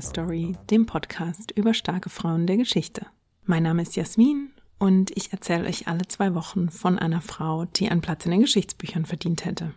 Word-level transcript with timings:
Story, 0.00 0.56
dem 0.70 0.86
Podcast 0.86 1.50
über 1.52 1.74
starke 1.74 2.10
Frauen 2.10 2.46
der 2.46 2.56
Geschichte. 2.56 3.06
Mein 3.44 3.62
Name 3.62 3.82
ist 3.82 3.96
Jasmin 3.96 4.50
und 4.78 5.10
ich 5.16 5.32
erzähle 5.32 5.68
euch 5.68 5.88
alle 5.88 6.06
zwei 6.08 6.34
Wochen 6.34 6.70
von 6.70 6.98
einer 6.98 7.20
Frau, 7.20 7.64
die 7.64 7.88
einen 7.88 8.00
Platz 8.00 8.24
in 8.24 8.30
den 8.30 8.40
Geschichtsbüchern 8.40 9.04
verdient 9.04 9.44
hätte. 9.44 9.74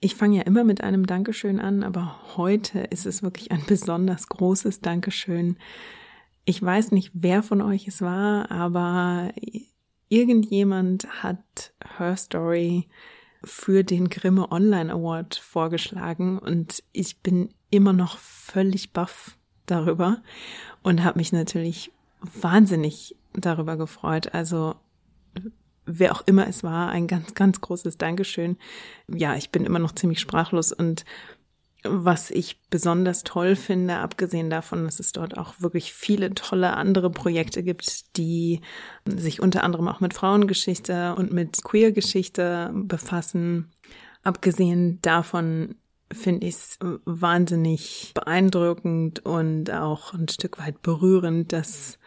Ich 0.00 0.14
fange 0.14 0.36
ja 0.36 0.42
immer 0.42 0.64
mit 0.64 0.82
einem 0.82 1.06
Dankeschön 1.06 1.60
an, 1.60 1.82
aber 1.82 2.36
heute 2.36 2.80
ist 2.80 3.06
es 3.06 3.22
wirklich 3.22 3.52
ein 3.52 3.64
besonders 3.66 4.28
großes 4.28 4.80
Dankeschön. 4.80 5.56
Ich 6.44 6.62
weiß 6.62 6.92
nicht, 6.92 7.10
wer 7.14 7.42
von 7.42 7.62
euch 7.62 7.88
es 7.88 8.02
war, 8.02 8.50
aber 8.50 9.32
irgendjemand 10.08 11.22
hat 11.22 11.72
Her 11.96 12.16
Story 12.16 12.88
für 13.44 13.84
den 13.84 14.08
Grimme 14.08 14.50
Online 14.50 14.92
Award 14.92 15.36
vorgeschlagen 15.36 16.38
und 16.38 16.82
ich 16.92 17.18
bin 17.20 17.50
immer 17.70 17.92
noch 17.92 18.18
völlig 18.18 18.92
baff 18.92 19.36
darüber 19.66 20.22
und 20.82 21.02
habe 21.02 21.18
mich 21.18 21.32
natürlich 21.32 21.92
wahnsinnig 22.20 23.16
darüber 23.32 23.76
gefreut. 23.76 24.34
Also 24.34 24.76
wer 25.86 26.12
auch 26.12 26.22
immer 26.26 26.46
es 26.48 26.62
war, 26.62 26.90
ein 26.90 27.06
ganz, 27.06 27.34
ganz 27.34 27.60
großes 27.60 27.98
Dankeschön. 27.98 28.56
Ja, 29.08 29.36
ich 29.36 29.50
bin 29.50 29.64
immer 29.64 29.78
noch 29.78 29.92
ziemlich 29.92 30.20
sprachlos 30.20 30.72
und 30.72 31.04
was 31.84 32.30
ich 32.30 32.60
besonders 32.70 33.24
toll 33.24 33.56
finde, 33.56 33.96
abgesehen 33.96 34.50
davon, 34.50 34.84
dass 34.84 35.00
es 35.00 35.12
dort 35.12 35.36
auch 35.36 35.60
wirklich 35.60 35.92
viele 35.92 36.34
tolle 36.34 36.74
andere 36.74 37.10
Projekte 37.10 37.62
gibt, 37.62 38.16
die 38.16 38.60
sich 39.06 39.40
unter 39.40 39.62
anderem 39.62 39.88
auch 39.88 40.00
mit 40.00 40.14
Frauengeschichte 40.14 41.14
und 41.14 41.32
mit 41.32 41.62
Queergeschichte 41.62 42.70
befassen. 42.74 43.70
Abgesehen 44.22 44.98
davon 45.02 45.76
finde 46.10 46.46
ich 46.46 46.54
es 46.54 46.78
wahnsinnig 47.04 48.12
beeindruckend 48.14 49.24
und 49.24 49.70
auch 49.70 50.14
ein 50.14 50.28
Stück 50.28 50.58
weit 50.58 50.80
berührend, 50.80 51.52
dass 51.52 51.98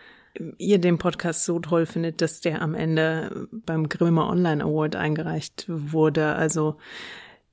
ihr 0.57 0.79
den 0.79 0.97
Podcast 0.97 1.45
so 1.45 1.59
toll 1.59 1.85
findet, 1.85 2.21
dass 2.21 2.41
der 2.41 2.61
am 2.61 2.73
Ende 2.73 3.47
beim 3.51 3.89
Grimme 3.89 4.25
Online 4.25 4.63
Award 4.63 4.95
eingereicht 4.95 5.65
wurde. 5.67 6.35
Also 6.35 6.77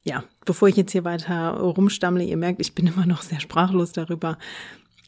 ja, 0.05 0.23
bevor 0.45 0.69
ich 0.69 0.77
jetzt 0.77 0.93
hier 0.93 1.05
weiter 1.05 1.59
rumstammle, 1.59 2.25
ihr 2.25 2.37
merkt, 2.37 2.61
ich 2.61 2.75
bin 2.75 2.87
immer 2.95 3.07
noch 3.07 3.23
sehr 3.23 3.41
sprachlos 3.41 3.93
darüber. 3.93 4.39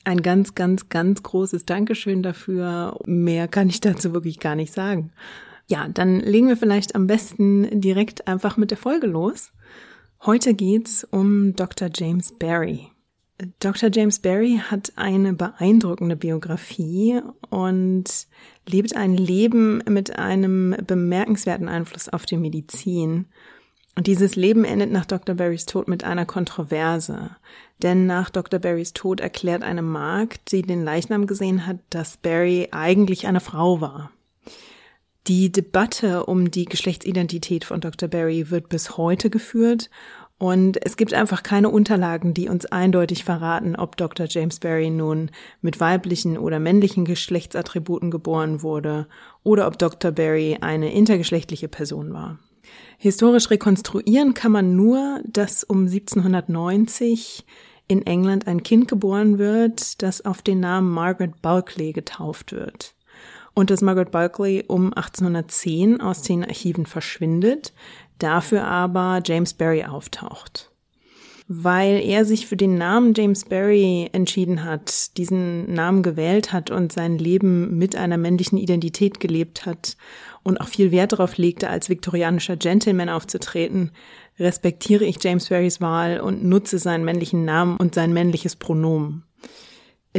Ein 0.05 0.23
ganz, 0.23 0.55
ganz, 0.55 0.89
ganz 0.89 1.23
großes 1.23 1.67
Dankeschön 1.67 2.23
dafür. 2.23 2.99
Mehr 3.07 3.49
kann 3.49 3.69
ich 3.69 3.81
dazu 3.81 4.13
wirklich 4.15 4.39
gar 4.39 4.55
nicht 4.55 4.73
sagen. 4.73 5.13
Ja, 5.69 5.89
dann 5.89 6.21
legen 6.21 6.47
wir 6.47 6.57
vielleicht 6.57 6.95
am 6.95 7.09
besten 7.09 7.81
direkt 7.81 8.29
einfach 8.29 8.57
mit 8.57 8.71
der 8.71 8.79
Folge 8.79 9.09
los. 9.09 9.53
Heute 10.25 10.55
geht's 10.55 11.03
um 11.05 11.57
Dr. 11.57 11.91
James 11.93 12.33
Barry. 12.39 12.89
Dr. 13.61 13.91
James 13.93 14.21
Barry 14.21 14.61
hat 14.71 14.93
eine 14.97 15.35
beeindruckende 15.35 16.17
Biografie 16.17 17.21
und 17.51 18.05
lebt 18.67 18.97
ein 18.97 19.15
Leben 19.15 19.83
mit 19.89 20.19
einem 20.19 20.75
bemerkenswerten 20.87 21.69
Einfluss 21.69 22.09
auf 22.09 22.25
die 22.25 22.39
Medizin. 22.39 23.27
Und 23.97 24.07
dieses 24.07 24.37
Leben 24.37 24.65
endet 24.65 24.93
nach 24.93 25.07
Dr. 25.07 25.35
Barrys 25.35 25.65
Tod 25.65 25.89
mit 25.89 26.05
einer 26.05 26.27
Kontroverse. 26.27 27.31
Denn 27.83 28.07
nach 28.07 28.29
Dr. 28.29 28.61
Barrys 28.61 28.93
Tod 28.93 29.21
erklärt 29.21 29.63
eine 29.63 29.83
Magd, 29.83 30.53
die 30.53 30.63
den 30.63 30.85
Leichnam 30.85 31.27
gesehen 31.27 31.67
hat, 31.67 31.79
dass 31.89 32.19
Barry 32.19 32.69
eigentlich 32.73 33.27
eine 33.27 33.41
Frau 33.41 33.81
war. 33.81 34.13
Die 35.27 35.51
Debatte 35.51 36.27
um 36.27 36.51
die 36.51 36.67
Geschlechtsidentität 36.67 37.65
von 37.65 37.81
Dr. 37.81 38.09
Barry 38.09 38.51
wird 38.51 38.69
bis 38.69 38.97
heute 38.99 39.31
geführt 39.31 39.91
und 40.39 40.85
es 40.85 40.99
gibt 40.99 41.15
einfach 41.15 41.43
keine 41.43 41.71
Unterlagen, 41.71 42.35
die 42.35 42.49
uns 42.49 42.67
eindeutig 42.67 43.25
verraten, 43.25 43.75
ob 43.75 43.97
Dr. 43.97 44.27
James 44.29 44.61
Barry 44.61 44.91
nun 44.91 45.31
mit 45.63 45.81
weiblichen 45.81 46.37
oder 46.37 46.61
männlichen 46.61 47.07
Geschlechtsattributen 47.07 48.11
geboren 48.11 48.63
wurde 48.63 49.09
oder 49.43 49.67
ob 49.67 49.79
Dr. 49.79 50.13
Barry 50.13 50.59
eine 50.61 50.93
intergeschlechtliche 50.93 51.69
Person 51.69 52.13
war. 52.13 52.39
Historisch 52.99 53.51
rekonstruieren 53.51 54.35
kann 54.35 54.53
man 54.53 54.75
nur, 54.75 55.21
dass 55.25 55.65
um 55.65 55.87
1790 55.87 57.45
in 57.89 58.07
England 58.07 58.47
ein 58.47 58.63
Kind 58.63 58.89
geboren 58.89 59.39
wird, 59.39 60.03
das 60.03 60.25
auf 60.25 60.43
den 60.43 60.61
Namen 60.61 60.91
Margaret 60.91 61.41
Bulkley 61.43 61.93
getauft 61.93 62.53
wird. 62.53 62.95
Und 63.55 63.71
dass 63.71 63.81
Margaret 63.81 64.11
Bulkley 64.11 64.65
um 64.67 64.93
1810 64.93 66.01
aus 66.01 66.23
den 66.23 66.45
Archiven 66.45 66.87
verschwindet, 66.87 67.73
dafür 68.19 68.65
aber 68.65 69.21
James 69.25 69.55
Barry 69.55 69.85
auftaucht 69.85 70.71
weil 71.49 72.01
er 72.05 72.25
sich 72.25 72.47
für 72.47 72.57
den 72.57 72.77
Namen 72.77 73.15
James 73.15 73.45
Barry 73.45 74.09
entschieden 74.13 74.65
hat, 74.65 75.17
diesen 75.17 75.73
Namen 75.73 76.03
gewählt 76.03 76.53
hat 76.53 76.71
und 76.71 76.93
sein 76.93 77.19
Leben 77.19 77.79
mit 77.79 77.95
einer 77.95 78.17
männlichen 78.17 78.59
Identität 78.59 79.21
gelebt 79.21 79.65
hat 79.65 79.97
und 80.43 80.61
auch 80.61 80.69
viel 80.69 80.91
Wert 80.91 81.13
darauf 81.13 81.37
legte, 81.37 81.69
als 81.71 81.89
viktorianischer 81.89 82.57
Gentleman 82.57 83.09
aufzutreten, 83.09 83.93
respektiere 84.39 85.05
ich 85.05 85.23
James 85.23 85.49
Barrys 85.49 85.81
Wahl 85.81 86.21
und 86.21 86.45
nutze 86.45 86.79
seinen 86.79 87.05
männlichen 87.05 87.45
Namen 87.45 87.77
und 87.77 87.95
sein 87.95 88.13
männliches 88.13 88.57
Pronomen. 88.57 89.23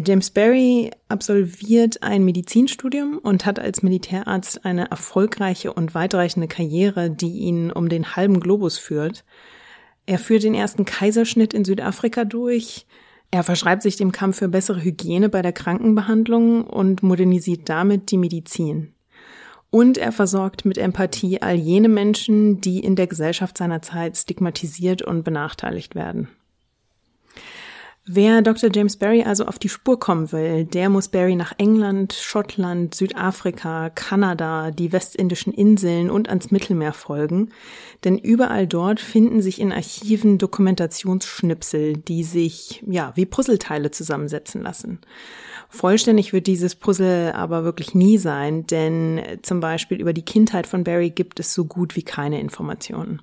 James 0.06 0.30
Barry 0.30 0.92
absolviert 1.10 2.04
ein 2.04 2.24
Medizinstudium 2.24 3.18
und 3.18 3.46
hat 3.46 3.60
als 3.60 3.82
Militärarzt 3.82 4.64
eine 4.64 4.92
erfolgreiche 4.92 5.74
und 5.74 5.96
weitreichende 5.96 6.48
Karriere, 6.48 7.10
die 7.10 7.40
ihn 7.40 7.72
um 7.72 7.90
den 7.90 8.16
halben 8.16 8.40
Globus 8.40 8.78
führt. 8.78 9.26
Er 10.08 10.20
führt 10.20 10.44
den 10.44 10.56
ersten 10.56 10.86
Kaiserschnitt 10.86 11.54
in 11.54 11.66
Südafrika 11.66 12.24
durch. 12.24 12.88
Er 13.30 13.44
verschreibt 13.44 13.84
sich 13.84 13.98
dem 13.98 14.14
Kampf 14.14 14.38
für 14.38 14.48
bessere 14.48 14.82
Hygiene 14.82 15.28
bei 15.28 15.42
der 15.42 15.52
Krankenbehandlung 15.52 16.64
und 16.64 17.04
modernisiert 17.04 17.68
damit 17.70 18.10
die 18.10 18.18
Medizin. 18.18 18.94
Und 19.70 19.98
er 19.98 20.14
versorgt 20.14 20.64
mit 20.64 20.78
Empathie 20.78 21.42
all 21.42 21.56
jene 21.56 21.90
Menschen, 21.90 22.62
die 22.62 22.80
in 22.80 22.96
der 22.96 23.08
Gesellschaft 23.08 23.58
seiner 23.58 23.82
Zeit 23.82 24.16
stigmatisiert 24.16 25.02
und 25.02 25.24
benachteiligt 25.24 25.94
werden. 25.94 26.30
Wer 28.10 28.42
Dr. 28.42 28.70
James 28.74 28.96
Barry 28.96 29.24
also 29.24 29.44
auf 29.48 29.60
die 29.60 29.68
Spur 29.68 30.00
kommen 30.00 30.32
will, 30.32 30.64
der 30.64 30.88
muss 30.88 31.10
Barry 31.10 31.36
nach 31.36 31.54
England, 31.58 32.14
Schottland, 32.14 32.96
Südafrika, 32.96 33.90
Kanada, 33.90 34.72
die 34.72 34.94
westindischen 34.94 35.52
Inseln 35.52 36.10
und 36.10 36.30
ans 36.30 36.50
Mittelmeer 36.50 36.94
folgen, 36.94 37.50
denn 38.06 38.18
überall 38.18 38.66
dort 38.66 39.02
finden 39.02 39.42
sich 39.42 39.60
in 39.60 39.74
Archiven 39.74 40.38
Dokumentationsschnipsel, 40.38 41.98
die 41.98 42.24
sich, 42.24 42.82
ja, 42.88 43.12
wie 43.16 43.26
Puzzleteile 43.26 43.92
zusammensetzen 43.92 44.62
lassen. 44.62 45.00
Vollständig 45.68 46.32
wird 46.32 46.48
dieses 46.48 46.76
Puzzle 46.76 47.34
aber 47.34 47.66
wirklich 47.66 47.94
nie 47.94 48.18
sein, 48.18 48.66
denn 48.68 49.22
zum 49.42 49.60
Beispiel 49.60 50.00
über 50.00 50.14
die 50.14 50.24
Kindheit 50.24 50.66
von 50.66 50.86
Barry 50.86 51.10
gibt 51.10 51.42
es 51.42 51.54
so 51.54 51.66
gut 51.66 51.98
wie 51.98 52.04
keine 52.04 52.40
Informationen. 52.40 53.22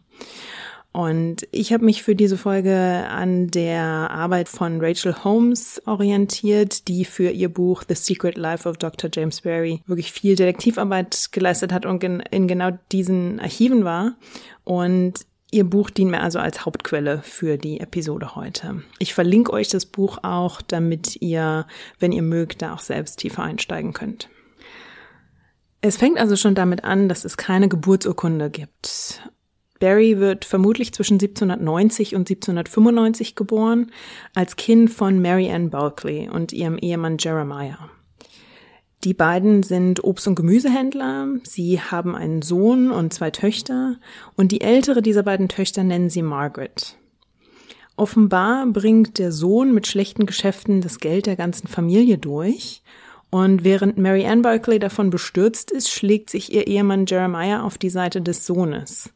Und 0.95 1.49
ich 1.51 1.73
habe 1.73 1.85
mich 1.85 2.05
für 2.05 2.15
diese 2.15 2.39
Folge 2.39 2.77
an 2.79 3.49
der 3.49 3.83
Arbeit 3.83 4.49
von 4.49 4.81
Rachel 4.81 5.25
Holmes 5.25 5.83
orientiert, 5.87 6.87
die 6.87 7.05
für 7.05 7.31
ihr 7.31 7.53
Buch 7.53 7.83
The 7.89 7.97
Secret 7.97 8.39
Life 8.39 8.69
of 8.69 8.77
Dr. 8.77 9.11
James 9.13 9.41
Barry 9.41 9.83
wirklich 9.87 10.13
viel 10.13 10.37
Detektivarbeit 10.37 11.31
geleistet 11.33 11.73
hat 11.73 11.85
und 11.85 12.05
in 12.05 12.47
genau 12.47 12.79
diesen 12.93 13.41
Archiven 13.41 13.85
war. 13.85 14.15
Und 14.63 15.27
Ihr 15.51 15.65
Buch 15.65 15.91
dient 15.91 16.11
mir 16.11 16.21
also 16.21 16.41
als 16.41 16.65
Hauptquelle 16.65 17.23
für 17.23 17.59
die 17.59 17.79
Episode 17.79 18.35
heute. 18.35 18.83
Ich 18.99 19.15
verlinke 19.15 19.53
euch 19.53 19.69
das 19.69 19.87
Buch 19.87 20.19
auch, 20.23 20.63
damit 20.63 21.21
ihr, 21.23 21.67
wenn 22.01 22.11
ihr 22.11 22.23
mögt, 22.23 22.63
da 22.63 22.75
auch 22.75 22.81
selbst 22.81 23.21
tiefer 23.21 23.45
einsteigen 23.45 23.93
könnt. 23.93 24.29
Es 25.81 25.97
fängt 25.97 26.19
also 26.19 26.35
schon 26.35 26.57
damit 26.57 26.83
an, 26.83 27.09
dass 27.09 27.25
es 27.25 27.37
keine 27.37 27.69
Geburtsurkunde 27.69 28.51
gibt. 28.51 29.23
Barry 29.81 30.19
wird 30.19 30.45
vermutlich 30.45 30.93
zwischen 30.95 31.15
1790 31.15 32.15
und 32.15 32.31
1795 32.31 33.35
geboren, 33.35 33.91
als 34.35 34.57
Kind 34.57 34.91
von 34.91 35.21
Mary 35.21 35.51
Ann 35.51 35.71
Bulkley 35.71 36.29
und 36.29 36.53
ihrem 36.53 36.79
Ehemann 36.79 37.17
Jeremiah. 37.19 37.91
Die 39.05 39.15
beiden 39.15 39.63
sind 39.63 40.03
Obst- 40.03 40.27
und 40.29 40.35
Gemüsehändler. 40.35 41.29
Sie 41.43 41.79
haben 41.81 42.17
einen 42.17 42.41
Sohn 42.41 42.91
und 42.91 43.13
zwei 43.13 43.31
Töchter 43.31 43.97
und 44.35 44.51
die 44.51 44.63
ältere 44.63 45.03
dieser 45.03 45.23
beiden 45.23 45.49
Töchter 45.49 45.85
nennen 45.85 46.09
sie 46.09 46.23
Margaret. 46.23 46.97
Offenbar 47.97 48.67
bringt 48.67 49.19
der 49.19 49.31
Sohn 49.31 49.75
mit 49.75 49.87
schlechten 49.87 50.25
Geschäften 50.25 50.81
das 50.81 51.01
Geld 51.01 51.27
der 51.27 51.37
ganzen 51.37 51.69
Familie 51.69 52.17
durch 52.17 52.83
und 53.31 53.63
während 53.63 53.99
Mary 53.99 54.25
Ann 54.27 54.43
Bulkley 54.43 54.79
davon 54.79 55.11
bestürzt 55.11 55.71
ist, 55.71 55.91
schlägt 55.91 56.31
sich 56.31 56.53
ihr 56.53 56.67
Ehemann 56.67 57.07
Jeremiah 57.07 57.63
auf 57.63 57.79
die 57.79 57.91
Seite 57.91 58.23
des 58.23 58.47
Sohnes. 58.47 59.13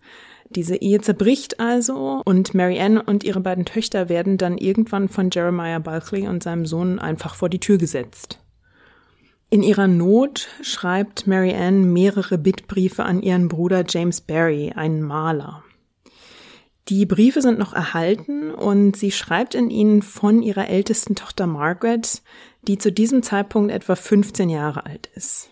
Diese 0.50 0.76
Ehe 0.76 1.00
zerbricht 1.00 1.60
also 1.60 2.22
und 2.24 2.54
Mary 2.54 2.80
Ann 2.80 2.98
und 2.98 3.22
ihre 3.22 3.40
beiden 3.40 3.64
Töchter 3.64 4.08
werden 4.08 4.38
dann 4.38 4.56
irgendwann 4.56 5.08
von 5.08 5.30
Jeremiah 5.30 5.78
Bulkley 5.78 6.26
und 6.26 6.42
seinem 6.42 6.64
Sohn 6.64 6.98
einfach 6.98 7.34
vor 7.34 7.48
die 7.48 7.60
Tür 7.60 7.76
gesetzt. 7.76 8.40
In 9.50 9.62
ihrer 9.62 9.88
Not 9.88 10.48
schreibt 10.62 11.26
Mary 11.26 11.54
Ann 11.54 11.92
mehrere 11.92 12.38
Bittbriefe 12.38 13.04
an 13.04 13.22
ihren 13.22 13.48
Bruder 13.48 13.84
James 13.86 14.20
Barry, 14.20 14.72
einen 14.74 15.02
Maler. 15.02 15.64
Die 16.88 17.04
Briefe 17.04 17.42
sind 17.42 17.58
noch 17.58 17.74
erhalten 17.74 18.50
und 18.50 18.96
sie 18.96 19.10
schreibt 19.10 19.54
in 19.54 19.68
ihnen 19.68 20.00
von 20.00 20.42
ihrer 20.42 20.68
ältesten 20.68 21.14
Tochter 21.14 21.46
Margaret, 21.46 22.22
die 22.62 22.78
zu 22.78 22.90
diesem 22.90 23.22
Zeitpunkt 23.22 23.70
etwa 23.70 23.94
15 23.94 24.48
Jahre 24.48 24.86
alt 24.86 25.10
ist. 25.14 25.50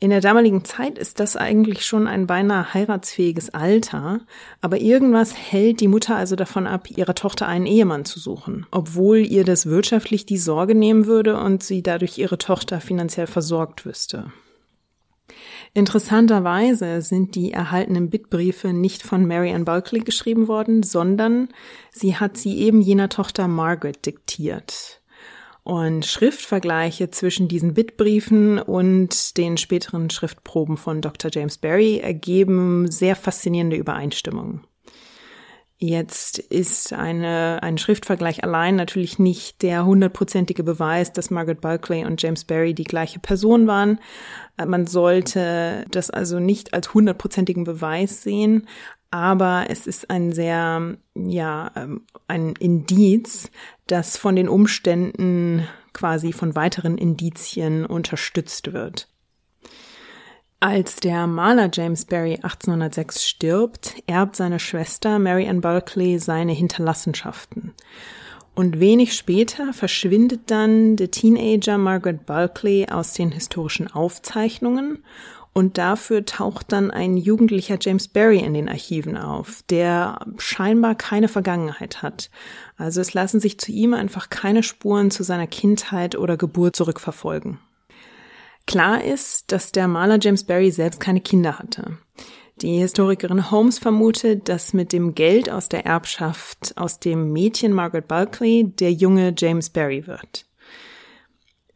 In 0.00 0.10
der 0.10 0.20
damaligen 0.20 0.64
Zeit 0.64 0.96
ist 0.96 1.18
das 1.18 1.36
eigentlich 1.36 1.84
schon 1.84 2.06
ein 2.06 2.28
beinahe 2.28 2.72
heiratsfähiges 2.72 3.50
Alter, 3.50 4.20
aber 4.60 4.78
irgendwas 4.78 5.34
hält 5.34 5.80
die 5.80 5.88
Mutter 5.88 6.14
also 6.14 6.36
davon 6.36 6.68
ab, 6.68 6.88
ihrer 6.88 7.16
Tochter 7.16 7.48
einen 7.48 7.66
Ehemann 7.66 8.04
zu 8.04 8.20
suchen, 8.20 8.64
obwohl 8.70 9.18
ihr 9.18 9.44
das 9.44 9.66
wirtschaftlich 9.66 10.24
die 10.24 10.38
Sorge 10.38 10.76
nehmen 10.76 11.06
würde 11.06 11.36
und 11.36 11.64
sie 11.64 11.82
dadurch 11.82 12.16
ihre 12.16 12.38
Tochter 12.38 12.80
finanziell 12.80 13.26
versorgt 13.26 13.86
wüsste. 13.86 14.32
Interessanterweise 15.74 17.02
sind 17.02 17.34
die 17.34 17.52
erhaltenen 17.52 18.08
Bittbriefe 18.08 18.72
nicht 18.72 19.02
von 19.02 19.26
Mary 19.26 19.52
Ann 19.52 19.64
Bulkley 19.64 20.00
geschrieben 20.00 20.46
worden, 20.46 20.84
sondern 20.84 21.48
sie 21.90 22.16
hat 22.16 22.36
sie 22.36 22.58
eben 22.58 22.80
jener 22.80 23.08
Tochter 23.08 23.48
Margaret 23.48 24.06
diktiert. 24.06 24.97
Und 25.68 26.06
Schriftvergleiche 26.06 27.10
zwischen 27.10 27.46
diesen 27.46 27.74
Bittbriefen 27.74 28.58
und 28.58 29.36
den 29.36 29.58
späteren 29.58 30.08
Schriftproben 30.08 30.78
von 30.78 31.02
Dr. 31.02 31.30
James 31.30 31.58
Barry 31.58 31.98
ergeben 31.98 32.90
sehr 32.90 33.14
faszinierende 33.14 33.76
Übereinstimmungen. 33.76 34.62
Jetzt 35.76 36.38
ist 36.38 36.94
eine, 36.94 37.62
ein 37.62 37.76
Schriftvergleich 37.76 38.44
allein 38.44 38.76
natürlich 38.76 39.18
nicht 39.18 39.60
der 39.60 39.84
hundertprozentige 39.84 40.64
Beweis, 40.64 41.12
dass 41.12 41.30
Margaret 41.30 41.60
Bulkley 41.60 42.06
und 42.06 42.22
James 42.22 42.46
Barry 42.46 42.72
die 42.72 42.84
gleiche 42.84 43.20
Person 43.20 43.66
waren. 43.66 44.00
Man 44.56 44.86
sollte 44.86 45.84
das 45.90 46.08
also 46.08 46.40
nicht 46.40 46.72
als 46.72 46.94
hundertprozentigen 46.94 47.64
Beweis 47.64 48.22
sehen, 48.22 48.66
aber 49.10 49.66
es 49.68 49.86
ist 49.86 50.10
ein 50.10 50.32
sehr, 50.32 50.96
ja, 51.14 51.70
ähm, 51.76 52.02
ein 52.26 52.54
Indiz, 52.58 53.50
das 53.86 54.16
von 54.16 54.36
den 54.36 54.48
Umständen 54.48 55.66
quasi 55.92 56.32
von 56.32 56.54
weiteren 56.54 56.98
Indizien 56.98 57.86
unterstützt 57.86 58.72
wird. 58.72 59.08
Als 60.60 60.96
der 60.96 61.26
Maler 61.26 61.70
James 61.72 62.04
Barry 62.04 62.34
1806 62.34 63.24
stirbt, 63.24 63.94
erbt 64.06 64.34
seine 64.34 64.58
Schwester 64.58 65.18
Mary 65.18 65.48
Ann 65.48 65.60
Bulkley 65.60 66.18
seine 66.18 66.52
Hinterlassenschaften. 66.52 67.74
Und 68.56 68.80
wenig 68.80 69.14
später 69.14 69.72
verschwindet 69.72 70.50
dann 70.50 70.96
der 70.96 71.12
Teenager 71.12 71.78
Margaret 71.78 72.26
Bulkley 72.26 72.88
aus 72.90 73.12
den 73.12 73.30
historischen 73.30 73.86
Aufzeichnungen 73.86 75.04
und 75.58 75.76
dafür 75.76 76.24
taucht 76.24 76.70
dann 76.70 76.92
ein 76.92 77.16
jugendlicher 77.16 77.78
James 77.80 78.06
Barry 78.06 78.38
in 78.38 78.54
den 78.54 78.68
Archiven 78.68 79.16
auf, 79.16 79.64
der 79.68 80.20
scheinbar 80.38 80.94
keine 80.94 81.26
Vergangenheit 81.26 82.00
hat. 82.00 82.30
Also 82.76 83.00
es 83.00 83.12
lassen 83.12 83.40
sich 83.40 83.58
zu 83.58 83.72
ihm 83.72 83.92
einfach 83.92 84.30
keine 84.30 84.62
Spuren 84.62 85.10
zu 85.10 85.24
seiner 85.24 85.48
Kindheit 85.48 86.16
oder 86.16 86.36
Geburt 86.36 86.76
zurückverfolgen. 86.76 87.58
Klar 88.68 89.02
ist, 89.02 89.50
dass 89.50 89.72
der 89.72 89.88
Maler 89.88 90.20
James 90.20 90.44
Barry 90.44 90.70
selbst 90.70 91.00
keine 91.00 91.20
Kinder 91.20 91.58
hatte. 91.58 91.98
Die 92.60 92.78
Historikerin 92.78 93.50
Holmes 93.50 93.80
vermutet, 93.80 94.48
dass 94.48 94.74
mit 94.74 94.92
dem 94.92 95.16
Geld 95.16 95.50
aus 95.50 95.68
der 95.68 95.84
Erbschaft 95.84 96.72
aus 96.76 97.00
dem 97.00 97.32
Mädchen 97.32 97.72
Margaret 97.72 98.06
Bulkley 98.06 98.72
der 98.78 98.92
junge 98.92 99.34
James 99.36 99.70
Barry 99.70 100.06
wird. 100.06 100.47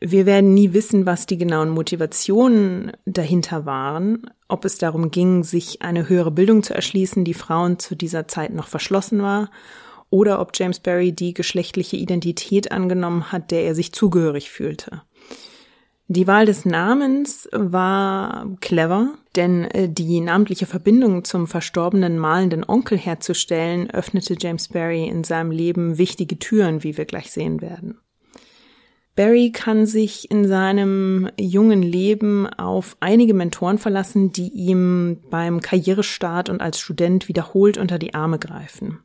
Wir 0.04 0.26
werden 0.26 0.52
nie 0.52 0.72
wissen, 0.72 1.06
was 1.06 1.26
die 1.26 1.38
genauen 1.38 1.70
Motivationen 1.70 2.90
dahinter 3.06 3.66
waren, 3.66 4.28
ob 4.48 4.64
es 4.64 4.76
darum 4.78 5.12
ging, 5.12 5.44
sich 5.44 5.80
eine 5.82 6.08
höhere 6.08 6.32
Bildung 6.32 6.64
zu 6.64 6.74
erschließen, 6.74 7.24
die 7.24 7.34
Frauen 7.34 7.78
zu 7.78 7.94
dieser 7.94 8.26
Zeit 8.26 8.52
noch 8.52 8.66
verschlossen 8.66 9.22
war, 9.22 9.48
oder 10.10 10.40
ob 10.40 10.50
James 10.54 10.80
Barry 10.80 11.12
die 11.12 11.34
geschlechtliche 11.34 11.96
Identität 11.96 12.72
angenommen 12.72 13.30
hat, 13.30 13.52
der 13.52 13.62
er 13.62 13.76
sich 13.76 13.92
zugehörig 13.92 14.50
fühlte. 14.50 15.02
Die 16.08 16.26
Wahl 16.26 16.46
des 16.46 16.64
Namens 16.64 17.48
war 17.52 18.48
clever, 18.60 19.14
denn 19.36 19.64
äh, 19.66 19.88
die 19.88 20.20
namentliche 20.20 20.66
Verbindung 20.66 21.22
zum 21.22 21.46
verstorbenen 21.46 22.18
malenden 22.18 22.64
Onkel 22.68 22.98
herzustellen, 22.98 23.88
öffnete 23.88 24.34
James 24.36 24.66
Barry 24.66 25.06
in 25.06 25.22
seinem 25.22 25.52
Leben 25.52 25.96
wichtige 25.96 26.40
Türen, 26.40 26.82
wie 26.82 26.96
wir 26.96 27.04
gleich 27.04 27.30
sehen 27.30 27.60
werden. 27.60 28.00
Barry 29.14 29.50
kann 29.52 29.84
sich 29.84 30.30
in 30.30 30.48
seinem 30.48 31.28
jungen 31.38 31.82
Leben 31.82 32.46
auf 32.46 32.96
einige 33.00 33.34
Mentoren 33.34 33.76
verlassen, 33.76 34.32
die 34.32 34.48
ihm 34.48 35.18
beim 35.30 35.60
Karrierestart 35.60 36.48
und 36.48 36.62
als 36.62 36.80
Student 36.80 37.28
wiederholt 37.28 37.76
unter 37.76 37.98
die 37.98 38.14
Arme 38.14 38.38
greifen. 38.38 39.00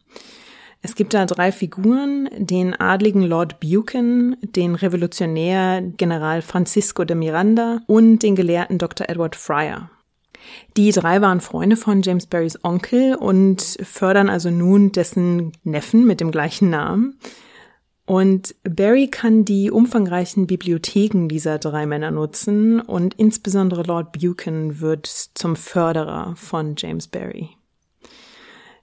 Es 0.82 0.96
gibt 0.96 1.14
da 1.14 1.26
drei 1.26 1.52
Figuren, 1.52 2.30
den 2.38 2.80
adligen 2.80 3.24
Lord 3.24 3.60
Buchan, 3.60 4.38
den 4.42 4.76
Revolutionär 4.76 5.82
General 5.82 6.42
Francisco 6.42 7.04
de 7.04 7.18
Miranda 7.18 7.82
und 7.88 8.20
den 8.20 8.36
Gelehrten 8.36 8.78
Dr. 8.78 9.10
Edward 9.10 9.36
Fryer. 9.36 9.90
Die 10.78 10.92
drei 10.92 11.22
waren 11.22 11.42
Freunde 11.42 11.76
von 11.76 12.02
James 12.04 12.28
Barrys 12.28 12.64
Onkel 12.64 13.16
und 13.16 13.62
fördern 13.84 14.30
also 14.30 14.50
nun 14.50 14.94
dessen 14.94 15.52
Neffen 15.64 16.06
mit 16.06 16.22
dem 16.22 16.32
gleichen 16.32 16.70
Namen. 16.70 17.18
Und 18.08 18.56
Barry 18.64 19.10
kann 19.10 19.44
die 19.44 19.70
umfangreichen 19.70 20.48
Bibliotheken 20.48 21.28
dieser 21.28 21.60
drei 21.60 21.86
Männer 21.86 22.10
nutzen 22.10 22.80
und 22.80 23.16
insbesondere 23.16 23.84
Lord 23.84 24.14
Buchan 24.14 24.80
wird 24.80 25.08
zum 25.08 25.58
Förderer 25.58 26.34
von 26.38 26.76
James 26.78 27.10
Barry. 27.10 27.50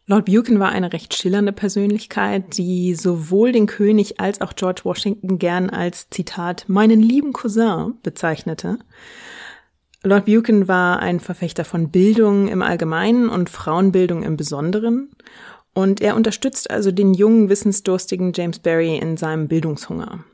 Lord 0.07 0.27
Buchan 0.27 0.61
war 0.61 0.69
eine 0.69 0.93
recht 0.93 1.15
schillernde 1.15 1.53
Persönlichkeit, 1.53 2.59
die 2.59 2.95
sowohl 2.95 3.53
den 3.53 3.65
König 3.65 4.21
als 4.21 4.43
auch 4.43 4.53
George 4.57 4.83
Washington 4.85 5.39
gern 5.39 5.71
als 5.71 6.11
Zitat 6.11 6.67
meinen 6.69 7.01
lieben 7.01 7.33
Cousin 7.33 7.95
bezeichnete. 8.03 8.79
Lord 10.03 10.27
Buchan 10.27 10.69
war 10.69 10.99
ein 10.99 11.19
Verfechter 11.19 11.65
von 11.65 11.91
Bildung 11.91 12.49
im 12.49 12.61
Allgemeinen 12.61 13.31
und 13.31 13.49
Frauenbildung 13.49 14.23
im 14.23 14.37
Besonderen 14.37 15.09
und 15.75 16.01
er 16.01 16.17
unterstützt 16.17 16.71
also 16.71 16.91
den 16.91 17.15
jungen, 17.15 17.49
wissensdurstigen 17.49 18.33
James 18.35 18.61
Barry 18.61 18.97
in 18.97 19.17
seinem 19.17 19.49
Bildungshunger. 19.49 20.25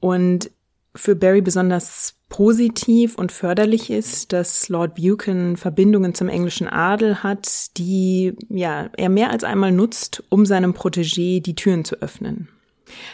Und 0.00 0.50
für 0.94 1.14
Barry 1.14 1.42
besonders 1.42 2.14
positiv 2.28 3.16
und 3.16 3.30
förderlich 3.30 3.90
ist, 3.90 4.32
dass 4.32 4.68
Lord 4.68 4.94
Buchan 4.96 5.56
Verbindungen 5.56 6.14
zum 6.14 6.28
englischen 6.28 6.68
Adel 6.68 7.22
hat, 7.22 7.76
die 7.76 8.34
ja 8.48 8.90
er 8.96 9.08
mehr 9.08 9.30
als 9.30 9.44
einmal 9.44 9.72
nutzt, 9.72 10.24
um 10.28 10.46
seinem 10.46 10.72
Protégé 10.72 11.40
die 11.40 11.54
Türen 11.54 11.84
zu 11.84 11.96
öffnen. 11.96 12.48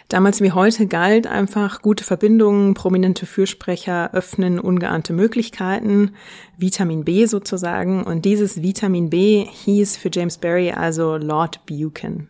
Damals 0.08 0.40
wie 0.40 0.52
heute 0.52 0.86
galt 0.86 1.26
einfach 1.26 1.82
gute 1.82 2.04
Verbindungen, 2.04 2.74
prominente 2.74 3.26
Fürsprecher 3.26 4.12
öffnen 4.12 4.60
ungeahnte 4.60 5.12
Möglichkeiten, 5.12 6.12
Vitamin 6.58 7.04
B 7.04 7.26
sozusagen. 7.26 8.04
Und 8.04 8.24
dieses 8.24 8.62
Vitamin 8.62 9.10
B 9.10 9.46
hieß 9.64 9.96
für 9.96 10.10
James 10.12 10.38
Barry 10.38 10.70
also 10.70 11.16
Lord 11.16 11.64
Buchan. 11.66 12.28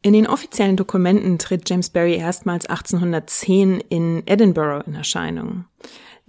In 0.00 0.12
den 0.12 0.28
offiziellen 0.28 0.76
Dokumenten 0.76 1.38
tritt 1.38 1.68
James 1.68 1.90
Barry 1.90 2.14
erstmals 2.14 2.66
1810 2.66 3.80
in 3.88 4.22
Edinburgh 4.26 4.84
in 4.86 4.94
Erscheinung. 4.94 5.64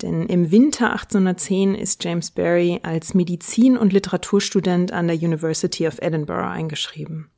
Denn 0.01 0.25
im 0.25 0.51
Winter 0.51 0.91
1810 0.91 1.75
ist 1.75 2.03
James 2.03 2.31
Barry 2.31 2.79
als 2.83 3.13
Medizin- 3.13 3.77
und 3.77 3.93
Literaturstudent 3.93 4.91
an 4.91 5.07
der 5.07 5.17
University 5.17 5.87
of 5.87 6.01
Edinburgh 6.01 6.49
eingeschrieben. 6.49 7.29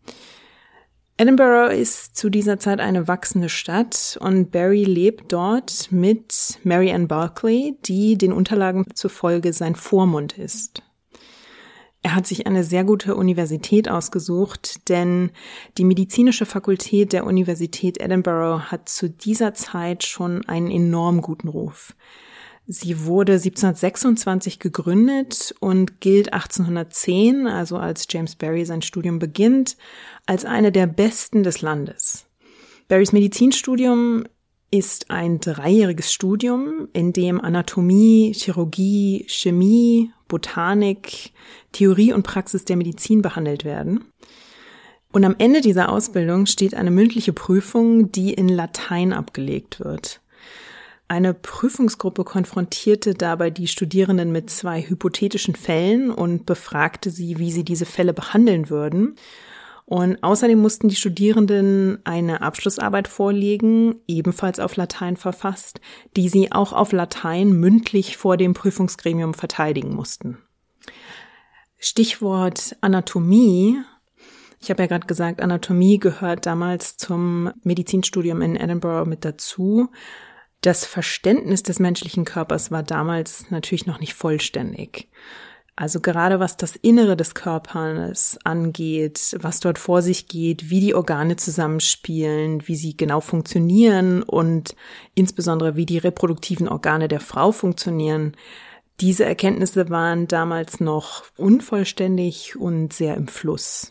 Edinburgh 1.21 1.71
ist 1.71 2.17
zu 2.17 2.31
dieser 2.31 2.57
Zeit 2.57 2.79
eine 2.79 3.07
wachsende 3.07 3.47
Stadt 3.47 4.17
und 4.21 4.49
Barry 4.49 4.85
lebt 4.85 5.31
dort 5.31 5.91
mit 5.91 6.57
Mary 6.63 6.91
Ann 6.91 7.07
Barclay, 7.07 7.75
die 7.85 8.17
den 8.17 8.33
Unterlagen 8.33 8.85
zufolge 8.95 9.53
sein 9.53 9.75
Vormund 9.75 10.39
ist. 10.39 10.81
Er 12.01 12.15
hat 12.15 12.25
sich 12.25 12.47
eine 12.47 12.63
sehr 12.63 12.83
gute 12.83 13.13
Universität 13.13 13.87
ausgesucht, 13.87 14.89
denn 14.89 15.29
die 15.77 15.85
medizinische 15.85 16.47
Fakultät 16.47 17.13
der 17.13 17.27
Universität 17.27 18.01
Edinburgh 18.01 18.71
hat 18.71 18.89
zu 18.89 19.07
dieser 19.07 19.53
Zeit 19.53 20.03
schon 20.03 20.43
einen 20.47 20.71
enorm 20.71 21.21
guten 21.21 21.49
Ruf. 21.49 21.93
Sie 22.68 23.06
wurde 23.06 23.34
1726 23.34 24.60
gegründet 24.60 25.53
und 25.60 26.00
gilt 26.00 26.32
1810, 26.34 27.48
also 27.48 27.77
als 27.77 28.08
James 28.10 28.36
Barry 28.36 28.65
sein 28.65 28.82
Studium 28.82 29.20
beginnt, 29.20 29.77
als 30.25 30.46
eine 30.46 30.72
der 30.72 30.88
besten 30.88 31.44
des 31.44 31.62
Landes. 31.62 32.27
Barrys 32.88 33.13
Medizinstudium 33.13 34.25
ist 34.70 35.12
ein 35.12 35.39
dreijähriges 35.39 36.13
Studium, 36.13 36.88
in 36.94 37.12
dem 37.12 37.41
Anatomie, 37.41 38.34
Chirurgie, 38.34 39.25
Chemie, 39.27 40.12
Botanik, 40.30 41.34
Theorie 41.74 42.13
und 42.13 42.24
Praxis 42.24 42.63
der 42.63 42.77
Medizin 42.77 43.22
behandelt 43.22 43.65
werden. 43.65 44.06
Und 45.12 45.25
am 45.25 45.36
Ende 45.38 45.60
dieser 45.60 45.89
Ausbildung 45.89 46.46
steht 46.46 46.74
eine 46.74 46.91
mündliche 46.91 47.34
Prüfung, 47.34 48.13
die 48.13 48.34
in 48.34 48.48
Latein 48.48 49.12
abgelegt 49.12 49.82
wird. 49.82 50.22
Eine 51.12 51.34
Prüfungsgruppe 51.34 52.24
konfrontierte 52.24 53.13
dabei 53.13 53.50
die 53.50 53.68
Studierenden 53.68 54.32
mit 54.32 54.50
zwei 54.50 54.82
hypothetischen 54.82 55.58
Fällen 55.58 56.10
und 56.10 56.46
befragte 56.46 57.10
sie, 57.10 57.38
wie 57.38 57.51
sie 57.51 57.65
diese 57.65 57.86
Fälle 57.86 58.13
behandeln 58.13 58.70
würden. 58.70 59.18
Und 59.84 60.24
außerdem 60.24 60.58
mussten 60.58 60.88
die 60.88 60.96
Studierenden 60.96 62.00
eine 62.06 62.41
Abschlussarbeit 62.41 63.10
vorlegen, 63.10 64.00
ebenfalls 64.08 64.62
auf 64.62 64.77
Latein 64.77 65.18
verfasst, 65.18 65.82
die 66.15 66.30
sie 66.30 66.53
auch 66.53 66.72
auf 66.72 66.94
Latein 66.94 67.51
mündlich 67.51 68.15
vor 68.15 68.38
dem 68.38 68.53
Prüfungsgremium 68.53 69.34
verteidigen 69.34 69.94
mussten. 69.94 70.38
Stichwort 71.77 72.77
Anatomie. 72.80 73.75
Ich 74.62 74.70
habe 74.70 74.84
ja 74.84 74.88
gerade 74.88 75.08
gesagt, 75.08 75.41
Anatomie 75.41 76.00
gehört 76.00 76.46
damals 76.46 76.96
zum 76.96 77.51
Medizinstudium 77.63 78.41
in 78.41 78.56
Edinburgh 78.56 79.10
mit 79.10 79.25
dazu. 79.25 79.89
Das 80.62 80.86
Verständnis 80.86 81.63
des 81.63 81.80
menschlichen 81.80 82.24
Körpers 82.24 82.70
war 82.70 82.84
damals 82.84 83.50
natürlich 83.50 83.88
noch 83.88 84.00
nicht 84.00 84.13
vollständig. 84.13 85.10
Also 85.75 86.00
gerade 86.00 86.39
was 86.39 86.58
das 86.58 86.75
Innere 86.75 87.18
des 87.18 87.34
Körpers 87.34 88.38
angeht, 88.44 89.36
was 89.39 89.60
dort 89.60 89.80
vor 89.80 90.03
sich 90.03 90.27
geht, 90.27 90.70
wie 90.70 90.80
die 90.80 90.94
Organe 90.94 91.38
zusammenspielen, 91.38 92.68
wie 92.68 92.75
sie 92.75 92.96
genau 92.96 93.22
funktionieren 93.22 94.22
und 94.22 94.75
insbesondere 95.15 95.75
wie 95.75 95.88
die 95.88 95.98
reproduktiven 95.98 96.68
Organe 96.68 97.08
der 97.08 97.22
Frau 97.22 97.51
funktionieren, 97.51 98.38
diese 99.00 99.25
Erkenntnisse 99.25 99.89
waren 99.89 100.27
damals 100.27 100.80
noch 100.80 101.24
unvollständig 101.38 102.56
und 102.56 102.94
sehr 102.94 103.15
im 103.15 103.27
Fluss. 103.27 103.90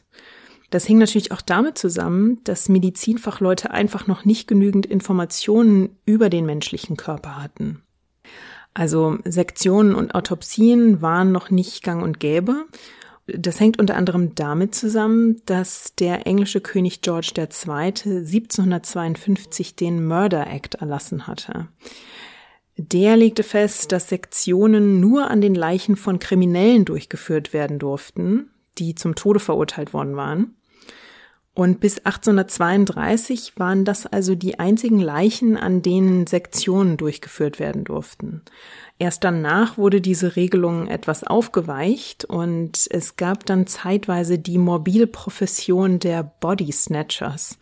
Das 0.71 0.87
hing 0.87 0.99
natürlich 0.99 1.33
auch 1.33 1.43
damit 1.43 1.77
zusammen, 1.77 2.41
dass 2.45 2.69
Medizinfachleute 2.69 3.73
einfach 3.73 4.07
noch 4.07 4.25
nicht 4.25 4.47
genügend 4.47 4.87
Informationen 4.87 5.99
über 6.07 6.31
den 6.31 6.47
menschlichen 6.47 6.97
Körper 6.97 7.43
hatten. 7.43 7.83
Also 8.73 9.19
Sektionen 9.25 9.97
und 9.97 10.15
Autopsien 10.15 11.03
waren 11.03 11.33
noch 11.33 11.51
nicht 11.51 11.83
gang 11.83 12.03
und 12.03 12.21
gäbe. 12.21 12.67
Das 13.27 13.61
hängt 13.61 13.79
unter 13.79 13.97
anderem 13.97 14.35
damit 14.35 14.75
zusammen, 14.75 15.43
dass 15.45 15.95
der 15.97 16.27
englische 16.27 16.61
König 16.61 17.01
George 17.01 17.33
II. 17.37 17.47
1752 17.47 19.77
den 19.77 20.07
Murder 20.07 20.47
Act 20.47 20.77
erlassen 20.77 21.27
hatte. 21.27 21.69
Der 22.77 23.17
legte 23.17 23.43
fest, 23.43 23.93
dass 23.93 24.09
Sektionen 24.09 25.01
nur 25.01 25.31
an 25.31 25.41
den 25.41 25.55
Leichen 25.55 25.97
von 25.97 26.19
Kriminellen 26.19 26.85
durchgeführt 26.85 27.53
werden 27.53 27.79
durften, 27.79 28.51
die 28.79 28.95
zum 28.95 29.15
Tode 29.15 29.41
verurteilt 29.41 29.93
worden 29.93 30.17
waren. 30.17 30.55
Und 31.53 31.81
bis 31.81 31.99
1832 31.99 33.55
waren 33.57 33.85
das 33.85 34.07
also 34.07 34.37
die 34.37 34.61
einzigen 34.61 35.01
Leichen, 35.01 35.57
an 35.57 35.83
denen 35.83 36.27
Sektionen 36.29 36.97
durchgeführt 36.97 37.59
werden 37.59 37.83
durften. 37.83 38.43
Erst 38.99 39.25
danach 39.25 39.77
wurde 39.77 40.01
diese 40.01 40.37
Regelung 40.37 40.87
etwas 40.87 41.25
aufgeweicht 41.25 42.25
und 42.25 42.87
es 42.91 43.17
gab 43.17 43.47
dann 43.47 43.67
zeitweise 43.67 44.39
die 44.39 44.59
morbide 44.59 45.09
Profession 45.09 45.99
der 45.99 46.23
Body 46.23 46.71
Snatchers. 46.71 47.59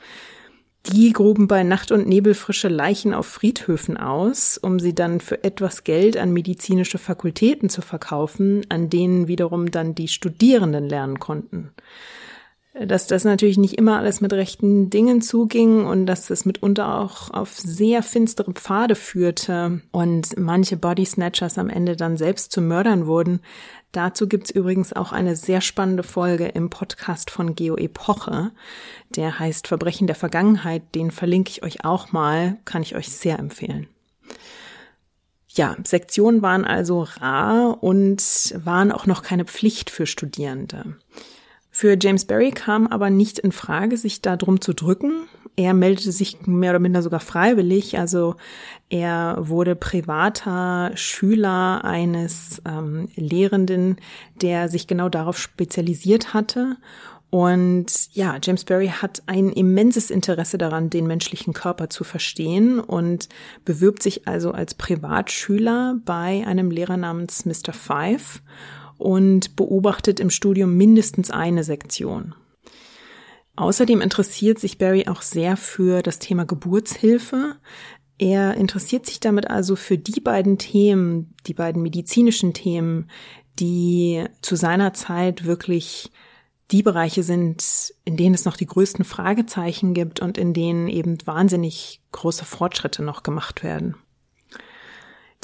Die 0.93 1.13
gruben 1.13 1.49
bei 1.49 1.63
Nacht 1.63 1.91
und 1.91 2.07
Nebel 2.07 2.35
frische 2.35 2.69
Leichen 2.69 3.15
auf 3.15 3.27
Friedhöfen 3.27 3.97
aus, 3.97 4.59
um 4.59 4.81
sie 4.81 4.95
dann 4.95 5.21
für 5.21 5.43
etwas 5.45 5.85
Geld 5.85 6.17
an 6.17 6.33
medizinische 6.33 6.99
Fakultäten 6.99 7.69
zu 7.69 7.83
verkaufen, 7.83 8.67
an 8.69 8.91
denen 8.91 9.29
wiederum 9.29 9.71
dann 9.71 9.95
die 9.95 10.09
Studierenden 10.09 10.89
lernen 10.89 11.19
konnten 11.19 11.73
dass 12.87 13.07
das 13.07 13.25
natürlich 13.25 13.59
nicht 13.59 13.75
immer 13.75 13.99
alles 13.99 14.21
mit 14.21 14.33
rechten 14.33 14.91
Dingen 14.91 15.21
zuging 15.21 15.85
und 15.85 16.07
dass 16.07 16.31
es 16.31 16.45
mitunter 16.45 17.01
auch 17.01 17.31
auf 17.31 17.57
sehr 17.59 18.03
finstere 18.03 18.53
Pfade 18.53 18.95
führte 18.95 19.81
und 19.91 20.37
manche 20.39 20.77
Body 20.77 21.05
Snatchers 21.05 21.59
am 21.59 21.71
Ende 21.71 21.97
dann 21.97 22.17
selbst 22.17 22.53
zu 22.53 22.61
Mördern 22.61 23.07
wurden. 23.07 23.41
Dazu 23.93 24.29
gibt's 24.29 24.51
übrigens 24.51 24.93
auch 24.93 25.13
eine 25.13 25.35
sehr 25.35 25.61
spannende 25.61 26.03
Folge 26.03 26.47
im 26.47 26.71
Podcast 26.71 27.31
von 27.31 27.55
Geo 27.55 27.77
Epoche. 27.77 28.53
Der 29.17 29.39
heißt 29.39 29.67
Verbrechen 29.67 30.07
der 30.07 30.17
Vergangenheit. 30.17 30.95
Den 30.95 31.11
verlinke 31.11 31.51
ich 31.51 31.63
euch 31.63 31.85
auch 31.85 32.13
mal, 32.13 32.59
kann 32.65 32.83
ich 32.83 32.95
euch 32.95 33.09
sehr 33.09 33.39
empfehlen. 33.39 33.89
Ja, 35.49 35.77
Sektionen 35.83 36.43
waren 36.43 36.65
also 36.65 37.03
rar 37.03 37.83
und 37.83 38.55
waren 38.57 38.93
auch 38.93 39.07
noch 39.07 39.23
keine 39.23 39.47
Pflicht 39.47 39.91
für 39.91 40.07
Studierende. 40.07 40.97
Für 41.81 41.97
James 41.97 42.25
Barry 42.25 42.51
kam 42.51 42.89
aber 42.89 43.09
nicht 43.09 43.39
in 43.39 43.53
Frage, 43.53 43.97
sich 43.97 44.21
da 44.21 44.37
drum 44.37 44.61
zu 44.61 44.73
drücken. 44.73 45.29
Er 45.55 45.75
meldete 45.75 46.11
sich 46.11 46.45
mehr 46.45 46.73
oder 46.73 46.81
minder 46.81 47.03
sogar 47.03 47.21
freiwillig. 47.21 48.01
Also 48.01 48.35
er 48.89 49.37
wurde 49.39 49.77
privater 49.77 50.91
Schüler 50.97 51.85
eines 51.85 52.61
ähm, 52.67 53.11
Lehrenden, 53.15 53.99
der 54.43 54.69
sich 54.69 54.89
genau 54.89 55.09
darauf 55.09 55.39
spezialisiert 55.39 56.35
hatte. 56.35 56.79
Und 57.31 58.13
ja, 58.13 58.39
James 58.43 58.65
Barry 58.65 58.89
hat 58.89 59.23
ein 59.27 59.51
immenses 59.51 60.11
Interesse 60.11 60.59
daran, 60.59 60.91
den 60.91 61.07
menschlichen 61.07 61.53
Körper 61.53 61.89
zu 61.89 62.03
verstehen 62.03 62.81
und 62.81 63.29
bewirbt 63.65 64.03
sich 64.03 64.27
also 64.27 64.51
als 64.51 64.75
Privatschüler 64.75 65.95
bei 66.05 66.45
einem 66.45 66.73
Lehrer 66.73 66.97
namens 66.97 67.45
Mr. 67.45 67.73
Five 67.73 68.43
und 68.99 69.57
beobachtet 69.57 70.21
im 70.21 70.31
Studium 70.31 70.77
mindestens 70.77 71.31
eine 71.31 71.65
Sektion. 71.65 72.35
Außerdem 73.57 74.01
interessiert 74.01 74.59
sich 74.59 74.79
Barry 74.79 75.09
auch 75.09 75.23
sehr 75.23 75.57
für 75.57 76.03
das 76.03 76.19
Thema 76.19 76.45
Geburtshilfe. 76.45 77.57
Er 78.19 78.55
interessiert 78.55 79.07
sich 79.07 79.19
damit 79.21 79.51
also 79.51 79.75
für 79.75 79.99
die 79.99 80.21
beiden 80.21 80.59
Themen, 80.59 81.35
die 81.47 81.55
beiden 81.55 81.83
medizinischen 81.83 82.55
Themen, 82.55 83.11
die 83.59 84.25
zu 84.43 84.55
seiner 84.55 84.93
Zeit 84.93 85.45
wirklich 85.45 86.13
die 86.71 86.83
Bereiche 86.83 87.23
sind, 87.23 87.95
in 88.05 88.17
denen 88.17 88.35
es 88.35 88.45
noch 88.45 88.57
die 88.57 88.67
größten 88.67 89.05
Fragezeichen 89.05 89.95
gibt 89.95 90.21
und 90.21 90.37
in 90.37 90.53
denen 90.53 90.87
eben 90.87 91.19
wahnsinnig 91.25 92.03
große 92.13 92.45
Fortschritte 92.45 93.03
noch 93.03 93.23
gemacht 93.23 93.63
werden. 93.63 93.97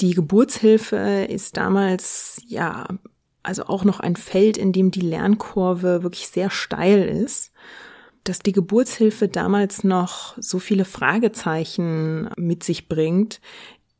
Die 0.01 0.13
Geburtshilfe 0.13 1.25
ist 1.29 1.57
damals 1.57 2.41
ja 2.47 2.87
also 3.45 3.65
auch 3.65 3.83
noch 3.83 3.99
ein 3.99 4.15
Feld, 4.15 4.57
in 4.57 4.71
dem 4.71 4.91
die 4.91 5.01
Lernkurve 5.01 6.03
wirklich 6.03 6.27
sehr 6.27 6.49
steil 6.49 7.03
ist, 7.03 7.51
dass 8.23 8.39
die 8.39 8.51
Geburtshilfe 8.51 9.27
damals 9.27 9.83
noch 9.83 10.35
so 10.37 10.59
viele 10.59 10.85
Fragezeichen 10.85 12.29
mit 12.37 12.63
sich 12.63 12.87
bringt, 12.87 13.39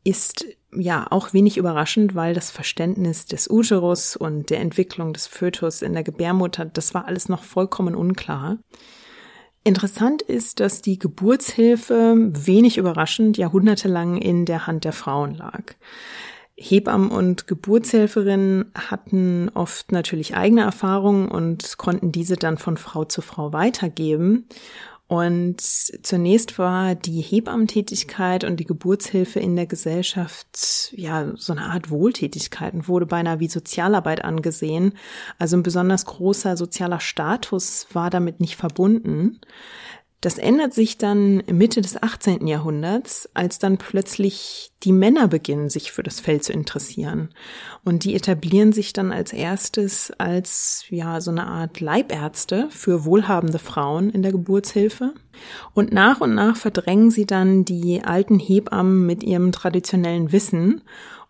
ist 0.03 0.45
ja 0.75 1.07
auch 1.09 1.33
wenig 1.33 1.57
überraschend, 1.57 2.15
weil 2.15 2.33
das 2.33 2.51
Verständnis 2.51 3.25
des 3.25 3.49
Uterus 3.49 4.15
und 4.15 4.49
der 4.49 4.59
Entwicklung 4.59 5.13
des 5.13 5.27
Fötus 5.27 5.81
in 5.81 5.93
der 5.93 6.03
Gebärmutter, 6.03 6.65
das 6.65 6.93
war 6.93 7.05
alles 7.05 7.29
noch 7.29 7.43
vollkommen 7.43 7.95
unklar. 7.95 8.57
Interessant 9.63 10.21
ist, 10.21 10.59
dass 10.59 10.81
die 10.81 10.99
Geburtshilfe 10.99 12.15
wenig 12.17 12.77
überraschend 12.77 13.37
jahrhundertelang 13.37 14.17
in 14.17 14.45
der 14.45 14.67
Hand 14.67 14.83
der 14.83 14.93
Frauen 14.93 15.33
lag. 15.33 15.73
Hebammen 16.57 17.11
und 17.11 17.47
Geburtshelferinnen 17.47 18.71
hatten 18.73 19.49
oft 19.53 19.91
natürlich 19.91 20.35
eigene 20.35 20.61
Erfahrungen 20.61 21.27
und 21.27 21.77
konnten 21.77 22.11
diese 22.11 22.35
dann 22.35 22.57
von 22.57 22.77
Frau 22.77 23.03
zu 23.03 23.21
Frau 23.21 23.51
weitergeben. 23.51 24.47
Und 25.07 25.61
zunächst 25.61 26.57
war 26.57 26.95
die 26.95 27.21
Hebammentätigkeit 27.21 28.43
und 28.43 28.59
die 28.59 28.65
Geburtshilfe 28.65 29.39
in 29.39 29.55
der 29.55 29.67
Gesellschaft 29.67 30.93
ja 30.95 31.31
so 31.35 31.53
eine 31.53 31.65
Art 31.65 31.91
Wohltätigkeit 31.91 32.73
und 32.73 32.87
wurde 32.87 33.05
beinahe 33.05 33.39
wie 33.39 33.47
Sozialarbeit 33.47 34.23
angesehen. 34.23 34.93
Also 35.37 35.57
ein 35.57 35.63
besonders 35.63 36.05
großer 36.05 36.57
sozialer 36.57 36.99
Status 36.99 37.85
war 37.93 38.09
damit 38.09 38.39
nicht 38.39 38.55
verbunden. 38.55 39.39
Das 40.21 40.37
ändert 40.37 40.73
sich 40.73 40.97
dann 40.97 41.43
Mitte 41.51 41.81
des 41.81 42.01
18. 42.01 42.47
Jahrhunderts, 42.47 43.29
als 43.33 43.59
dann 43.59 43.77
plötzlich 43.77 44.71
die 44.83 44.91
Männer 44.91 45.27
beginnen, 45.27 45.69
sich 45.69 45.91
für 45.91 46.01
das 46.03 46.19
Feld 46.19 46.43
zu 46.43 46.51
interessieren. 46.51 47.29
Und 47.83 48.03
die 48.05 48.15
etablieren 48.15 48.71
sich 48.71 48.91
dann 48.93 49.11
als 49.11 49.33
erstes 49.33 50.11
als, 50.17 50.85
ja, 50.89 51.21
so 51.21 51.31
eine 51.31 51.45
Art 51.45 51.79
Leibärzte 51.79 52.67
für 52.71 53.05
wohlhabende 53.05 53.59
Frauen 53.59 54.09
in 54.09 54.23
der 54.23 54.31
Geburtshilfe. 54.31 55.13
Und 55.73 55.91
nach 55.91 56.21
und 56.21 56.33
nach 56.33 56.55
verdrängen 56.55 57.11
sie 57.11 57.25
dann 57.25 57.65
die 57.65 58.01
alten 58.03 58.39
Hebammen 58.39 59.05
mit 59.05 59.23
ihrem 59.23 59.51
traditionellen 59.51 60.31
Wissen 60.31 60.81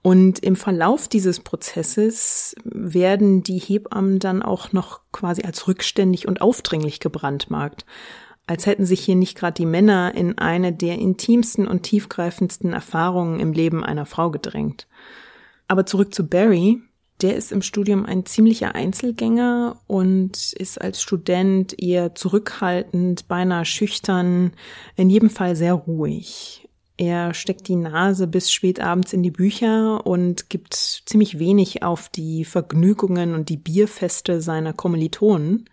und 0.06 0.38
im 0.38 0.56
Verlauf 0.56 1.08
dieses 1.08 1.40
Prozesses 1.40 2.56
werden 2.64 3.42
die 3.42 3.58
Hebammen 3.58 4.20
dann 4.20 4.44
auch 4.44 4.72
noch 4.72 5.00
quasi 5.12 5.42
als 5.42 5.68
rückständig 5.68 6.28
und 6.28 6.42
aufdringlich 6.42 7.00
gebrandmarkt 7.00 7.88
als 8.48 8.66
hätten 8.66 8.86
sich 8.86 9.02
hier 9.02 9.16
nicht 9.16 9.38
gerade 9.38 9.56
die 9.56 9.66
Männer 9.66 10.14
in 10.16 10.38
eine 10.38 10.72
der 10.72 11.00
intimsten 11.00 11.68
und 11.68 11.84
tiefgreifendsten 11.84 12.74
Erfahrungen 12.74 13.40
im 13.40 13.54
Leben 13.54 13.84
einer 13.84 14.06
Frau 14.06 14.30
gedrängt. 14.30 14.88
Aber 15.68 15.86
zurück 15.86 16.14
zu 16.14 16.28
Barry. 16.28 16.82
Der 17.22 17.38
ist 17.38 17.54
im 17.54 17.62
Studium 17.62 18.06
ein 18.06 18.26
ziemlicher 18.26 18.76
Einzelgänger 18.76 19.80
und 19.88 20.52
ist 20.52 20.82
als 20.82 21.02
Student 21.02 21.82
eher 21.82 22.14
zurückhaltend, 22.14 23.30
beinahe 23.30 23.64
schüchtern, 23.64 24.52
in 24.98 25.10
jedem 25.10 25.30
Fall 25.30 25.56
sehr 25.56 25.74
ruhig. 25.74 26.68
Er 26.98 27.34
steckt 27.34 27.68
die 27.68 27.76
Nase 27.76 28.28
bis 28.28 28.52
spät 28.52 28.80
abends 28.80 29.12
in 29.14 29.24
die 29.24 29.32
Bücher 29.32 30.06
und 30.06 30.50
gibt 30.50 30.74
ziemlich 30.74 31.40
wenig 31.40 31.84
auf 31.84 32.10
die 32.10 32.46
Vergnügungen 32.46 33.34
und 33.34 33.50
die 33.50 33.58
Bierfeste 33.58 34.42
seiner 34.42 34.74
Kommilitonen. 34.74 35.70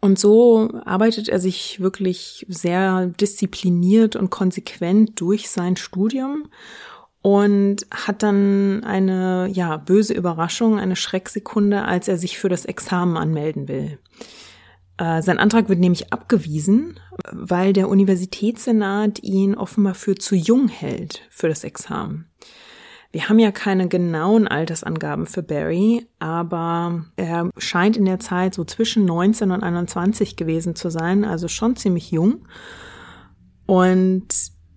Und 0.00 0.18
so 0.18 0.70
arbeitet 0.84 1.28
er 1.28 1.40
sich 1.40 1.80
wirklich 1.80 2.46
sehr 2.48 3.06
diszipliniert 3.06 4.16
und 4.16 4.30
konsequent 4.30 5.20
durch 5.20 5.50
sein 5.50 5.76
Studium 5.76 6.48
und 7.22 7.86
hat 7.90 8.22
dann 8.22 8.82
eine 8.84 9.48
ja 9.52 9.76
böse 9.76 10.14
Überraschung, 10.14 10.78
eine 10.78 10.96
Schrecksekunde, 10.96 11.84
als 11.84 12.08
er 12.08 12.16
sich 12.16 12.38
für 12.38 12.48
das 12.48 12.64
Examen 12.64 13.18
anmelden 13.18 13.68
will. 13.68 13.98
Äh, 14.96 15.20
sein 15.20 15.38
Antrag 15.38 15.68
wird 15.68 15.80
nämlich 15.80 16.12
abgewiesen, 16.14 16.98
weil 17.30 17.74
der 17.74 17.90
Universitätssenat 17.90 19.22
ihn 19.22 19.54
offenbar 19.54 19.94
für 19.94 20.14
zu 20.14 20.34
jung 20.34 20.68
hält 20.68 21.22
für 21.30 21.48
das 21.48 21.64
Examen. 21.64 22.29
Wir 23.12 23.28
haben 23.28 23.40
ja 23.40 23.50
keine 23.50 23.88
genauen 23.88 24.46
Altersangaben 24.46 25.26
für 25.26 25.42
Barry, 25.42 26.06
aber 26.20 27.06
er 27.16 27.50
scheint 27.58 27.96
in 27.96 28.04
der 28.04 28.20
Zeit 28.20 28.54
so 28.54 28.64
zwischen 28.64 29.04
19 29.04 29.50
und 29.50 29.64
21 29.64 30.36
gewesen 30.36 30.76
zu 30.76 30.90
sein, 30.90 31.24
also 31.24 31.48
schon 31.48 31.74
ziemlich 31.74 32.12
jung. 32.12 32.46
Und 33.66 34.28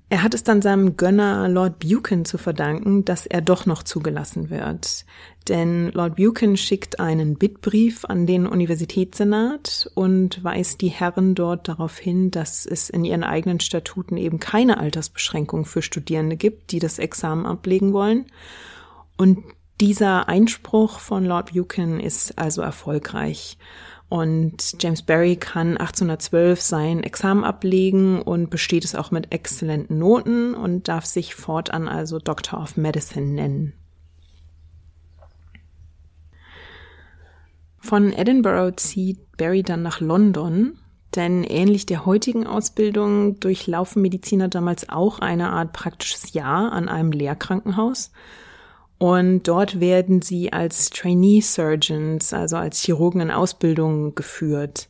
er 0.10 0.22
hat 0.24 0.34
es 0.34 0.44
dann 0.44 0.62
seinem 0.62 0.98
Gönner 0.98 1.48
Lord 1.48 1.80
Buchan 1.80 2.26
zu 2.26 2.38
verdanken, 2.38 3.04
dass 3.06 3.26
er 3.26 3.42
doch 3.42 3.66
noch 3.66 3.84
zugelassen 3.84 4.50
wird. 4.52 5.06
Denn 5.50 5.92
Lord 5.92 6.16
Buchan 6.16 6.56
schickt 6.56 7.00
einen 7.00 7.36
Bittbrief 7.36 8.06
an 8.06 8.26
den 8.26 8.48
Universitätssenat 8.48 9.90
und 9.94 10.42
weist 10.44 10.80
die 10.82 10.90
Herren 10.90 11.36
dort 11.36 11.68
darauf 11.68 11.98
hin, 11.98 12.32
dass 12.32 12.66
es 12.66 12.90
in 12.90 13.04
ihren 13.04 13.24
eigenen 13.24 13.60
Statuten 13.60 14.16
eben 14.16 14.40
keine 14.40 14.78
Altersbeschränkung 14.78 15.66
für 15.66 15.82
Studierende 15.82 16.38
gibt, 16.38 16.72
die 16.72 16.80
das 16.80 16.98
Examen 16.98 17.46
ablegen 17.46 17.92
wollen. 17.92 18.26
Und 19.18 19.44
dieser 19.82 20.30
Einspruch 20.30 21.00
von 21.00 21.26
Lord 21.26 21.54
Buchan 21.54 22.00
ist 22.00 22.38
also 22.38 22.62
erfolgreich. 22.62 23.58
Und 24.08 24.76
James 24.80 25.02
Barry 25.02 25.36
kann 25.36 25.72
1812 25.72 26.62
sein 26.62 27.04
Examen 27.04 27.44
ablegen 27.44 28.22
und 28.22 28.50
besteht 28.50 28.86
es 28.86 28.96
auch 28.96 29.12
mit 29.12 29.34
exzellenten 29.34 29.98
Noten 29.98 30.54
und 30.54 30.88
darf 30.88 31.06
sich 31.06 31.36
fortan 31.36 31.88
also 31.88 32.20
Doctor 32.20 32.62
of 32.62 32.78
Medicine 32.78 33.26
nennen. 33.26 33.74
Von 37.84 38.14
Edinburgh 38.14 38.78
zieht 38.78 39.36
Barry 39.36 39.62
dann 39.62 39.82
nach 39.82 40.00
London, 40.00 40.80
denn 41.16 41.44
ähnlich 41.44 41.86
der 41.86 42.06
heutigen 42.06 42.48
Ausbildung 42.48 43.42
durchlaufen 43.42 44.02
Mediziner 44.02 44.48
damals 44.48 44.88
auch 44.88 45.20
eine 45.20 45.50
Art 45.50 45.74
praktisches 45.74 46.32
Jahr 46.32 46.72
an 46.72 46.88
einem 46.88 47.12
Lehrkrankenhaus 47.12 48.12
und 49.04 49.50
dort 49.50 49.82
werden 49.82 50.22
sie 50.22 50.54
als 50.54 50.90
Trainee 50.92 51.42
Surgeons, 51.42 52.32
also 52.32 52.56
als 52.56 52.80
Chirurgen 52.80 53.20
in 53.20 53.32
Ausbildung 53.32 54.16
geführt. 54.16 54.88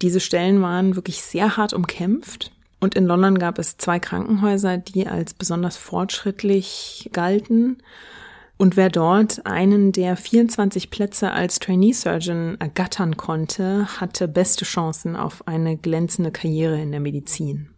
Diese 0.00 0.18
Stellen 0.18 0.62
waren 0.62 0.96
wirklich 0.96 1.22
sehr 1.22 1.58
hart 1.58 1.74
umkämpft. 1.74 2.52
Und 2.80 2.94
in 2.94 3.04
London 3.04 3.38
gab 3.38 3.58
es 3.58 3.76
zwei 3.76 3.98
Krankenhäuser, 3.98 4.78
die 4.78 5.06
als 5.06 5.34
besonders 5.34 5.76
fortschrittlich 5.76 7.10
galten. 7.12 7.82
Und 8.58 8.76
wer 8.76 8.90
dort 8.90 9.46
einen 9.46 9.92
der 9.92 10.16
24 10.16 10.90
Plätze 10.90 11.30
als 11.30 11.60
Trainee 11.60 11.92
Surgeon 11.92 12.56
ergattern 12.58 13.16
konnte, 13.16 13.86
hatte 14.00 14.26
beste 14.26 14.64
Chancen 14.64 15.14
auf 15.14 15.46
eine 15.46 15.76
glänzende 15.76 16.32
Karriere 16.32 16.80
in 16.80 16.90
der 16.90 17.00
Medizin. 17.00 17.70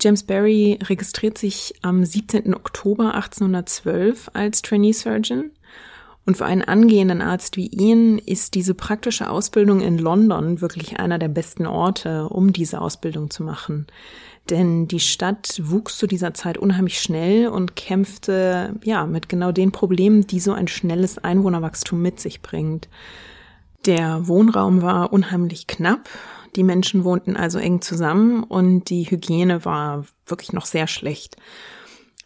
James 0.00 0.24
Barry 0.24 0.80
registriert 0.82 1.38
sich 1.38 1.74
am 1.82 2.04
17. 2.04 2.54
Oktober 2.54 3.14
1812 3.14 4.30
als 4.32 4.62
Trainee 4.62 4.92
Surgeon. 4.92 5.52
Und 6.24 6.36
für 6.36 6.44
einen 6.44 6.62
angehenden 6.62 7.20
Arzt 7.20 7.56
wie 7.56 7.66
ihn 7.66 8.18
ist 8.18 8.54
diese 8.54 8.74
praktische 8.74 9.28
Ausbildung 9.28 9.80
in 9.80 9.98
London 9.98 10.60
wirklich 10.60 10.98
einer 10.98 11.18
der 11.18 11.28
besten 11.28 11.66
Orte, 11.66 12.28
um 12.28 12.52
diese 12.52 12.80
Ausbildung 12.80 13.30
zu 13.30 13.42
machen. 13.42 13.86
Denn 14.50 14.88
die 14.88 15.00
Stadt 15.00 15.60
wuchs 15.62 15.98
zu 15.98 16.06
dieser 16.06 16.34
Zeit 16.34 16.58
unheimlich 16.58 17.00
schnell 17.00 17.48
und 17.48 17.76
kämpfte, 17.76 18.74
ja, 18.82 19.06
mit 19.06 19.28
genau 19.28 19.52
den 19.52 19.72
Problemen, 19.72 20.26
die 20.26 20.40
so 20.40 20.52
ein 20.52 20.68
schnelles 20.68 21.18
Einwohnerwachstum 21.18 22.02
mit 22.02 22.18
sich 22.20 22.42
bringt. 22.42 22.88
Der 23.86 24.26
Wohnraum 24.26 24.82
war 24.82 25.12
unheimlich 25.12 25.66
knapp 25.66 26.08
die 26.56 26.64
Menschen 26.64 27.04
wohnten 27.04 27.36
also 27.36 27.58
eng 27.58 27.80
zusammen 27.80 28.44
und 28.44 28.90
die 28.90 29.04
Hygiene 29.04 29.64
war 29.64 30.04
wirklich 30.26 30.52
noch 30.52 30.66
sehr 30.66 30.86
schlecht. 30.86 31.36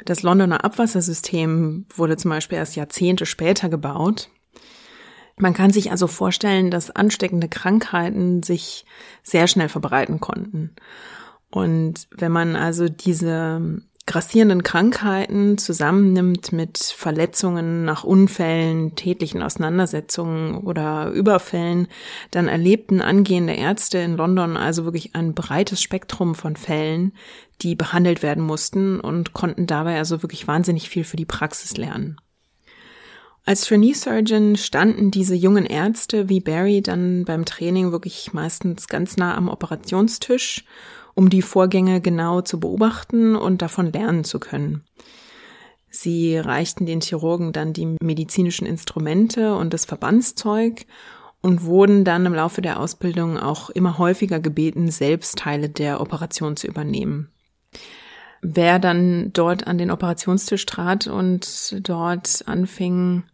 Das 0.05 0.23
Londoner 0.23 0.65
Abwassersystem 0.65 1.87
wurde 1.95 2.17
zum 2.17 2.31
Beispiel 2.31 2.59
erst 2.59 2.77
Jahrzehnte 2.77 3.25
später 3.25 3.69
gebaut. 3.69 4.31
Man 5.39 5.55
kann 5.55 5.71
sich 5.71 5.91
also 5.91 6.07
vorstellen, 6.07 6.71
dass 6.71 6.91
ansteckende 6.91 7.49
Krankheiten 7.49 8.43
sich 8.43 8.85
sehr 9.23 9.47
schnell 9.47 9.69
verbreiten 9.69 10.19
konnten. 10.19 10.75
Und 11.51 12.09
wenn 12.11 12.33
man 12.33 12.57
also 12.57 12.89
diese 12.89 13.81
grassierenden 14.07 14.63
Krankheiten 14.63 15.59
zusammennimmt 15.59 16.53
mit 16.53 16.79
Verletzungen 16.79 17.85
nach 17.85 18.05
Unfällen, 18.05 18.95
tätlichen 18.95 19.43
Auseinandersetzungen 19.43 20.59
oder 20.59 21.11
Überfällen, 21.11 21.89
dann 22.31 22.47
erlebten 22.47 23.03
angehende 23.03 23.55
Ärzte 23.55 23.99
in 23.99 24.17
London 24.17 24.57
also 24.57 24.85
wirklich 24.85 25.17
ein 25.17 25.35
breites 25.35 25.83
Spektrum 25.83 26.37
von 26.37 26.55
Fällen, 26.55 27.13
die 27.63 27.75
behandelt 27.75 28.23
werden 28.23 28.45
mussten 28.45 29.01
und 29.01 29.33
konnten 29.33 29.67
dabei 29.67 29.99
also 29.99 30.23
wirklich 30.23 30.47
wahnsinnig 30.47 30.89
viel 30.89 31.03
für 31.03 31.17
die 31.17 31.25
Praxis 31.25 31.77
lernen. 31.77 32.17
Als 33.45 33.63
Trainee 33.63 33.93
Surgeon 33.93 34.57
standen 34.57 35.11
diese 35.11 35.35
jungen 35.35 35.67
Ärzte 35.67 36.29
wie 36.29 36.41
Barry 36.41 36.83
dann 36.83 37.25
beim 37.25 37.45
Training 37.45 37.93
wirklich 37.93 38.33
meistens 38.33 38.89
ganz 38.89 39.17
nah 39.17 39.37
am 39.37 39.49
Operationstisch 39.49 40.65
um 41.17 41.31
die 41.31 41.43
Vorgänge 41.43 42.01
genau 42.01 42.43
zu 42.43 42.61
beobachten 42.61 43.35
und 43.35 43.63
davon 43.63 43.91
lernen 43.91 44.23
zu 44.23 44.39
können. 44.39 44.85
Sie 45.89 46.37
reichten 46.37 46.85
den 46.85 47.01
Chirurgen 47.01 47.53
dann 47.53 47.73
die 47.73 47.97
medizinischen 48.03 48.67
Instrumente 48.67 49.57
und 49.57 49.73
das 49.73 49.87
Verbandszeug 49.87 50.85
und 51.41 51.65
wurden 51.65 52.05
dann 52.05 52.27
im 52.27 52.35
Laufe 52.35 52.61
der 52.61 52.79
Ausbildung 52.79 53.39
auch 53.39 53.71
immer 53.71 53.97
häufiger 53.97 54.41
gebeten, 54.41 54.91
selbst 54.91 55.39
Teile 55.39 55.71
der 55.71 56.03
Operation 56.03 56.55
zu 56.57 56.67
übernehmen. 56.67 57.31
Wer 58.43 58.79
dann 58.79 59.33
dort 59.33 59.67
an 59.67 59.79
den 59.79 59.91
Operationstisch 59.91 60.67
trat 60.67 61.07
und 61.07 61.89
dort 61.89 62.45
anfing 62.47 63.25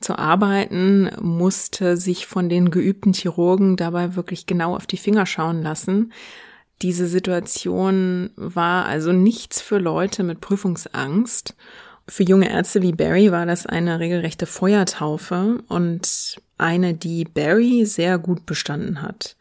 zu 0.00 0.18
arbeiten, 0.18 1.10
musste 1.20 1.98
sich 1.98 2.26
von 2.26 2.48
den 2.48 2.70
geübten 2.70 3.12
Chirurgen 3.12 3.76
dabei 3.76 4.16
wirklich 4.16 4.46
genau 4.46 4.74
auf 4.74 4.86
die 4.86 4.96
Finger 4.96 5.26
schauen 5.26 5.62
lassen, 5.62 6.12
diese 6.82 7.06
Situation 7.06 8.30
war 8.36 8.86
also 8.86 9.12
nichts 9.12 9.62
für 9.62 9.78
Leute 9.78 10.22
mit 10.22 10.40
Prüfungsangst. 10.40 11.54
Für 12.08 12.22
junge 12.22 12.50
Ärzte 12.50 12.82
wie 12.82 12.92
Barry 12.92 13.32
war 13.32 13.46
das 13.46 13.66
eine 13.66 13.98
regelrechte 13.98 14.46
Feuertaufe 14.46 15.58
und 15.68 16.36
eine, 16.58 16.94
die 16.94 17.24
Barry 17.24 17.84
sehr 17.86 18.18
gut 18.18 18.46
bestanden 18.46 19.02
hat. 19.02 19.36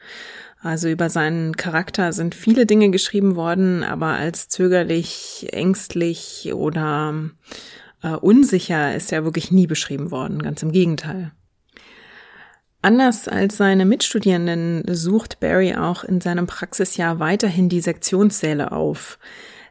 Also 0.62 0.88
über 0.88 1.10
seinen 1.10 1.56
Charakter 1.56 2.12
sind 2.12 2.34
viele 2.34 2.66
Dinge 2.66 2.90
geschrieben 2.90 3.36
worden, 3.36 3.84
aber 3.84 4.08
als 4.08 4.48
zögerlich, 4.48 5.48
ängstlich 5.52 6.52
oder 6.56 7.14
äh, 8.02 8.16
unsicher 8.16 8.96
ist 8.96 9.12
er 9.12 9.26
wirklich 9.26 9.52
nie 9.52 9.68
beschrieben 9.68 10.10
worden, 10.10 10.42
ganz 10.42 10.64
im 10.64 10.72
Gegenteil. 10.72 11.32
Anders 12.86 13.28
als 13.28 13.58
seine 13.58 13.84
Mitstudierenden 13.84 14.84
sucht 14.94 15.40
Barry 15.40 15.74
auch 15.74 16.04
in 16.04 16.22
seinem 16.22 16.46
Praxisjahr 16.46 17.18
weiterhin 17.18 17.68
die 17.68 17.82
Sektionssäle 17.82 18.72
auf. 18.72 19.18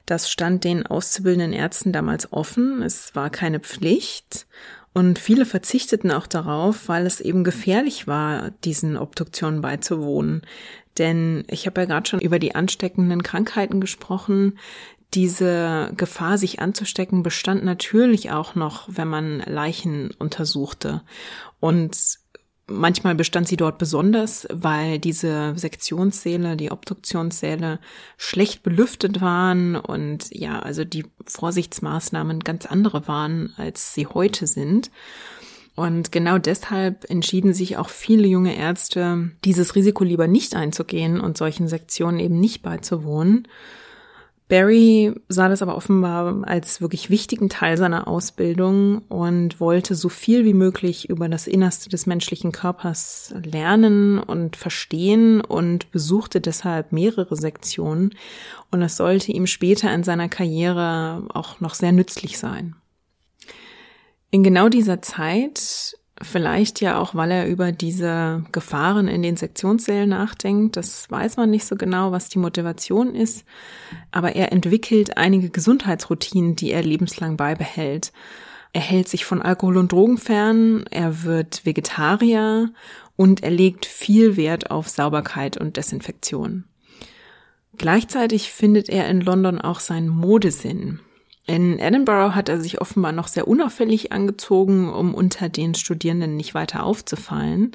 Das 0.04 0.28
stand 0.28 0.64
den 0.64 0.84
auszubildenden 0.84 1.52
Ärzten 1.52 1.92
damals 1.92 2.32
offen. 2.32 2.82
Es 2.82 3.14
war 3.14 3.30
keine 3.30 3.60
Pflicht. 3.60 4.48
Und 4.94 5.20
viele 5.20 5.46
verzichteten 5.46 6.10
auch 6.10 6.26
darauf, 6.26 6.88
weil 6.88 7.06
es 7.06 7.20
eben 7.20 7.44
gefährlich 7.44 8.08
war, 8.08 8.50
diesen 8.64 8.96
Obduktionen 8.96 9.60
beizuwohnen. 9.60 10.42
Denn 10.98 11.44
ich 11.48 11.66
habe 11.66 11.82
ja 11.82 11.86
gerade 11.86 12.08
schon 12.08 12.20
über 12.20 12.40
die 12.40 12.56
ansteckenden 12.56 13.22
Krankheiten 13.22 13.80
gesprochen. 13.80 14.58
Diese 15.14 15.92
Gefahr, 15.96 16.36
sich 16.36 16.58
anzustecken, 16.58 17.22
bestand 17.22 17.62
natürlich 17.64 18.32
auch 18.32 18.56
noch, 18.56 18.88
wenn 18.88 19.06
man 19.06 19.38
Leichen 19.38 20.10
untersuchte. 20.18 21.02
Und 21.60 22.23
Manchmal 22.66 23.14
bestand 23.14 23.46
sie 23.46 23.58
dort 23.58 23.76
besonders, 23.76 24.46
weil 24.50 24.98
diese 24.98 25.52
Sektionssäle, 25.54 26.56
die 26.56 26.70
Obduktionssäle 26.70 27.78
schlecht 28.16 28.62
belüftet 28.62 29.20
waren 29.20 29.76
und 29.76 30.28
ja, 30.30 30.60
also 30.60 30.84
die 30.84 31.04
Vorsichtsmaßnahmen 31.26 32.40
ganz 32.40 32.64
andere 32.64 33.06
waren, 33.06 33.52
als 33.58 33.92
sie 33.92 34.06
heute 34.06 34.46
sind. 34.46 34.90
Und 35.76 36.10
genau 36.10 36.38
deshalb 36.38 37.10
entschieden 37.10 37.52
sich 37.52 37.76
auch 37.76 37.90
viele 37.90 38.26
junge 38.26 38.56
Ärzte, 38.56 39.32
dieses 39.44 39.74
Risiko 39.74 40.04
lieber 40.04 40.28
nicht 40.28 40.54
einzugehen 40.54 41.20
und 41.20 41.36
solchen 41.36 41.68
Sektionen 41.68 42.18
eben 42.18 42.40
nicht 42.40 42.62
beizuwohnen. 42.62 43.46
Barry 44.54 45.12
sah 45.28 45.48
das 45.48 45.62
aber 45.62 45.76
offenbar 45.76 46.44
als 46.46 46.80
wirklich 46.80 47.10
wichtigen 47.10 47.48
Teil 47.48 47.76
seiner 47.76 48.06
Ausbildung 48.06 48.98
und 49.08 49.58
wollte 49.58 49.96
so 49.96 50.08
viel 50.08 50.44
wie 50.44 50.54
möglich 50.54 51.10
über 51.10 51.28
das 51.28 51.48
Innerste 51.48 51.88
des 51.88 52.06
menschlichen 52.06 52.52
Körpers 52.52 53.34
lernen 53.42 54.20
und 54.20 54.54
verstehen 54.54 55.40
und 55.40 55.90
besuchte 55.90 56.40
deshalb 56.40 56.92
mehrere 56.92 57.34
Sektionen 57.34 58.14
und 58.70 58.80
es 58.80 58.96
sollte 58.96 59.32
ihm 59.32 59.48
später 59.48 59.92
in 59.92 60.04
seiner 60.04 60.28
Karriere 60.28 61.26
auch 61.34 61.58
noch 61.58 61.74
sehr 61.74 61.90
nützlich 61.90 62.38
sein. 62.38 62.76
In 64.30 64.44
genau 64.44 64.68
dieser 64.68 65.02
Zeit 65.02 65.96
Vielleicht 66.22 66.80
ja 66.80 66.98
auch, 66.98 67.16
weil 67.16 67.32
er 67.32 67.48
über 67.48 67.72
diese 67.72 68.44
Gefahren 68.52 69.08
in 69.08 69.22
den 69.22 69.36
Sektionssälen 69.36 70.10
nachdenkt. 70.10 70.76
Das 70.76 71.10
weiß 71.10 71.36
man 71.36 71.50
nicht 71.50 71.64
so 71.64 71.74
genau, 71.74 72.12
was 72.12 72.28
die 72.28 72.38
Motivation 72.38 73.16
ist. 73.16 73.44
Aber 74.12 74.36
er 74.36 74.52
entwickelt 74.52 75.16
einige 75.16 75.50
Gesundheitsroutinen, 75.50 76.54
die 76.54 76.70
er 76.70 76.84
lebenslang 76.84 77.36
beibehält. 77.36 78.12
Er 78.72 78.80
hält 78.80 79.08
sich 79.08 79.24
von 79.24 79.42
Alkohol 79.42 79.76
und 79.76 79.92
Drogen 79.92 80.18
fern, 80.18 80.84
er 80.90 81.22
wird 81.22 81.64
Vegetarier 81.64 82.72
und 83.16 83.42
er 83.42 83.50
legt 83.50 83.86
viel 83.86 84.36
Wert 84.36 84.70
auf 84.70 84.88
Sauberkeit 84.88 85.56
und 85.56 85.76
Desinfektion. 85.76 86.64
Gleichzeitig 87.76 88.50
findet 88.50 88.88
er 88.88 89.08
in 89.08 89.20
London 89.20 89.60
auch 89.60 89.80
seinen 89.80 90.08
Modesinn. 90.08 91.00
In 91.46 91.78
Edinburgh 91.78 92.34
hat 92.34 92.48
er 92.48 92.60
sich 92.60 92.80
offenbar 92.80 93.12
noch 93.12 93.28
sehr 93.28 93.46
unauffällig 93.46 94.12
angezogen, 94.12 94.88
um 94.88 95.14
unter 95.14 95.48
den 95.48 95.74
Studierenden 95.74 96.36
nicht 96.36 96.54
weiter 96.54 96.84
aufzufallen. 96.84 97.72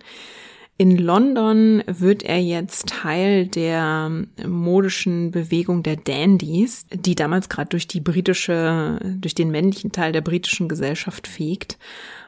In 0.82 0.98
London 0.98 1.84
wird 1.86 2.24
er 2.24 2.42
jetzt 2.42 2.88
Teil 2.88 3.48
der 3.48 4.10
modischen 4.48 5.30
Bewegung 5.30 5.84
der 5.84 5.98
Dandies, 5.98 6.88
die 6.94 7.16
damals 7.16 7.50
gerade 7.50 7.68
durch 7.68 7.86
die 7.86 8.00
britische, 8.00 8.98
durch 9.04 9.36
den 9.36 9.52
männlichen 9.52 9.92
Teil 9.92 10.14
der 10.14 10.22
britischen 10.22 10.70
Gesellschaft 10.70 11.28
fegt. 11.28 11.78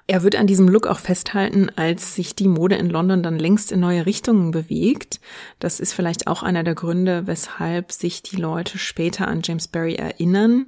Er 0.05 0.23
wird 0.23 0.35
an 0.35 0.47
diesem 0.47 0.67
Look 0.67 0.85
auch 0.85 0.99
festhalten, 0.99 1.69
als 1.77 2.15
sich 2.15 2.35
die 2.35 2.49
Mode 2.49 2.75
in 2.75 2.89
London 2.89 3.23
dann 3.23 3.39
längst 3.39 3.71
in 3.71 3.79
neue 3.79 4.05
Richtungen 4.05 4.51
bewegt. 4.51 5.21
Das 5.59 5.79
ist 5.79 5.93
vielleicht 5.93 6.27
auch 6.27 6.43
einer 6.43 6.65
der 6.65 6.75
Gründe, 6.75 7.27
weshalb 7.27 7.93
sich 7.93 8.21
die 8.21 8.35
Leute 8.35 8.77
später 8.77 9.29
an 9.29 9.39
James 9.41 9.69
Barry 9.69 9.95
erinnern. 9.95 10.65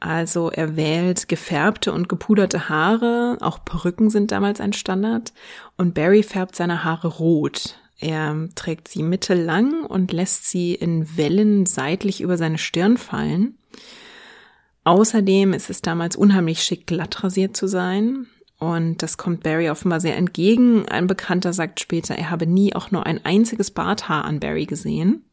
Also 0.00 0.50
er 0.50 0.76
wählt 0.76 1.28
gefärbte 1.28 1.92
und 1.92 2.08
gepuderte 2.08 2.70
Haare, 2.70 3.36
auch 3.40 3.64
Perücken 3.64 4.08
sind 4.08 4.32
damals 4.32 4.60
ein 4.60 4.72
Standard, 4.72 5.34
und 5.76 5.92
Barry 5.92 6.22
färbt 6.22 6.56
seine 6.56 6.84
Haare 6.84 7.08
rot. 7.08 7.78
Er 7.98 8.48
trägt 8.54 8.88
sie 8.88 9.02
mittellang 9.02 9.84
und 9.84 10.10
lässt 10.10 10.46
sie 10.46 10.74
in 10.74 11.18
Wellen 11.18 11.66
seitlich 11.66 12.22
über 12.22 12.38
seine 12.38 12.56
Stirn 12.56 12.96
fallen. 12.96 13.58
Außerdem 14.84 15.52
ist 15.52 15.68
es 15.68 15.82
damals 15.82 16.16
unheimlich 16.16 16.62
schick, 16.62 16.86
glatt 16.86 17.22
rasiert 17.22 17.54
zu 17.54 17.66
sein. 17.66 18.26
Und 18.58 19.02
das 19.02 19.18
kommt 19.18 19.42
Barry 19.42 19.68
offenbar 19.68 20.00
sehr 20.00 20.16
entgegen. 20.16 20.88
Ein 20.88 21.06
Bekannter 21.06 21.52
sagt 21.52 21.80
später, 21.80 22.14
er 22.14 22.30
habe 22.30 22.46
nie 22.46 22.74
auch 22.74 22.90
nur 22.90 23.04
ein 23.04 23.22
einziges 23.24 23.70
Barthaar 23.70 24.24
an 24.24 24.40
Barry 24.40 24.64
gesehen. 24.64 25.24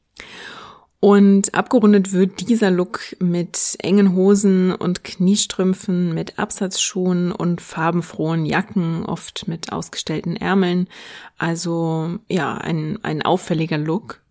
Und 1.00 1.54
abgerundet 1.54 2.12
wird 2.12 2.50
dieser 2.50 2.72
Look 2.72 3.16
mit 3.20 3.78
engen 3.80 4.16
Hosen 4.16 4.74
und 4.74 5.04
Kniestrümpfen, 5.04 6.14
mit 6.16 6.40
Absatzschuhen 6.40 7.32
und 7.32 7.62
farbenfrohen 7.62 8.48
Jacken, 8.48 9.06
oft 9.06 9.48
mit 9.48 9.72
ausgestellten 9.72 10.36
Ärmeln. 10.36 10.88
Also 11.38 12.18
ja, 12.28 12.56
ein, 12.56 12.98
ein 13.04 13.22
auffälliger 13.22 13.78
Look. 13.78 14.22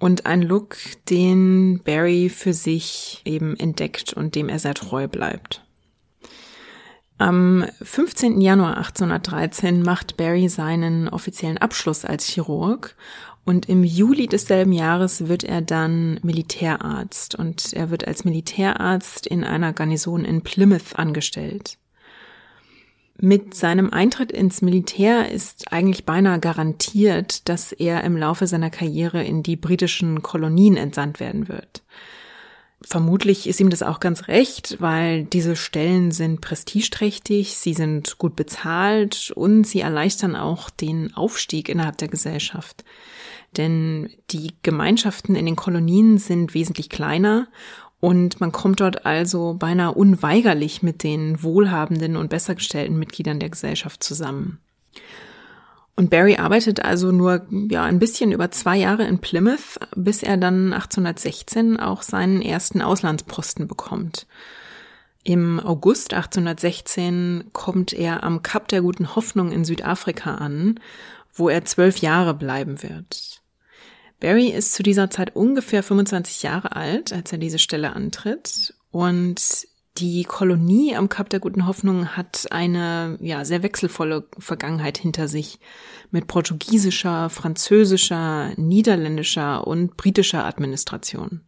Und 0.00 0.26
ein 0.26 0.42
Look, 0.42 0.76
den 1.08 1.80
Barry 1.84 2.30
für 2.30 2.54
sich 2.54 3.20
eben 3.24 3.54
entdeckt 3.56 4.12
und 4.12 4.34
dem 4.34 4.48
er 4.48 4.58
sehr 4.58 4.74
treu 4.74 5.06
bleibt. 5.06 5.62
Am 7.18 7.66
15. 7.82 8.40
Januar 8.40 8.78
1813 8.78 9.82
macht 9.82 10.16
Barry 10.16 10.48
seinen 10.48 11.06
offiziellen 11.06 11.58
Abschluss 11.58 12.06
als 12.06 12.24
Chirurg 12.24 12.96
und 13.44 13.68
im 13.68 13.84
Juli 13.84 14.26
desselben 14.26 14.72
Jahres 14.72 15.28
wird 15.28 15.44
er 15.44 15.62
dann 15.62 16.20
Militärarzt 16.22 17.34
und 17.34 17.72
er 17.72 17.90
wird 17.90 18.06
als 18.06 18.24
Militärarzt 18.24 19.26
in 19.26 19.44
einer 19.44 19.72
Garnison 19.72 20.24
in 20.24 20.42
Plymouth 20.42 20.94
angestellt. 20.94 21.78
Mit 23.22 23.54
seinem 23.54 23.92
Eintritt 23.92 24.32
ins 24.32 24.62
Militär 24.62 25.30
ist 25.30 25.72
eigentlich 25.72 26.06
beinahe 26.06 26.40
garantiert, 26.40 27.48
dass 27.50 27.72
er 27.72 28.02
im 28.04 28.16
Laufe 28.16 28.46
seiner 28.46 28.70
Karriere 28.70 29.22
in 29.22 29.42
die 29.42 29.56
britischen 29.56 30.22
Kolonien 30.22 30.78
entsandt 30.78 31.20
werden 31.20 31.48
wird. 31.48 31.82
Vermutlich 32.82 33.46
ist 33.46 33.60
ihm 33.60 33.68
das 33.68 33.82
auch 33.82 34.00
ganz 34.00 34.28
recht, 34.28 34.76
weil 34.80 35.24
diese 35.24 35.54
Stellen 35.54 36.12
sind 36.12 36.40
prestigeträchtig, 36.40 37.56
sie 37.56 37.74
sind 37.74 38.16
gut 38.16 38.36
bezahlt 38.36 39.32
und 39.34 39.64
sie 39.64 39.80
erleichtern 39.80 40.34
auch 40.34 40.70
den 40.70 41.14
Aufstieg 41.14 41.68
innerhalb 41.68 41.98
der 41.98 42.08
Gesellschaft. 42.08 42.84
Denn 43.56 44.10
die 44.30 44.52
Gemeinschaften 44.62 45.34
in 45.34 45.46
den 45.46 45.56
Kolonien 45.56 46.18
sind 46.18 46.54
wesentlich 46.54 46.88
kleiner 46.88 47.48
und 48.00 48.40
man 48.40 48.52
kommt 48.52 48.80
dort 48.80 49.04
also 49.04 49.54
beinahe 49.58 49.92
unweigerlich 49.92 50.82
mit 50.82 51.02
den 51.02 51.42
wohlhabenden 51.42 52.16
und 52.16 52.30
besser 52.30 52.54
gestellten 52.54 52.98
Mitgliedern 52.98 53.40
der 53.40 53.50
Gesellschaft 53.50 54.02
zusammen. 54.02 54.58
Und 55.96 56.08
Barry 56.08 56.36
arbeitet 56.36 56.82
also 56.82 57.12
nur 57.12 57.46
ja 57.50 57.82
ein 57.84 57.98
bisschen 57.98 58.32
über 58.32 58.50
zwei 58.50 58.78
Jahre 58.78 59.04
in 59.04 59.18
Plymouth, 59.18 59.78
bis 59.94 60.22
er 60.22 60.38
dann 60.38 60.72
1816 60.72 61.78
auch 61.78 62.00
seinen 62.00 62.40
ersten 62.40 62.80
Auslandsposten 62.80 63.68
bekommt. 63.68 64.26
Im 65.24 65.60
August 65.60 66.14
1816 66.14 67.50
kommt 67.52 67.92
er 67.92 68.22
am 68.22 68.40
Kap 68.40 68.68
der 68.68 68.80
Guten 68.80 69.14
Hoffnung 69.14 69.52
in 69.52 69.66
Südafrika 69.66 70.36
an, 70.36 70.80
wo 71.34 71.50
er 71.50 71.66
zwölf 71.66 71.98
Jahre 71.98 72.32
bleiben 72.32 72.82
wird. 72.82 73.39
Barry 74.20 74.48
ist 74.48 74.74
zu 74.74 74.82
dieser 74.82 75.10
Zeit 75.10 75.34
ungefähr 75.34 75.82
25 75.82 76.42
Jahre 76.42 76.76
alt, 76.76 77.12
als 77.12 77.32
er 77.32 77.38
diese 77.38 77.58
Stelle 77.58 77.94
antritt. 77.94 78.74
Und 78.90 79.66
die 79.98 80.24
Kolonie 80.24 80.94
am 80.94 81.08
Kap 81.08 81.30
der 81.30 81.40
Guten 81.40 81.66
Hoffnung 81.66 82.08
hat 82.08 82.46
eine 82.50 83.18
ja 83.20 83.44
sehr 83.44 83.62
wechselvolle 83.62 84.28
Vergangenheit 84.38 84.98
hinter 84.98 85.26
sich 85.26 85.58
mit 86.10 86.26
portugiesischer, 86.26 87.30
französischer, 87.30 88.52
niederländischer 88.56 89.66
und 89.66 89.96
britischer 89.96 90.44
Administration. 90.44 91.40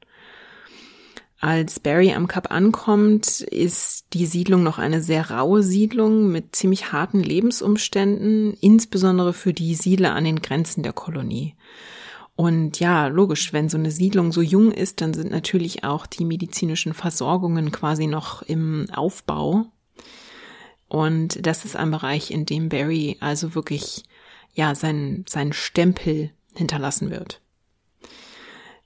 Als 1.40 1.80
Barry 1.80 2.12
am 2.12 2.28
Kap 2.28 2.52
ankommt, 2.52 3.40
ist 3.40 4.06
die 4.12 4.26
Siedlung 4.26 4.62
noch 4.62 4.78
eine 4.78 5.02
sehr 5.02 5.30
raue 5.30 5.62
Siedlung 5.62 6.30
mit 6.30 6.54
ziemlich 6.54 6.92
harten 6.92 7.20
Lebensumständen, 7.20 8.54
insbesondere 8.60 9.32
für 9.32 9.52
die 9.52 9.74
Siedler 9.74 10.14
an 10.14 10.24
den 10.24 10.40
Grenzen 10.40 10.84
der 10.84 10.92
Kolonie. 10.92 11.56
Und 12.34 12.80
ja, 12.80 13.08
logisch, 13.08 13.52
wenn 13.52 13.68
so 13.68 13.76
eine 13.76 13.90
Siedlung 13.90 14.32
so 14.32 14.40
jung 14.40 14.72
ist, 14.72 15.00
dann 15.00 15.12
sind 15.12 15.30
natürlich 15.30 15.84
auch 15.84 16.06
die 16.06 16.24
medizinischen 16.24 16.94
Versorgungen 16.94 17.70
quasi 17.72 18.06
noch 18.06 18.42
im 18.42 18.86
Aufbau. 18.92 19.66
Und 20.88 21.46
das 21.46 21.64
ist 21.64 21.76
ein 21.76 21.90
Bereich, 21.90 22.30
in 22.30 22.46
dem 22.46 22.68
Barry 22.68 23.16
also 23.20 23.54
wirklich, 23.54 24.04
ja, 24.54 24.74
seinen, 24.74 25.24
seinen 25.28 25.52
Stempel 25.52 26.30
hinterlassen 26.54 27.10
wird. 27.10 27.40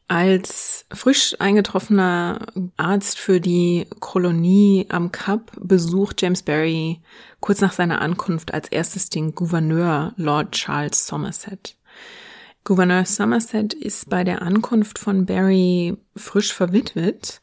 Als 0.08 0.86
frisch 0.92 1.34
eingetroffener 1.40 2.46
Arzt 2.76 3.18
für 3.18 3.40
die 3.40 3.86
Kolonie 3.98 4.86
am 4.88 5.10
Kap 5.10 5.50
besucht 5.60 6.22
James 6.22 6.42
Barry 6.42 7.00
kurz 7.40 7.60
nach 7.60 7.72
seiner 7.72 8.00
Ankunft 8.00 8.54
als 8.54 8.68
erstes 8.68 9.10
den 9.10 9.34
Gouverneur 9.34 10.12
Lord 10.16 10.52
Charles 10.52 11.08
Somerset. 11.08 11.75
Gouverneur 12.66 13.04
Somerset 13.04 13.74
ist 13.74 14.10
bei 14.10 14.24
der 14.24 14.42
Ankunft 14.42 14.98
von 14.98 15.24
Barry 15.24 15.96
frisch 16.16 16.52
verwitwet. 16.52 17.40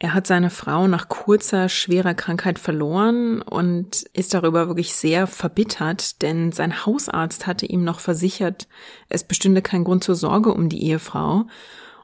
Er 0.00 0.12
hat 0.12 0.26
seine 0.26 0.50
Frau 0.50 0.88
nach 0.88 1.08
kurzer, 1.08 1.68
schwerer 1.68 2.14
Krankheit 2.14 2.58
verloren 2.58 3.42
und 3.42 4.02
ist 4.12 4.34
darüber 4.34 4.66
wirklich 4.66 4.92
sehr 4.92 5.28
verbittert, 5.28 6.20
denn 6.22 6.50
sein 6.50 6.84
Hausarzt 6.84 7.46
hatte 7.46 7.64
ihm 7.64 7.84
noch 7.84 8.00
versichert, 8.00 8.66
es 9.08 9.22
bestünde 9.22 9.62
kein 9.62 9.84
Grund 9.84 10.02
zur 10.02 10.16
Sorge 10.16 10.52
um 10.52 10.68
die 10.68 10.82
Ehefrau 10.82 11.44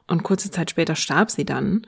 und 0.07 0.23
kurze 0.23 0.51
Zeit 0.51 0.69
später 0.69 0.95
starb 0.95 1.31
sie 1.31 1.45
dann. 1.45 1.85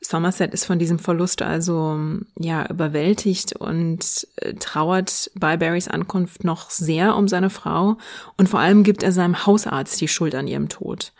Somerset 0.00 0.52
ist 0.54 0.64
von 0.64 0.78
diesem 0.78 0.98
Verlust 0.98 1.42
also 1.42 1.98
ja 2.38 2.68
überwältigt 2.68 3.54
und 3.56 4.26
äh, 4.36 4.54
trauert 4.54 5.30
bei 5.34 5.56
Barrys 5.56 5.88
Ankunft 5.88 6.44
noch 6.44 6.70
sehr 6.70 7.16
um 7.16 7.28
seine 7.28 7.50
Frau 7.50 7.96
und 8.36 8.48
vor 8.48 8.60
allem 8.60 8.82
gibt 8.82 9.02
er 9.02 9.12
seinem 9.12 9.46
Hausarzt 9.46 10.00
die 10.00 10.08
Schuld 10.08 10.34
an 10.34 10.46
ihrem 10.46 10.68
Tod. 10.68 11.12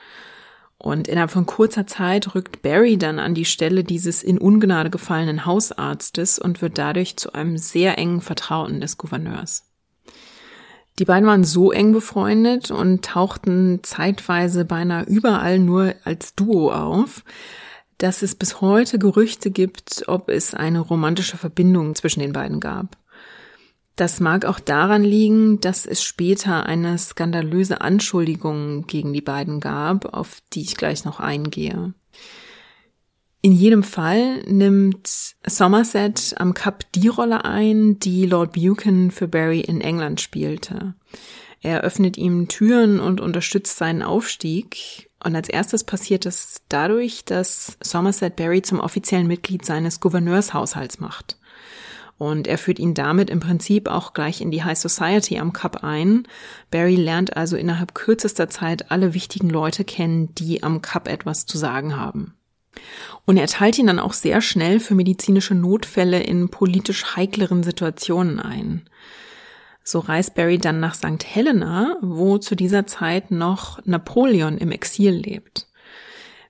Und 0.82 1.08
innerhalb 1.08 1.30
von 1.30 1.44
kurzer 1.44 1.86
Zeit 1.86 2.34
rückt 2.34 2.62
Barry 2.62 2.96
dann 2.96 3.18
an 3.18 3.34
die 3.34 3.44
Stelle 3.44 3.84
dieses 3.84 4.22
in 4.22 4.38
Ungnade 4.38 4.88
gefallenen 4.88 5.44
Hausarztes 5.44 6.38
und 6.38 6.62
wird 6.62 6.78
dadurch 6.78 7.18
zu 7.18 7.34
einem 7.34 7.58
sehr 7.58 7.98
engen 7.98 8.22
Vertrauten 8.22 8.80
des 8.80 8.96
Gouverneurs. 8.96 9.69
Die 11.00 11.06
beiden 11.06 11.26
waren 11.26 11.44
so 11.44 11.72
eng 11.72 11.92
befreundet 11.92 12.70
und 12.70 13.02
tauchten 13.02 13.80
zeitweise 13.82 14.66
beinahe 14.66 15.04
überall 15.04 15.58
nur 15.58 15.94
als 16.04 16.34
Duo 16.34 16.70
auf, 16.70 17.24
dass 17.96 18.20
es 18.20 18.34
bis 18.34 18.60
heute 18.60 18.98
Gerüchte 18.98 19.50
gibt, 19.50 20.04
ob 20.08 20.28
es 20.28 20.52
eine 20.52 20.78
romantische 20.78 21.38
Verbindung 21.38 21.94
zwischen 21.94 22.20
den 22.20 22.34
beiden 22.34 22.60
gab. 22.60 22.98
Das 23.96 24.20
mag 24.20 24.44
auch 24.44 24.60
daran 24.60 25.02
liegen, 25.02 25.58
dass 25.60 25.86
es 25.86 26.02
später 26.02 26.66
eine 26.66 26.98
skandalöse 26.98 27.80
Anschuldigung 27.80 28.86
gegen 28.86 29.14
die 29.14 29.22
beiden 29.22 29.60
gab, 29.60 30.12
auf 30.12 30.42
die 30.52 30.60
ich 30.60 30.76
gleich 30.76 31.06
noch 31.06 31.18
eingehe. 31.18 31.94
In 33.42 33.52
jedem 33.52 33.82
Fall 33.82 34.42
nimmt 34.42 35.34
Somerset 35.46 36.34
am 36.36 36.52
Cup 36.52 36.84
die 36.92 37.08
Rolle 37.08 37.46
ein, 37.46 37.98
die 37.98 38.26
Lord 38.26 38.52
Buchan 38.52 39.10
für 39.10 39.28
Barry 39.28 39.60
in 39.60 39.80
England 39.80 40.20
spielte. 40.20 40.94
Er 41.62 41.80
öffnet 41.80 42.18
ihm 42.18 42.48
Türen 42.48 43.00
und 43.00 43.20
unterstützt 43.20 43.78
seinen 43.78 44.02
Aufstieg. 44.02 45.10
Und 45.24 45.34
als 45.36 45.48
erstes 45.48 45.84
passiert 45.84 46.26
es 46.26 46.62
dadurch, 46.68 47.24
dass 47.24 47.78
Somerset 47.82 48.36
Barry 48.36 48.60
zum 48.60 48.78
offiziellen 48.78 49.26
Mitglied 49.26 49.64
seines 49.64 50.00
Gouverneurshaushalts 50.00 51.00
macht. 51.00 51.38
Und 52.18 52.46
er 52.46 52.58
führt 52.58 52.78
ihn 52.78 52.92
damit 52.92 53.30
im 53.30 53.40
Prinzip 53.40 53.88
auch 53.88 54.12
gleich 54.12 54.42
in 54.42 54.50
die 54.50 54.64
High 54.64 54.78
Society 54.78 55.38
am 55.38 55.54
Cup 55.54 55.82
ein. 55.82 56.28
Barry 56.70 56.96
lernt 56.96 57.38
also 57.38 57.56
innerhalb 57.56 57.94
kürzester 57.94 58.50
Zeit 58.50 58.90
alle 58.90 59.14
wichtigen 59.14 59.48
Leute 59.48 59.84
kennen, 59.84 60.34
die 60.34 60.62
am 60.62 60.82
Cup 60.82 61.08
etwas 61.08 61.46
zu 61.46 61.56
sagen 61.56 61.96
haben. 61.96 62.34
Und 63.26 63.36
er 63.36 63.46
teilt 63.46 63.78
ihn 63.78 63.86
dann 63.86 63.98
auch 63.98 64.12
sehr 64.12 64.40
schnell 64.40 64.80
für 64.80 64.94
medizinische 64.94 65.54
Notfälle 65.54 66.22
in 66.22 66.48
politisch 66.48 67.16
heikleren 67.16 67.62
Situationen 67.62 68.40
ein. 68.40 68.82
So 69.82 69.98
reist 69.98 70.34
Barry 70.34 70.58
dann 70.58 70.80
nach 70.80 70.94
St. 70.94 71.24
Helena, 71.24 71.96
wo 72.00 72.38
zu 72.38 72.54
dieser 72.54 72.86
Zeit 72.86 73.30
noch 73.30 73.84
Napoleon 73.86 74.58
im 74.58 74.70
Exil 74.70 75.12
lebt. 75.12 75.66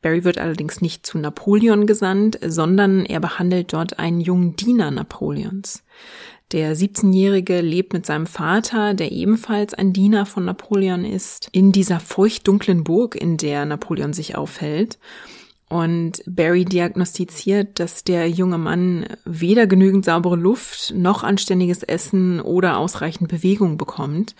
Barry 0.02 0.24
wird 0.24 0.38
allerdings 0.38 0.80
nicht 0.80 1.04
zu 1.04 1.18
Napoleon 1.18 1.86
gesandt, 1.86 2.38
sondern 2.42 3.04
er 3.04 3.20
behandelt 3.20 3.72
dort 3.72 3.98
einen 3.98 4.20
jungen 4.20 4.56
Diener 4.56 4.90
Napoleons. 4.90 5.84
Der 6.52 6.74
17-Jährige 6.74 7.60
lebt 7.60 7.92
mit 7.92 8.06
seinem 8.06 8.26
Vater, 8.26 8.94
der 8.94 9.12
ebenfalls 9.12 9.72
ein 9.74 9.92
Diener 9.92 10.26
von 10.26 10.44
Napoleon 10.44 11.04
ist, 11.04 11.48
in 11.52 11.70
dieser 11.70 12.00
feuchtdunklen 12.00 12.82
Burg, 12.82 13.14
in 13.14 13.36
der 13.36 13.66
Napoleon 13.66 14.12
sich 14.12 14.36
aufhält. 14.36 14.98
Und 15.70 16.20
Barry 16.26 16.64
diagnostiziert, 16.64 17.78
dass 17.78 18.02
der 18.02 18.28
junge 18.28 18.59
Mann 18.59 19.06
weder 19.24 19.68
genügend 19.68 20.04
saubere 20.04 20.35
Luft 20.35 20.92
noch 20.96 21.22
anständiges 21.22 21.85
Essen 21.85 22.40
oder 22.40 22.76
ausreichend 22.76 23.28
Bewegung 23.28 23.78
bekommt 23.78 24.35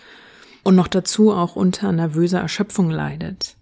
und 0.63 0.75
noch 0.75 0.89
dazu 0.89 1.31
auch 1.31 1.55
unter 1.55 1.93
nervöser 1.93 2.41
Erschöpfung 2.41 2.89
leidet. 2.89 3.55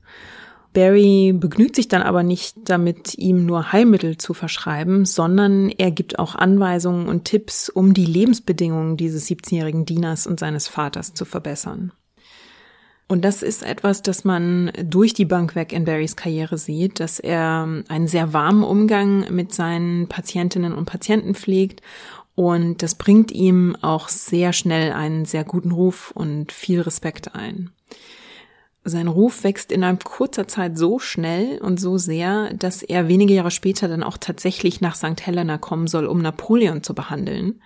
Barry 0.73 1.31
begnügt 1.31 1.75
sich 1.75 1.87
dann 1.87 2.01
aber 2.01 2.23
nicht 2.23 2.55
damit, 2.65 3.15
ihm 3.19 3.45
nur 3.45 3.71
Heilmittel 3.71 4.17
zu 4.17 4.33
verschreiben, 4.33 5.05
sondern 5.05 5.69
er 5.69 5.91
gibt 5.91 6.17
auch 6.17 6.33
Anweisungen 6.33 7.07
und 7.07 7.25
Tipps, 7.25 7.69
um 7.69 7.93
die 7.93 8.05
Lebensbedingungen 8.05 8.97
dieses 8.97 9.27
17-jährigen 9.29 9.85
Dieners 9.85 10.25
und 10.25 10.39
seines 10.39 10.67
Vaters 10.67 11.13
zu 11.13 11.25
verbessern. 11.25 11.91
Und 13.11 13.25
das 13.25 13.41
ist 13.41 13.63
etwas, 13.63 14.03
das 14.03 14.23
man 14.23 14.71
durch 14.83 15.15
die 15.15 15.25
Bank 15.25 15.55
weg 15.55 15.73
in 15.73 15.83
Barrys 15.83 16.15
Karriere 16.15 16.59
sieht, 16.59 16.99
dass 16.99 17.19
er 17.19 17.67
einen 17.87 18.07
sehr 18.07 18.33
warmen 18.33 18.63
Umgang 18.63 19.33
mit 19.33 19.51
seinen 19.51 20.07
Patientinnen 20.07 20.73
und 20.73 20.85
Patienten 20.85 21.33
pflegt. 21.33 21.81
Und 22.35 22.83
das 22.83 22.93
bringt 22.93 23.31
ihm 23.31 23.75
auch 23.81 24.09
sehr 24.09 24.53
schnell 24.53 24.91
einen 24.91 25.25
sehr 25.25 25.43
guten 25.43 25.71
Ruf 25.71 26.11
und 26.11 26.51
viel 26.51 26.81
Respekt 26.81 27.33
ein. 27.33 27.71
Sein 28.83 29.07
Ruf 29.07 29.43
wächst 29.43 29.71
innerhalb 29.71 30.03
kurzer 30.03 30.47
Zeit 30.47 30.77
so 30.77 30.99
schnell 30.99 31.57
und 31.57 31.79
so 31.79 31.97
sehr, 31.97 32.53
dass 32.53 32.83
er 32.83 33.07
wenige 33.07 33.33
Jahre 33.33 33.51
später 33.51 33.87
dann 33.87 34.03
auch 34.03 34.17
tatsächlich 34.17 34.81
nach 34.81 34.95
St. 34.95 35.25
Helena 35.25 35.57
kommen 35.57 35.87
soll, 35.87 36.05
um 36.05 36.21
Napoleon 36.21 36.83
zu 36.83 36.93
behandeln 36.93 37.59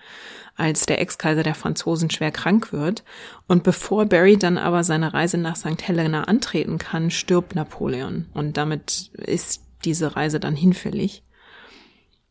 als 0.56 0.86
der 0.86 1.02
Ex-Kaiser 1.02 1.44
der 1.44 1.56
Franzosen 1.56 2.10
schwer 2.10 2.32
krank 2.32 2.72
wird. 2.72 3.04
Und 3.48 3.64
bevor 3.64 4.06
Barry 4.06 4.38
dann 4.38 4.58
aber 4.58 4.84
seine 4.84 5.14
Reise 5.14 5.38
nach 5.38 5.56
St. 5.56 5.88
Helena 5.88 6.26
antreten 6.26 6.78
kann, 6.78 7.10
stirbt 7.10 7.56
Napoleon. 7.56 8.28
Und 8.34 8.58
damit 8.58 9.12
ist 9.18 9.64
diese 9.84 10.16
Reise 10.16 10.40
dann 10.40 10.56
hinfällig. 10.56 11.24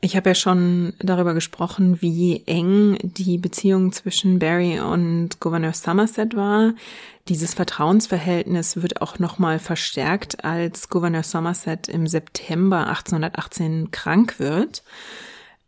Ich 0.04 0.16
habe 0.16 0.30
ja 0.30 0.34
schon 0.34 0.94
darüber 0.98 1.32
gesprochen, 1.32 2.02
wie 2.02 2.42
eng 2.46 2.98
die 3.02 3.38
Beziehung 3.38 3.92
zwischen 3.92 4.40
Barry 4.40 4.80
und 4.80 5.38
Gouverneur 5.38 5.74
Somerset 5.74 6.34
war. 6.34 6.74
Dieses 7.28 7.54
Vertrauensverhältnis 7.54 8.82
wird 8.82 9.00
auch 9.00 9.20
nochmal 9.20 9.60
verstärkt, 9.60 10.44
als 10.44 10.88
Gouverneur 10.88 11.22
Somerset 11.22 11.86
im 11.86 12.08
September 12.08 12.88
1818 12.88 13.92
krank 13.92 14.40
wird. 14.40 14.82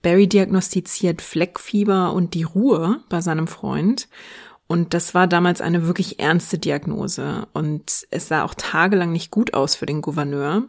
Barry 0.05 0.29
diagnostiziert 0.29 1.21
Fleckfieber 1.21 2.12
und 2.12 2.35
die 2.35 2.45
Ruhe 2.45 3.01
bei 3.09 3.21
seinem 3.21 3.49
Freund. 3.49 4.09
Und 4.69 4.95
das 4.95 5.14
war 5.14 5.27
damals 5.27 5.61
eine 5.61 5.87
wirklich 5.87 6.21
ernste 6.21 6.59
Diagnose. 6.59 7.49
Und 7.53 8.07
es 8.11 8.29
sah 8.29 8.45
auch 8.45 8.55
tagelang 8.55 9.11
nicht 9.11 9.33
gut 9.33 9.55
aus 9.55 9.75
für 9.75 9.87
den 9.87 10.03
Gouverneur. 10.03 10.64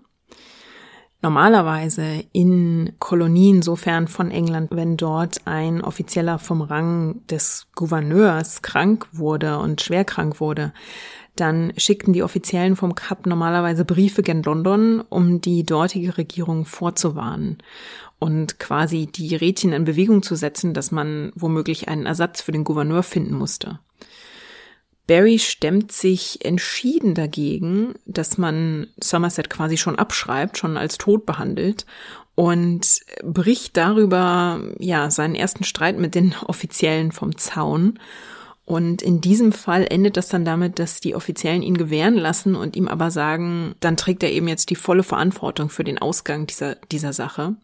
Normalerweise 1.21 2.23
in 2.33 2.93
Kolonien, 2.99 3.61
sofern 3.61 4.07
von 4.07 4.31
England, 4.31 4.71
wenn 4.71 4.95
dort 4.95 5.45
ein 5.45 5.81
Offizieller 5.81 6.39
vom 6.39 6.61
Rang 6.61 7.25
des 7.27 7.67
Gouverneurs 7.75 8.61
krank 8.61 9.07
wurde 9.11 9.57
und 9.59 9.81
schwer 9.81 10.05
krank 10.05 10.39
wurde, 10.39 10.71
dann 11.35 11.73
schickten 11.77 12.13
die 12.13 12.23
Offiziellen 12.23 12.75
vom 12.75 12.95
Kap 12.95 13.25
normalerweise 13.25 13.85
Briefe 13.85 14.23
gen 14.23 14.43
London, 14.43 15.01
um 15.09 15.41
die 15.41 15.63
dortige 15.63 16.17
Regierung 16.17 16.65
vorzuwarnen 16.65 17.57
und 18.19 18.59
quasi 18.59 19.07
die 19.07 19.35
Rädchen 19.35 19.73
in 19.73 19.85
Bewegung 19.85 20.23
zu 20.23 20.35
setzen, 20.35 20.73
dass 20.73 20.91
man 20.91 21.31
womöglich 21.35 21.87
einen 21.89 22.05
Ersatz 22.05 22.41
für 22.41 22.51
den 22.51 22.63
Gouverneur 22.63 23.03
finden 23.03 23.35
musste. 23.35 23.79
Barry 25.07 25.37
stemmt 25.37 25.91
sich 25.91 26.43
entschieden 26.43 27.13
dagegen, 27.13 27.93
dass 28.05 28.37
man 28.37 28.87
Somerset 28.97 29.49
quasi 29.49 29.77
schon 29.77 29.99
abschreibt, 29.99 30.57
schon 30.57 30.77
als 30.77 30.97
tot 30.97 31.25
behandelt 31.25 31.85
und 32.33 33.01
bricht 33.23 33.77
darüber 33.77 34.61
ja 34.79 35.11
seinen 35.11 35.35
ersten 35.35 35.63
Streit 35.63 35.99
mit 35.99 36.15
den 36.15 36.35
Offiziellen 36.45 37.11
vom 37.11 37.37
Zaun. 37.37 37.99
Und 38.65 39.03
in 39.03 39.21
diesem 39.21 39.51
Fall 39.51 39.85
endet 39.89 40.17
das 40.17 40.27
dann 40.27 40.43
damit, 40.43 40.79
dass 40.79 40.99
die 40.99 41.15
Offiziellen 41.15 41.61
ihn 41.61 41.77
gewähren 41.77 42.15
lassen 42.15 42.55
und 42.55 42.75
ihm 42.75 42.87
aber 42.87 43.11
sagen, 43.11 43.75
dann 43.79 43.95
trägt 43.95 44.23
er 44.23 44.31
eben 44.31 44.47
jetzt 44.47 44.71
die 44.71 44.75
volle 44.75 45.03
Verantwortung 45.03 45.69
für 45.69 45.83
den 45.83 45.99
Ausgang 45.99 46.47
dieser, 46.47 46.75
dieser 46.91 47.13
Sache. 47.13 47.55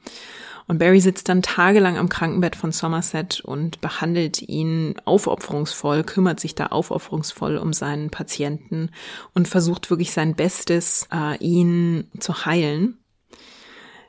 Und 0.68 0.78
Barry 0.78 1.02
sitzt 1.02 1.28
dann 1.28 1.42
tagelang 1.42 1.98
am 1.98 2.08
Krankenbett 2.08 2.56
von 2.56 2.72
Somerset 2.72 3.42
und 3.42 3.82
behandelt 3.82 4.42
ihn 4.44 4.96
aufopferungsvoll, 5.04 6.04
kümmert 6.04 6.40
sich 6.40 6.56
da 6.56 6.68
aufopferungsvoll 6.68 7.58
um 7.58 7.74
seinen 7.74 8.10
Patienten 8.10 8.90
und 9.34 9.48
versucht 9.48 9.90
wirklich 9.90 10.14
sein 10.14 10.36
Bestes, 10.36 11.10
äh, 11.12 11.36
ihn 11.40 12.10
zu 12.20 12.46
heilen. 12.46 13.01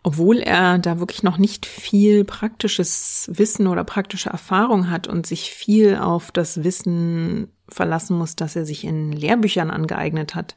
Obwohl 0.04 0.38
er 0.38 0.78
da 0.78 0.98
wirklich 0.98 1.22
noch 1.22 1.38
nicht 1.38 1.64
viel 1.64 2.24
praktisches 2.24 3.30
Wissen 3.32 3.68
oder 3.68 3.84
praktische 3.84 4.30
Erfahrung 4.30 4.90
hat 4.90 5.06
und 5.06 5.26
sich 5.26 5.52
viel 5.52 5.96
auf 5.96 6.32
das 6.32 6.64
Wissen 6.64 7.52
verlassen 7.68 8.18
muss, 8.18 8.34
das 8.34 8.56
er 8.56 8.66
sich 8.66 8.84
in 8.84 9.12
Lehrbüchern 9.12 9.70
angeeignet 9.70 10.34
hat, 10.34 10.56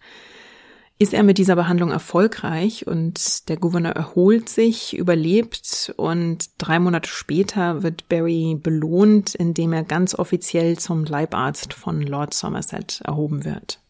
ist 0.97 1.13
er 1.13 1.23
mit 1.23 1.37
dieser 1.37 1.55
Behandlung 1.55 1.91
erfolgreich 1.91 2.87
und 2.87 3.49
der 3.49 3.57
Gouverneur 3.57 3.91
erholt 3.91 4.47
sich, 4.47 4.95
überlebt 4.97 5.93
und 5.97 6.49
drei 6.57 6.79
Monate 6.79 7.09
später 7.09 7.83
wird 7.83 8.07
Barry 8.07 8.57
belohnt, 8.61 9.35
indem 9.35 9.73
er 9.73 9.83
ganz 9.83 10.15
offiziell 10.15 10.79
zum 10.79 11.03
Leibarzt 11.03 11.73
von 11.73 12.01
Lord 12.01 12.33
Somerset 12.33 13.01
erhoben 13.03 13.43
wird. 13.43 13.81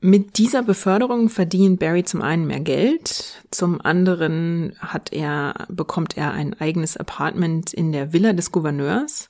Mit 0.00 0.38
dieser 0.38 0.62
Beförderung 0.62 1.28
verdient 1.28 1.80
Barry 1.80 2.04
zum 2.04 2.22
einen 2.22 2.46
mehr 2.46 2.60
Geld, 2.60 3.42
zum 3.50 3.80
anderen 3.80 4.76
hat 4.78 5.12
er, 5.12 5.66
bekommt 5.68 6.16
er 6.16 6.32
ein 6.32 6.54
eigenes 6.60 6.96
Apartment 6.96 7.72
in 7.72 7.90
der 7.90 8.12
Villa 8.12 8.32
des 8.32 8.52
Gouverneurs 8.52 9.28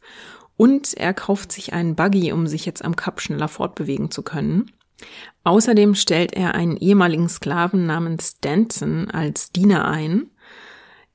und 0.58 0.92
er 0.92 1.14
kauft 1.14 1.52
sich 1.52 1.72
einen 1.72 1.94
Buggy, 1.94 2.32
um 2.32 2.46
sich 2.46 2.66
jetzt 2.66 2.84
am 2.84 2.96
Kap 2.96 3.22
schneller 3.22 3.48
fortbewegen 3.48 4.10
zu 4.10 4.22
können. 4.22 4.70
Außerdem 5.42 5.94
stellt 5.94 6.34
er 6.34 6.54
einen 6.54 6.76
ehemaligen 6.76 7.30
Sklaven 7.30 7.86
namens 7.86 8.38
Danson 8.40 9.10
als 9.10 9.52
Diener 9.52 9.86
ein, 9.88 10.30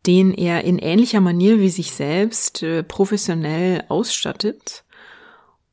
den 0.08 0.34
er 0.34 0.64
in 0.64 0.80
ähnlicher 0.80 1.22
Manier 1.22 1.60
wie 1.60 1.70
sich 1.70 1.92
selbst 1.92 2.64
äh, 2.64 2.82
professionell 2.82 3.84
ausstattet. 3.88 4.84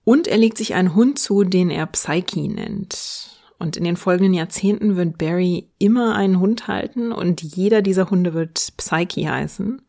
Und 0.04 0.28
er 0.28 0.36
legt 0.36 0.58
sich 0.58 0.74
einen 0.74 0.94
Hund 0.94 1.18
zu, 1.18 1.44
den 1.44 1.70
er 1.70 1.86
Psyche 1.86 2.46
nennt. 2.48 3.39
Und 3.60 3.76
in 3.76 3.84
den 3.84 3.96
folgenden 3.96 4.32
Jahrzehnten 4.32 4.96
wird 4.96 5.18
Barry 5.18 5.68
immer 5.78 6.16
einen 6.16 6.40
Hund 6.40 6.66
halten 6.66 7.12
und 7.12 7.42
jeder 7.42 7.82
dieser 7.82 8.08
Hunde 8.08 8.32
wird 8.32 8.72
Psyche 8.78 9.30
heißen. 9.30 9.82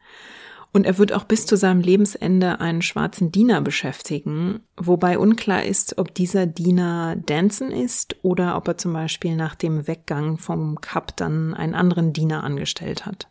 Und 0.73 0.85
er 0.85 0.97
wird 0.97 1.13
auch 1.13 1.23
bis 1.23 1.45
zu 1.45 1.55
seinem 1.55 1.79
Lebensende 1.79 2.59
einen 2.59 2.81
schwarzen 2.81 3.31
Diener 3.31 3.61
beschäftigen, 3.61 4.59
wobei 4.75 5.17
unklar 5.17 5.63
ist, 5.63 5.97
ob 5.97 6.13
dieser 6.13 6.45
Diener 6.45 7.15
Danson 7.15 7.71
ist 7.71 8.17
oder 8.23 8.57
ob 8.57 8.67
er 8.67 8.77
zum 8.77 8.91
Beispiel 8.91 9.37
nach 9.37 9.55
dem 9.55 9.87
Weggang 9.87 10.37
vom 10.37 10.79
Cup 10.81 11.15
dann 11.15 11.53
einen 11.53 11.75
anderen 11.75 12.11
Diener 12.11 12.43
angestellt 12.43 13.05
hat. 13.05 13.30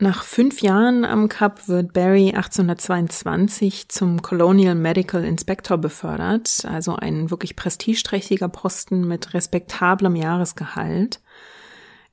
Nach 0.00 0.22
fünf 0.22 0.62
Jahren 0.62 1.04
am 1.04 1.28
Cup 1.28 1.66
wird 1.66 1.92
Barry 1.92 2.28
1822 2.28 3.88
zum 3.88 4.22
Colonial 4.22 4.76
Medical 4.76 5.24
Inspector 5.24 5.76
befördert, 5.76 6.64
also 6.66 6.94
ein 6.94 7.32
wirklich 7.32 7.56
prestigeträchtiger 7.56 8.48
Posten 8.48 9.08
mit 9.08 9.34
respektablem 9.34 10.14
Jahresgehalt. 10.14 11.20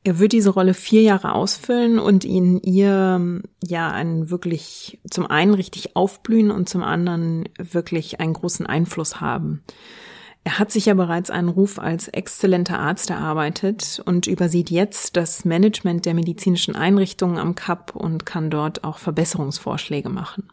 Er 0.03 0.17
wird 0.17 0.31
diese 0.31 0.49
Rolle 0.49 0.73
vier 0.73 1.03
Jahre 1.03 1.33
ausfüllen 1.33 1.99
und 1.99 2.25
in 2.25 2.59
ihr 2.59 3.41
ja 3.63 3.91
einen 3.91 4.31
wirklich 4.31 4.99
zum 5.11 5.27
einen 5.27 5.53
richtig 5.53 5.95
aufblühen 5.95 6.49
und 6.49 6.67
zum 6.67 6.81
anderen 6.81 7.47
wirklich 7.59 8.19
einen 8.19 8.33
großen 8.33 8.65
Einfluss 8.65 9.21
haben. 9.21 9.63
Er 10.45 10.59
hat 10.59 10.71
sich 10.71 10.85
ja 10.85 10.93
bereits 10.93 11.31
einen 11.31 11.49
Ruf 11.49 11.79
als 11.79 12.07
exzellenter 12.07 12.79
Arzt 12.79 13.09
erarbeitet 13.09 14.01
und 14.05 14.27
übersieht 14.27 14.69
jetzt 14.69 15.17
das 15.17 15.43
Management 15.43 16.05
der 16.05 16.13
medizinischen 16.13 16.75
Einrichtungen 16.75 17.39
am 17.39 17.55
Kap 17.55 17.95
und 17.95 18.27
kann 18.27 18.51
dort 18.51 18.83
auch 18.83 18.99
Verbesserungsvorschläge 18.99 20.09
machen. 20.09 20.47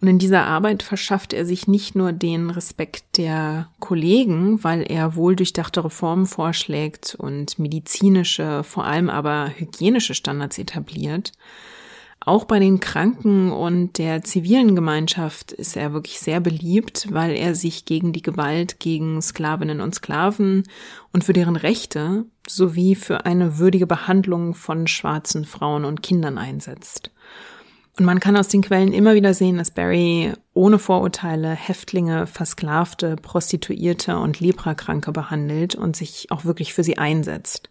Und 0.00 0.06
in 0.06 0.18
dieser 0.20 0.44
Arbeit 0.44 0.84
verschafft 0.84 1.32
er 1.32 1.46
sich 1.46 1.66
nicht 1.66 1.96
nur 1.96 2.12
den 2.12 2.50
Respekt 2.50 3.16
der 3.16 3.70
Kollegen, 3.80 4.62
weil 4.62 4.82
er 4.88 5.16
wohldurchdachte 5.16 5.84
Reformen 5.84 6.26
vorschlägt 6.26 7.16
und 7.18 7.58
medizinische, 7.58 8.62
vor 8.62 8.84
allem 8.84 9.10
aber 9.10 9.50
hygienische 9.56 10.14
Standards 10.14 10.58
etabliert, 10.58 11.32
auch 12.24 12.44
bei 12.44 12.58
den 12.58 12.80
Kranken 12.80 13.52
und 13.52 13.98
der 13.98 14.22
zivilen 14.22 14.74
Gemeinschaft 14.74 15.52
ist 15.52 15.76
er 15.76 15.92
wirklich 15.92 16.20
sehr 16.20 16.40
beliebt, 16.40 17.08
weil 17.10 17.32
er 17.36 17.54
sich 17.54 17.84
gegen 17.84 18.12
die 18.12 18.22
Gewalt 18.22 18.80
gegen 18.80 19.20
Sklavinnen 19.20 19.80
und 19.80 19.94
Sklaven 19.94 20.62
und 21.12 21.24
für 21.24 21.34
deren 21.34 21.56
Rechte 21.56 22.24
sowie 22.48 22.94
für 22.94 23.26
eine 23.26 23.58
würdige 23.58 23.86
Behandlung 23.86 24.54
von 24.54 24.86
schwarzen 24.86 25.44
Frauen 25.44 25.84
und 25.84 26.02
Kindern 26.02 26.38
einsetzt. 26.38 27.10
Und 27.98 28.06
man 28.06 28.20
kann 28.20 28.36
aus 28.36 28.48
den 28.48 28.62
Quellen 28.62 28.92
immer 28.92 29.14
wieder 29.14 29.34
sehen, 29.34 29.58
dass 29.58 29.70
Barry 29.70 30.32
ohne 30.52 30.78
Vorurteile 30.78 31.50
Häftlinge, 31.50 32.26
Versklavte, 32.26 33.16
Prostituierte 33.16 34.18
und 34.18 34.40
Leprakranke 34.40 35.12
behandelt 35.12 35.74
und 35.74 35.94
sich 35.94 36.28
auch 36.30 36.44
wirklich 36.44 36.74
für 36.74 36.82
sie 36.82 36.98
einsetzt. 36.98 37.70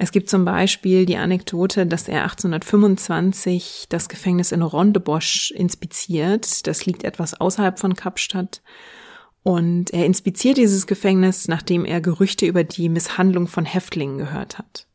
Es 0.00 0.12
gibt 0.12 0.30
zum 0.30 0.44
Beispiel 0.44 1.06
die 1.06 1.16
Anekdote, 1.16 1.84
dass 1.84 2.06
er 2.06 2.22
1825 2.22 3.86
das 3.88 4.08
Gefängnis 4.08 4.52
in 4.52 4.62
Rondebosch 4.62 5.50
inspiziert. 5.50 6.68
Das 6.68 6.86
liegt 6.86 7.02
etwas 7.02 7.34
außerhalb 7.34 7.80
von 7.80 7.94
Kapstadt. 7.94 8.62
Und 9.42 9.92
er 9.92 10.06
inspiziert 10.06 10.56
dieses 10.56 10.86
Gefängnis, 10.86 11.48
nachdem 11.48 11.84
er 11.84 12.00
Gerüchte 12.00 12.46
über 12.46 12.62
die 12.62 12.88
Misshandlung 12.88 13.48
von 13.48 13.64
Häftlingen 13.64 14.18
gehört 14.18 14.58
hat. 14.58 14.86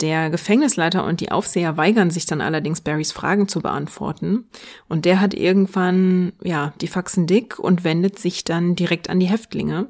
Der 0.00 0.30
Gefängnisleiter 0.30 1.04
und 1.04 1.20
die 1.20 1.30
Aufseher 1.30 1.76
weigern 1.76 2.10
sich 2.10 2.26
dann 2.26 2.40
allerdings, 2.40 2.80
Barrys 2.80 3.12
Fragen 3.12 3.48
zu 3.48 3.60
beantworten. 3.60 4.48
Und 4.88 5.04
der 5.04 5.20
hat 5.20 5.34
irgendwann, 5.34 6.32
ja, 6.42 6.72
die 6.80 6.88
Faxen 6.88 7.26
dick 7.26 7.58
und 7.58 7.84
wendet 7.84 8.18
sich 8.18 8.44
dann 8.44 8.74
direkt 8.74 9.08
an 9.08 9.20
die 9.20 9.28
Häftlinge. 9.28 9.88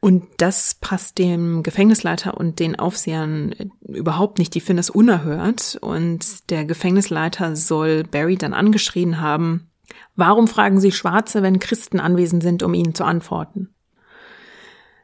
Und 0.00 0.24
das 0.36 0.76
passt 0.80 1.18
dem 1.18 1.62
Gefängnisleiter 1.62 2.36
und 2.36 2.60
den 2.60 2.78
Aufsehern 2.78 3.54
überhaupt 3.86 4.38
nicht. 4.38 4.54
Die 4.54 4.60
finden 4.60 4.78
es 4.78 4.90
unerhört. 4.90 5.76
Und 5.80 6.50
der 6.50 6.64
Gefängnisleiter 6.64 7.56
soll 7.56 8.04
Barry 8.04 8.36
dann 8.36 8.54
angeschrien 8.54 9.20
haben, 9.20 9.70
warum 10.14 10.46
fragen 10.46 10.80
Sie 10.80 10.92
Schwarze, 10.92 11.42
wenn 11.42 11.58
Christen 11.58 11.98
anwesend 11.98 12.42
sind, 12.42 12.62
um 12.62 12.74
ihnen 12.74 12.94
zu 12.94 13.04
antworten? 13.04 13.74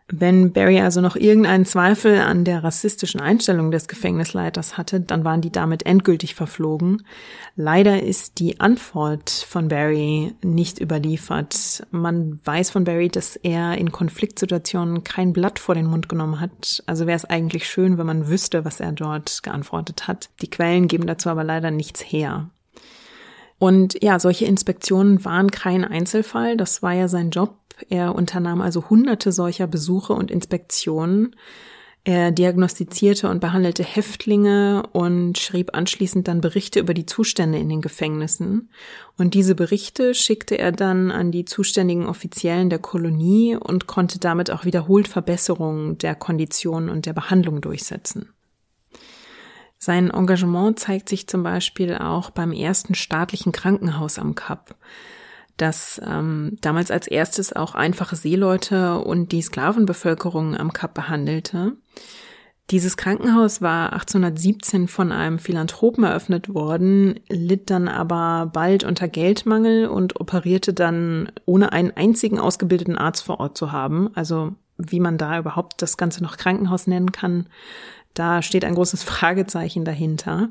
Wenn 0.08 0.52
Barry 0.52 0.80
also 0.80 1.00
noch 1.00 1.16
irgendeinen 1.16 1.64
Zweifel 1.64 2.20
an 2.20 2.44
der 2.44 2.62
rassistischen 2.62 3.22
Einstellung 3.22 3.70
des 3.70 3.88
Gefängnisleiters 3.88 4.76
hatte, 4.76 5.00
dann 5.00 5.24
waren 5.24 5.40
die 5.40 5.50
damit 5.50 5.86
endgültig 5.86 6.34
verflogen. 6.34 7.06
Leider 7.56 8.02
ist 8.02 8.38
die 8.38 8.60
Antwort 8.60 9.30
von 9.30 9.68
Barry 9.68 10.34
nicht 10.42 10.78
überliefert. 10.78 11.86
Man 11.90 12.38
weiß 12.44 12.68
von 12.68 12.84
Barry, 12.84 13.08
dass 13.08 13.36
er 13.36 13.78
in 13.78 13.92
Konfliktsituationen 13.92 15.04
kein 15.04 15.32
Blatt 15.32 15.58
vor 15.58 15.74
den 15.74 15.86
Mund 15.86 16.10
genommen 16.10 16.38
hat. 16.38 16.82
Also 16.84 17.06
wäre 17.06 17.16
es 17.16 17.24
eigentlich 17.24 17.66
schön, 17.66 17.96
wenn 17.96 18.06
man 18.06 18.28
wüsste, 18.28 18.66
was 18.66 18.80
er 18.80 18.92
dort 18.92 19.42
geantwortet 19.42 20.06
hat. 20.06 20.28
Die 20.42 20.50
Quellen 20.50 20.86
geben 20.86 21.06
dazu 21.06 21.30
aber 21.30 21.44
leider 21.44 21.70
nichts 21.70 22.02
her. 22.02 22.50
Und 23.58 24.02
ja, 24.02 24.18
solche 24.18 24.44
Inspektionen 24.44 25.24
waren 25.24 25.50
kein 25.50 25.84
Einzelfall. 25.84 26.58
Das 26.58 26.82
war 26.82 26.92
ja 26.92 27.08
sein 27.08 27.30
Job 27.30 27.56
er 27.88 28.14
unternahm 28.14 28.60
also 28.60 28.88
hunderte 28.90 29.32
solcher 29.32 29.66
Besuche 29.66 30.12
und 30.12 30.30
Inspektionen. 30.30 31.34
Er 32.06 32.32
diagnostizierte 32.32 33.30
und 33.30 33.40
behandelte 33.40 33.82
Häftlinge 33.82 34.82
und 34.92 35.38
schrieb 35.38 35.74
anschließend 35.74 36.28
dann 36.28 36.42
Berichte 36.42 36.80
über 36.80 36.92
die 36.92 37.06
Zustände 37.06 37.58
in 37.58 37.70
den 37.70 37.80
Gefängnissen. 37.80 38.68
Und 39.16 39.32
diese 39.32 39.54
Berichte 39.54 40.14
schickte 40.14 40.58
er 40.58 40.70
dann 40.70 41.10
an 41.10 41.32
die 41.32 41.46
zuständigen 41.46 42.04
Offiziellen 42.06 42.68
der 42.68 42.78
Kolonie 42.78 43.56
und 43.56 43.86
konnte 43.86 44.18
damit 44.18 44.50
auch 44.50 44.66
wiederholt 44.66 45.08
Verbesserungen 45.08 45.96
der 45.96 46.14
Konditionen 46.14 46.90
und 46.90 47.06
der 47.06 47.14
Behandlung 47.14 47.62
durchsetzen. 47.62 48.28
Sein 49.78 50.10
Engagement 50.10 50.78
zeigt 50.78 51.08
sich 51.08 51.26
zum 51.26 51.42
Beispiel 51.42 51.94
auch 51.94 52.28
beim 52.28 52.52
ersten 52.52 52.94
staatlichen 52.94 53.52
Krankenhaus 53.52 54.18
am 54.18 54.34
Kap 54.34 54.76
das 55.56 56.00
ähm, 56.04 56.56
damals 56.60 56.90
als 56.90 57.06
erstes 57.06 57.52
auch 57.52 57.74
einfache 57.74 58.16
Seeleute 58.16 58.98
und 58.98 59.32
die 59.32 59.42
Sklavenbevölkerung 59.42 60.56
am 60.56 60.72
Kap 60.72 60.94
behandelte. 60.94 61.76
Dieses 62.70 62.96
Krankenhaus 62.96 63.60
war 63.60 63.92
1817 63.92 64.88
von 64.88 65.12
einem 65.12 65.38
Philanthropen 65.38 66.02
eröffnet 66.02 66.54
worden, 66.54 67.20
litt 67.28 67.68
dann 67.68 67.88
aber 67.88 68.50
bald 68.50 68.84
unter 68.84 69.06
Geldmangel 69.06 69.86
und 69.86 70.18
operierte 70.18 70.72
dann 70.72 71.30
ohne 71.44 71.72
einen 71.72 71.90
einzigen 71.90 72.38
ausgebildeten 72.38 72.96
Arzt 72.96 73.22
vor 73.22 73.38
Ort 73.38 73.58
zu 73.58 73.70
haben. 73.70 74.08
Also 74.14 74.54
wie 74.78 74.98
man 74.98 75.18
da 75.18 75.38
überhaupt 75.38 75.82
das 75.82 75.98
Ganze 75.98 76.22
noch 76.22 76.38
Krankenhaus 76.38 76.86
nennen 76.86 77.12
kann, 77.12 77.48
da 78.14 78.40
steht 78.40 78.64
ein 78.64 78.74
großes 78.74 79.02
Fragezeichen 79.04 79.84
dahinter. 79.84 80.48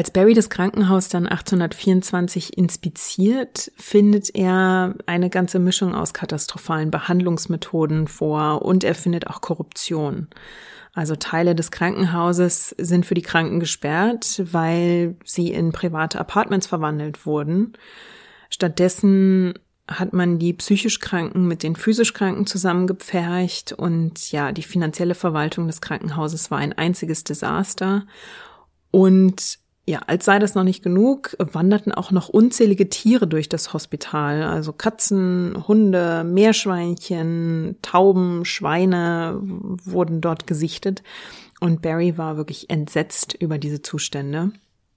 Als 0.00 0.10
Barry 0.12 0.32
das 0.32 0.48
Krankenhaus 0.48 1.10
dann 1.10 1.26
1824 1.26 2.56
inspiziert, 2.56 3.70
findet 3.76 4.34
er 4.34 4.94
eine 5.04 5.28
ganze 5.28 5.58
Mischung 5.58 5.94
aus 5.94 6.14
katastrophalen 6.14 6.90
Behandlungsmethoden 6.90 8.08
vor 8.08 8.62
und 8.62 8.82
er 8.82 8.94
findet 8.94 9.26
auch 9.26 9.42
Korruption. 9.42 10.28
Also 10.94 11.16
Teile 11.16 11.54
des 11.54 11.70
Krankenhauses 11.70 12.74
sind 12.78 13.04
für 13.04 13.12
die 13.12 13.20
Kranken 13.20 13.60
gesperrt, 13.60 14.42
weil 14.50 15.16
sie 15.22 15.52
in 15.52 15.70
private 15.70 16.18
Apartments 16.18 16.66
verwandelt 16.66 17.26
wurden. 17.26 17.74
Stattdessen 18.48 19.52
hat 19.86 20.14
man 20.14 20.38
die 20.38 20.54
psychisch 20.54 21.00
Kranken 21.00 21.46
mit 21.46 21.62
den 21.62 21.76
physisch 21.76 22.14
Kranken 22.14 22.46
zusammengepfercht 22.46 23.74
und 23.74 24.32
ja, 24.32 24.52
die 24.52 24.62
finanzielle 24.62 25.14
Verwaltung 25.14 25.66
des 25.66 25.82
Krankenhauses 25.82 26.50
war 26.50 26.56
ein 26.56 26.72
einziges 26.72 27.22
Desaster. 27.22 28.06
Und 28.92 29.59
ja, 29.86 30.00
als 30.06 30.24
sei 30.24 30.38
das 30.38 30.54
noch 30.54 30.62
nicht 30.62 30.82
genug, 30.82 31.36
wanderten 31.38 31.92
auch 31.92 32.10
noch 32.10 32.28
unzählige 32.28 32.88
Tiere 32.88 33.26
durch 33.26 33.48
das 33.48 33.72
Hospital. 33.72 34.42
Also 34.42 34.72
Katzen, 34.72 35.66
Hunde, 35.66 36.22
Meerschweinchen, 36.24 37.76
Tauben, 37.82 38.44
Schweine 38.44 39.40
wurden 39.42 40.20
dort 40.20 40.46
gesichtet. 40.46 41.02
Und 41.60 41.82
Barry 41.82 42.16
war 42.16 42.36
wirklich 42.36 42.70
entsetzt 42.70 43.34
über 43.38 43.58
diese 43.58 43.82
Zustände 43.82 44.52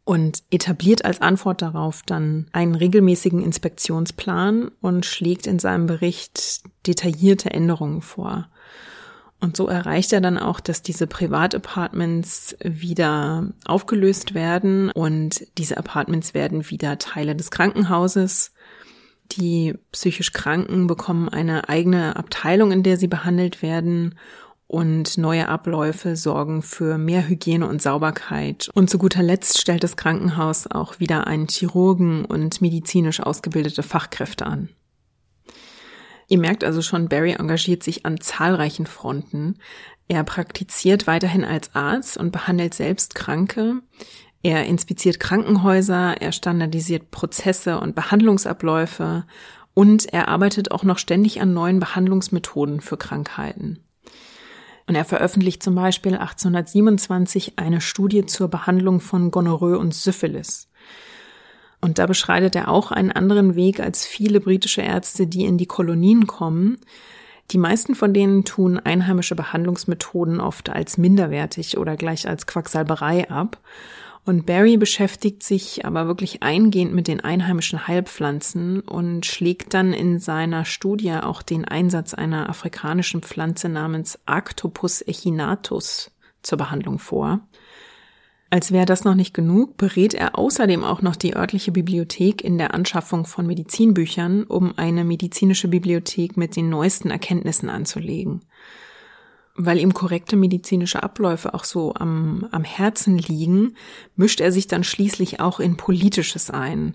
und 0.05 0.43
etabliert 0.51 1.05
als 1.05 1.21
Antwort 1.21 1.61
darauf 1.61 2.01
dann 2.05 2.47
einen 2.51 2.75
regelmäßigen 2.75 3.41
Inspektionsplan 3.41 4.71
und 4.81 5.05
schlägt 5.05 5.47
in 5.47 5.59
seinem 5.59 5.87
Bericht 5.87 6.61
detaillierte 6.87 7.51
Änderungen 7.51 8.01
vor. 8.01 8.49
Und 9.43 9.57
so 9.57 9.67
erreicht 9.67 10.13
er 10.13 10.21
dann 10.21 10.37
auch, 10.37 10.61
dass 10.61 10.83
diese 10.83 11.05
Privatapartments 11.05 12.55
wieder 12.63 13.49
aufgelöst 13.65 14.33
werden 14.33 14.89
und 14.89 15.45
diese 15.57 15.75
Apartments 15.75 16.33
werden 16.33 16.69
wieder 16.69 16.97
Teile 16.97 17.35
des 17.35 17.51
Krankenhauses. 17.51 18.53
Die 19.33 19.73
psychisch 19.91 20.31
Kranken 20.31 20.87
bekommen 20.87 21.27
eine 21.27 21.67
eigene 21.67 22.15
Abteilung, 22.15 22.71
in 22.71 22.83
der 22.83 22.95
sie 22.95 23.09
behandelt 23.09 23.61
werden 23.61 24.17
und 24.67 25.17
neue 25.17 25.49
Abläufe 25.49 26.15
sorgen 26.15 26.61
für 26.61 26.97
mehr 26.97 27.27
Hygiene 27.27 27.67
und 27.67 27.81
Sauberkeit. 27.81 28.69
Und 28.73 28.89
zu 28.89 28.97
guter 28.97 29.23
Letzt 29.23 29.59
stellt 29.59 29.83
das 29.83 29.97
Krankenhaus 29.97 30.71
auch 30.71 31.01
wieder 31.01 31.27
einen 31.27 31.49
Chirurgen 31.49 32.23
und 32.23 32.61
medizinisch 32.61 33.19
ausgebildete 33.19 33.83
Fachkräfte 33.83 34.45
an. 34.45 34.69
Ihr 36.27 36.39
merkt 36.39 36.63
also 36.63 36.81
schon, 36.81 37.09
Barry 37.09 37.33
engagiert 37.33 37.83
sich 37.83 38.05
an 38.05 38.19
zahlreichen 38.19 38.85
Fronten. 38.85 39.59
Er 40.07 40.23
praktiziert 40.23 41.07
weiterhin 41.07 41.43
als 41.45 41.75
Arzt 41.75 42.17
und 42.17 42.31
behandelt 42.31 42.73
selbst 42.73 43.15
Kranke. 43.15 43.81
Er 44.41 44.65
inspiziert 44.65 45.19
Krankenhäuser, 45.19 46.21
er 46.21 46.31
standardisiert 46.33 47.11
Prozesse 47.11 47.79
und 47.79 47.95
Behandlungsabläufe 47.95 49.25
und 49.73 50.11
er 50.13 50.27
arbeitet 50.27 50.71
auch 50.71 50.83
noch 50.83 50.97
ständig 50.97 51.41
an 51.41 51.53
neuen 51.53 51.79
Behandlungsmethoden 51.79 52.81
für 52.81 52.97
Krankheiten. 52.97 53.79
Und 54.85 54.95
er 54.95 55.05
veröffentlicht 55.05 55.63
zum 55.63 55.75
Beispiel 55.75 56.15
1827 56.15 57.53
eine 57.57 57.79
Studie 57.79 58.25
zur 58.25 58.49
Behandlung 58.49 58.99
von 58.99 59.31
Gonorrhoe 59.31 59.77
und 59.77 59.93
Syphilis. 59.95 60.69
Und 61.83 61.99
da 61.99 62.05
beschreitet 62.05 62.55
er 62.55 62.69
auch 62.69 62.91
einen 62.91 63.11
anderen 63.11 63.55
Weg 63.55 63.81
als 63.81 64.05
viele 64.05 64.39
britische 64.39 64.81
Ärzte, 64.81 65.27
die 65.27 65.43
in 65.43 65.57
die 65.57 65.65
Kolonien 65.65 66.27
kommen. 66.27 66.77
Die 67.51 67.57
meisten 67.57 67.93
von 67.93 68.13
denen 68.13 68.45
tun 68.45 68.79
einheimische 68.79 69.35
Behandlungsmethoden 69.35 70.39
oft 70.39 70.69
als 70.69 70.97
minderwertig 70.97 71.77
oder 71.77 71.97
gleich 71.97 72.25
als 72.25 72.47
Quacksalberei 72.47 73.29
ab. 73.29 73.59
Und 74.23 74.45
Barry 74.45 74.77
beschäftigt 74.77 75.43
sich 75.43 75.85
aber 75.85 76.07
wirklich 76.07 76.41
eingehend 76.41 76.93
mit 76.93 77.09
den 77.09 77.19
einheimischen 77.19 77.85
Heilpflanzen 77.85 78.79
und 78.79 79.25
schlägt 79.25 79.73
dann 79.73 79.91
in 79.91 80.19
seiner 80.19 80.63
Studie 80.63 81.11
auch 81.11 81.41
den 81.41 81.65
Einsatz 81.65 82.13
einer 82.13 82.49
afrikanischen 82.49 83.21
Pflanze 83.21 83.67
namens 83.67 84.17
Arctopus 84.25 85.01
echinatus 85.05 86.11
zur 86.43 86.57
Behandlung 86.57 86.97
vor. 86.97 87.41
Als 88.53 88.71
wäre 88.71 88.85
das 88.85 89.03
noch 89.03 89.15
nicht 89.15 89.33
genug, 89.33 89.77
berät 89.77 90.13
er 90.13 90.37
außerdem 90.37 90.83
auch 90.83 91.01
noch 91.01 91.15
die 91.15 91.35
örtliche 91.35 91.71
Bibliothek 91.71 92.43
in 92.43 92.59
der 92.59 92.75
Anschaffung 92.75 93.25
von 93.25 93.47
Medizinbüchern, 93.47 94.43
um 94.43 94.77
eine 94.77 95.03
medizinische 95.03 95.67
Bibliothek 95.67 96.37
mit 96.37 96.55
den 96.55 96.69
neuesten 96.69 97.09
Erkenntnissen 97.09 97.67
anzulegen. 97.71 98.41
Weil 99.55 99.79
ihm 99.79 99.95
korrekte 99.95 100.35
medizinische 100.35 101.01
Abläufe 101.01 101.55
auch 101.55 101.63
so 101.63 101.95
am, 101.95 102.47
am 102.51 102.63
Herzen 102.63 103.17
liegen, 103.17 103.75
mischt 104.15 104.39
er 104.39 104.51
sich 104.51 104.67
dann 104.67 104.83
schließlich 104.83 105.39
auch 105.39 105.59
in 105.59 105.75
Politisches 105.75 106.51
ein. 106.51 106.93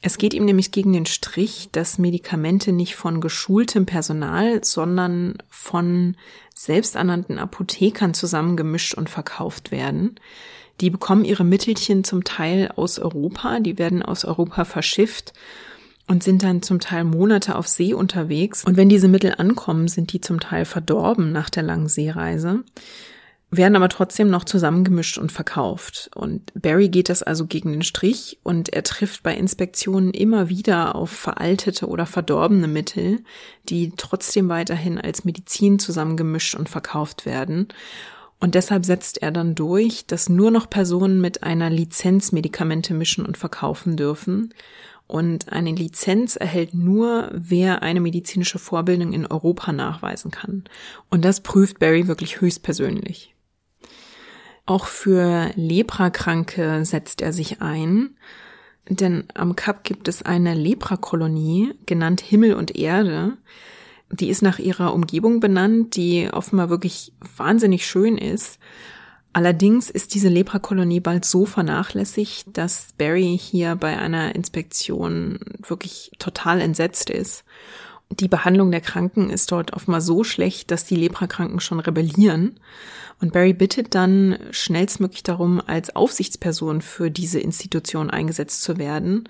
Es 0.00 0.16
geht 0.16 0.32
ihm 0.32 0.46
nämlich 0.46 0.72
gegen 0.72 0.94
den 0.94 1.04
Strich, 1.04 1.68
dass 1.72 1.98
Medikamente 1.98 2.72
nicht 2.72 2.96
von 2.96 3.20
geschultem 3.20 3.84
Personal, 3.84 4.64
sondern 4.64 5.36
von 5.50 6.16
selbsternannten 6.54 7.38
Apothekern 7.38 8.14
zusammengemischt 8.14 8.94
und 8.94 9.10
verkauft 9.10 9.72
werden. 9.72 10.18
Die 10.80 10.90
bekommen 10.90 11.24
ihre 11.24 11.44
Mittelchen 11.44 12.04
zum 12.04 12.24
Teil 12.24 12.70
aus 12.76 12.98
Europa, 12.98 13.60
die 13.60 13.78
werden 13.78 14.02
aus 14.02 14.24
Europa 14.24 14.64
verschifft 14.64 15.32
und 16.06 16.22
sind 16.22 16.42
dann 16.42 16.62
zum 16.62 16.80
Teil 16.80 17.04
Monate 17.04 17.56
auf 17.56 17.66
See 17.66 17.94
unterwegs. 17.94 18.64
Und 18.64 18.76
wenn 18.76 18.88
diese 18.88 19.08
Mittel 19.08 19.34
ankommen, 19.38 19.88
sind 19.88 20.12
die 20.12 20.20
zum 20.20 20.40
Teil 20.40 20.64
verdorben 20.64 21.32
nach 21.32 21.50
der 21.50 21.62
langen 21.62 21.88
Seereise, 21.88 22.62
werden 23.50 23.76
aber 23.76 23.88
trotzdem 23.88 24.28
noch 24.28 24.44
zusammengemischt 24.44 25.18
und 25.18 25.32
verkauft. 25.32 26.10
Und 26.14 26.52
Barry 26.54 26.88
geht 26.88 27.08
das 27.08 27.22
also 27.22 27.46
gegen 27.46 27.72
den 27.72 27.82
Strich 27.82 28.38
und 28.42 28.72
er 28.72 28.82
trifft 28.82 29.22
bei 29.22 29.34
Inspektionen 29.34 30.12
immer 30.12 30.48
wieder 30.48 30.94
auf 30.94 31.10
veraltete 31.10 31.86
oder 31.86 32.06
verdorbene 32.06 32.68
Mittel, 32.68 33.20
die 33.68 33.92
trotzdem 33.96 34.48
weiterhin 34.48 34.98
als 34.98 35.24
Medizin 35.24 35.78
zusammengemischt 35.78 36.54
und 36.54 36.68
verkauft 36.68 37.24
werden. 37.24 37.68
Und 38.38 38.54
deshalb 38.54 38.84
setzt 38.84 39.22
er 39.22 39.30
dann 39.30 39.54
durch, 39.54 40.06
dass 40.06 40.28
nur 40.28 40.50
noch 40.50 40.68
Personen 40.68 41.20
mit 41.20 41.42
einer 41.42 41.70
Lizenz 41.70 42.32
Medikamente 42.32 42.92
mischen 42.92 43.24
und 43.24 43.36
verkaufen 43.36 43.96
dürfen. 43.96 44.52
Und 45.06 45.52
eine 45.52 45.70
Lizenz 45.70 46.36
erhält 46.36 46.74
nur, 46.74 47.30
wer 47.32 47.82
eine 47.82 48.00
medizinische 48.00 48.58
Vorbildung 48.58 49.12
in 49.12 49.26
Europa 49.26 49.72
nachweisen 49.72 50.30
kann. 50.30 50.64
Und 51.08 51.24
das 51.24 51.40
prüft 51.40 51.78
Barry 51.78 52.08
wirklich 52.08 52.40
höchstpersönlich. 52.40 53.34
Auch 54.66 54.86
für 54.86 55.50
Leprakranke 55.54 56.84
setzt 56.84 57.22
er 57.22 57.32
sich 57.32 57.62
ein, 57.62 58.16
denn 58.88 59.24
am 59.34 59.56
Kap 59.56 59.84
gibt 59.84 60.08
es 60.08 60.22
eine 60.22 60.54
Leprakolonie, 60.54 61.74
genannt 61.86 62.20
Himmel 62.20 62.54
und 62.54 62.76
Erde, 62.76 63.36
die 64.10 64.28
ist 64.28 64.42
nach 64.42 64.58
ihrer 64.58 64.94
Umgebung 64.94 65.40
benannt, 65.40 65.96
die 65.96 66.28
offenbar 66.32 66.70
wirklich 66.70 67.12
wahnsinnig 67.36 67.86
schön 67.86 68.18
ist. 68.18 68.58
Allerdings 69.32 69.90
ist 69.90 70.14
diese 70.14 70.28
Leprakolonie 70.28 71.00
bald 71.00 71.24
so 71.24 71.44
vernachlässigt, 71.44 72.56
dass 72.56 72.94
Barry 72.96 73.38
hier 73.38 73.76
bei 73.76 73.98
einer 73.98 74.34
Inspektion 74.34 75.40
wirklich 75.66 76.10
total 76.18 76.60
entsetzt 76.60 77.10
ist. 77.10 77.44
Die 78.08 78.28
Behandlung 78.28 78.70
der 78.70 78.80
Kranken 78.80 79.30
ist 79.30 79.50
dort 79.50 79.72
offenbar 79.72 80.00
so 80.00 80.24
schlecht, 80.24 80.70
dass 80.70 80.84
die 80.84 80.96
Leprakranken 80.96 81.60
schon 81.60 81.80
rebellieren. 81.80 82.60
Und 83.20 83.32
Barry 83.32 83.52
bittet 83.52 83.94
dann 83.94 84.38
schnellstmöglich 84.52 85.22
darum, 85.22 85.60
als 85.60 85.94
Aufsichtsperson 85.96 86.80
für 86.82 87.10
diese 87.10 87.40
Institution 87.40 88.10
eingesetzt 88.10 88.62
zu 88.62 88.78
werden. 88.78 89.28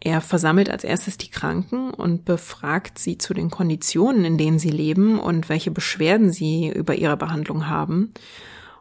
Er 0.00 0.20
versammelt 0.20 0.70
als 0.70 0.84
erstes 0.84 1.18
die 1.18 1.30
Kranken 1.30 1.90
und 1.90 2.24
befragt 2.24 2.98
sie 2.98 3.18
zu 3.18 3.34
den 3.34 3.50
Konditionen, 3.50 4.24
in 4.24 4.38
denen 4.38 4.58
sie 4.58 4.70
leben 4.70 5.18
und 5.18 5.48
welche 5.48 5.70
Beschwerden 5.70 6.32
sie 6.32 6.68
über 6.68 6.94
ihre 6.94 7.16
Behandlung 7.16 7.68
haben. 7.68 8.12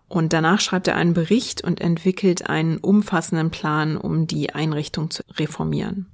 Und 0.08 0.32
danach 0.32 0.62
schreibt 0.62 0.88
er 0.88 0.96
einen 0.96 1.14
Bericht 1.14 1.64
und 1.64 1.82
entwickelt 1.82 2.50
einen 2.50 2.78
umfassenden 2.78 3.52
Plan, 3.52 3.98
um 3.98 4.28
die 4.28 4.54
Einrichtung 4.54 5.10
zu 5.10 5.24
reformieren. 5.38 6.06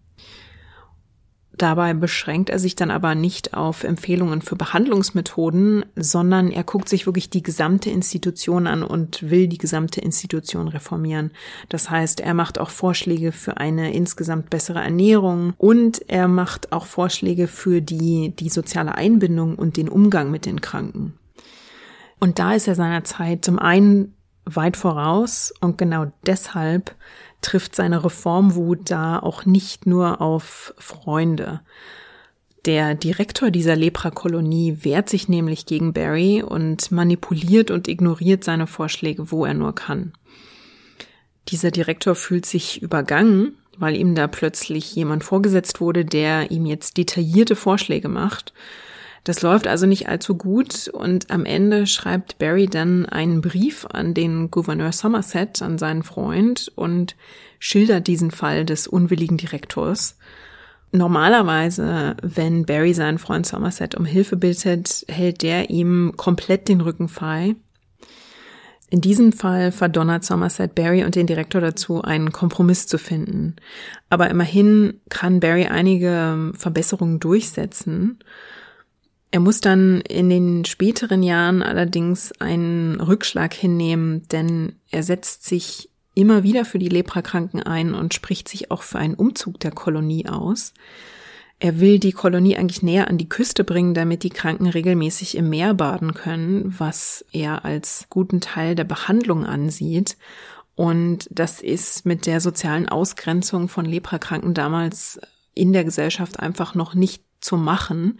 Dabei 1.57 1.93
beschränkt 1.93 2.49
er 2.49 2.57
sich 2.57 2.75
dann 2.75 2.89
aber 2.89 3.13
nicht 3.13 3.53
auf 3.53 3.83
Empfehlungen 3.83 4.41
für 4.41 4.55
Behandlungsmethoden, 4.55 5.85
sondern 5.95 6.49
er 6.49 6.63
guckt 6.63 6.89
sich 6.89 7.05
wirklich 7.05 7.29
die 7.29 7.43
gesamte 7.43 7.91
Institution 7.91 8.65
an 8.65 8.81
und 8.81 9.29
will 9.29 9.47
die 9.47 9.59
gesamte 9.59 10.01
Institution 10.01 10.67
reformieren. 10.67 11.31
Das 11.69 11.91
heißt, 11.91 12.21
er 12.21 12.33
macht 12.33 12.59
auch 12.59 12.71
Vorschläge 12.71 13.31
für 13.31 13.57
eine 13.57 13.93
insgesamt 13.93 14.49
bessere 14.49 14.81
Ernährung 14.81 15.53
und 15.59 16.09
er 16.09 16.27
macht 16.27 16.71
auch 16.71 16.87
Vorschläge 16.87 17.47
für 17.47 17.81
die, 17.81 18.33
die 18.35 18.49
soziale 18.49 18.95
Einbindung 18.95 19.55
und 19.55 19.77
den 19.77 19.89
Umgang 19.89 20.31
mit 20.31 20.47
den 20.47 20.59
Kranken. 20.59 21.13
Und 22.19 22.39
da 22.39 22.53
ist 22.53 22.67
er 22.67 22.75
seiner 22.75 23.03
Zeit 23.03 23.45
zum 23.45 23.59
einen 23.59 24.15
weit 24.45 24.75
voraus 24.75 25.53
und 25.61 25.77
genau 25.77 26.11
deshalb 26.25 26.95
trifft 27.43 27.75
seine 27.75 28.03
Reformwut 28.03 28.89
da 28.89 29.19
auch 29.19 29.45
nicht 29.45 29.85
nur 29.85 30.21
auf 30.21 30.73
Freunde. 30.77 31.61
Der 32.65 32.95
Direktor 32.95 33.51
dieser 33.51 33.75
Leprakolonie 33.75 34.79
wehrt 34.81 35.09
sich 35.09 35.27
nämlich 35.27 35.65
gegen 35.65 35.93
Barry 35.93 36.41
und 36.41 36.91
manipuliert 36.91 37.71
und 37.71 37.87
ignoriert 37.87 38.43
seine 38.43 38.67
Vorschläge, 38.67 39.31
wo 39.31 39.45
er 39.45 39.53
nur 39.53 39.75
kann. 39.75 40.13
Dieser 41.49 41.71
Direktor 41.71 42.15
fühlt 42.15 42.45
sich 42.45 42.81
übergangen, 42.81 43.57
weil 43.77 43.97
ihm 43.97 44.15
da 44.15 44.27
plötzlich 44.27 44.95
jemand 44.95 45.25
vorgesetzt 45.25 45.81
wurde, 45.81 46.05
der 46.05 46.51
ihm 46.51 46.65
jetzt 46.65 46.97
detaillierte 46.97 47.55
Vorschläge 47.55 48.07
macht 48.07 48.53
das 49.23 49.41
läuft 49.41 49.67
also 49.67 49.85
nicht 49.85 50.09
allzu 50.09 50.35
gut 50.35 50.89
und 50.89 51.31
am 51.31 51.45
Ende 51.45 51.87
schreibt 51.87 52.39
Barry 52.39 52.67
dann 52.67 53.05
einen 53.05 53.41
Brief 53.41 53.85
an 53.91 54.13
den 54.13 54.51
Gouverneur 54.51 54.91
Somerset, 54.91 55.61
an 55.61 55.77
seinen 55.77 56.03
Freund 56.03 56.71
und 56.75 57.15
schildert 57.57 58.07
diesen 58.07 58.31
Fall 58.31 58.65
des 58.65 58.85
unwilligen 58.87 59.37
Direktors. 59.37 60.17
Normalerweise, 60.91 62.17
wenn 62.21 62.65
Barry 62.65 62.93
seinen 62.93 63.17
Freund 63.17 63.45
Somerset 63.45 63.95
um 63.95 64.05
Hilfe 64.05 64.35
bittet, 64.35 65.05
hält 65.07 65.41
der 65.41 65.69
ihm 65.69 66.13
komplett 66.17 66.67
den 66.67 66.81
Rücken 66.81 67.07
frei. 67.07 67.55
In 68.89 69.01
diesem 69.01 69.33
Fall 69.33 69.71
verdonnert 69.71 70.23
Somerset 70.23 70.75
Barry 70.75 71.03
und 71.03 71.15
den 71.15 71.25
Direktor 71.25 71.61
dazu, 71.61 72.03
einen 72.03 72.31
Kompromiss 72.31 72.85
zu 72.85 72.99
finden. 72.99 73.55
Aber 74.11 74.29
immerhin 74.29 74.99
kann 75.09 75.39
Barry 75.39 75.65
einige 75.65 76.51
Verbesserungen 76.55 77.19
durchsetzen. 77.19 78.19
Er 79.33 79.39
muss 79.39 79.61
dann 79.61 80.01
in 80.01 80.29
den 80.29 80.63
späteren 80.63 81.23
Jahren 81.23 81.63
allerdings 81.63 82.33
einen 82.33 83.01
Rückschlag 83.01 83.51
hinnehmen, 83.51 84.27
denn 84.27 84.75
er 84.91 85.01
setzt 85.01 85.45
sich 85.45 85.89
immer 86.13 86.43
wieder 86.43 86.65
für 86.65 86.77
die 86.77 86.87
Leprakranken 86.87 87.63
ein 87.63 87.95
und 87.95 88.13
spricht 88.13 88.47
sich 88.47 88.69
auch 88.69 88.83
für 88.83 88.99
einen 88.99 89.15
Umzug 89.15 89.59
der 89.59 89.71
Kolonie 89.71 90.27
aus. 90.27 90.75
Er 91.57 91.79
will 91.79 91.97
die 91.97 92.11
Kolonie 92.11 92.57
eigentlich 92.57 92.83
näher 92.83 93.07
an 93.07 93.17
die 93.17 93.27
Küste 93.27 93.63
bringen, 93.63 93.95
damit 93.95 94.21
die 94.21 94.29
Kranken 94.29 94.67
regelmäßig 94.67 95.35
im 95.35 95.49
Meer 95.49 95.73
baden 95.73 96.13
können, 96.13 96.75
was 96.77 97.25
er 97.31 97.65
als 97.65 98.05
guten 98.11 98.39
Teil 98.39 98.75
der 98.75 98.83
Behandlung 98.83 99.47
ansieht. 99.47 100.15
Und 100.75 101.27
das 101.31 101.59
ist 101.59 102.05
mit 102.05 102.27
der 102.27 102.39
sozialen 102.39 102.87
Ausgrenzung 102.87 103.67
von 103.67 103.85
Leprakranken 103.85 104.53
damals 104.53 105.19
in 105.55 105.73
der 105.73 105.85
Gesellschaft 105.85 106.39
einfach 106.39 106.75
noch 106.75 106.93
nicht 106.93 107.23
zu 107.41 107.57
machen. 107.57 108.19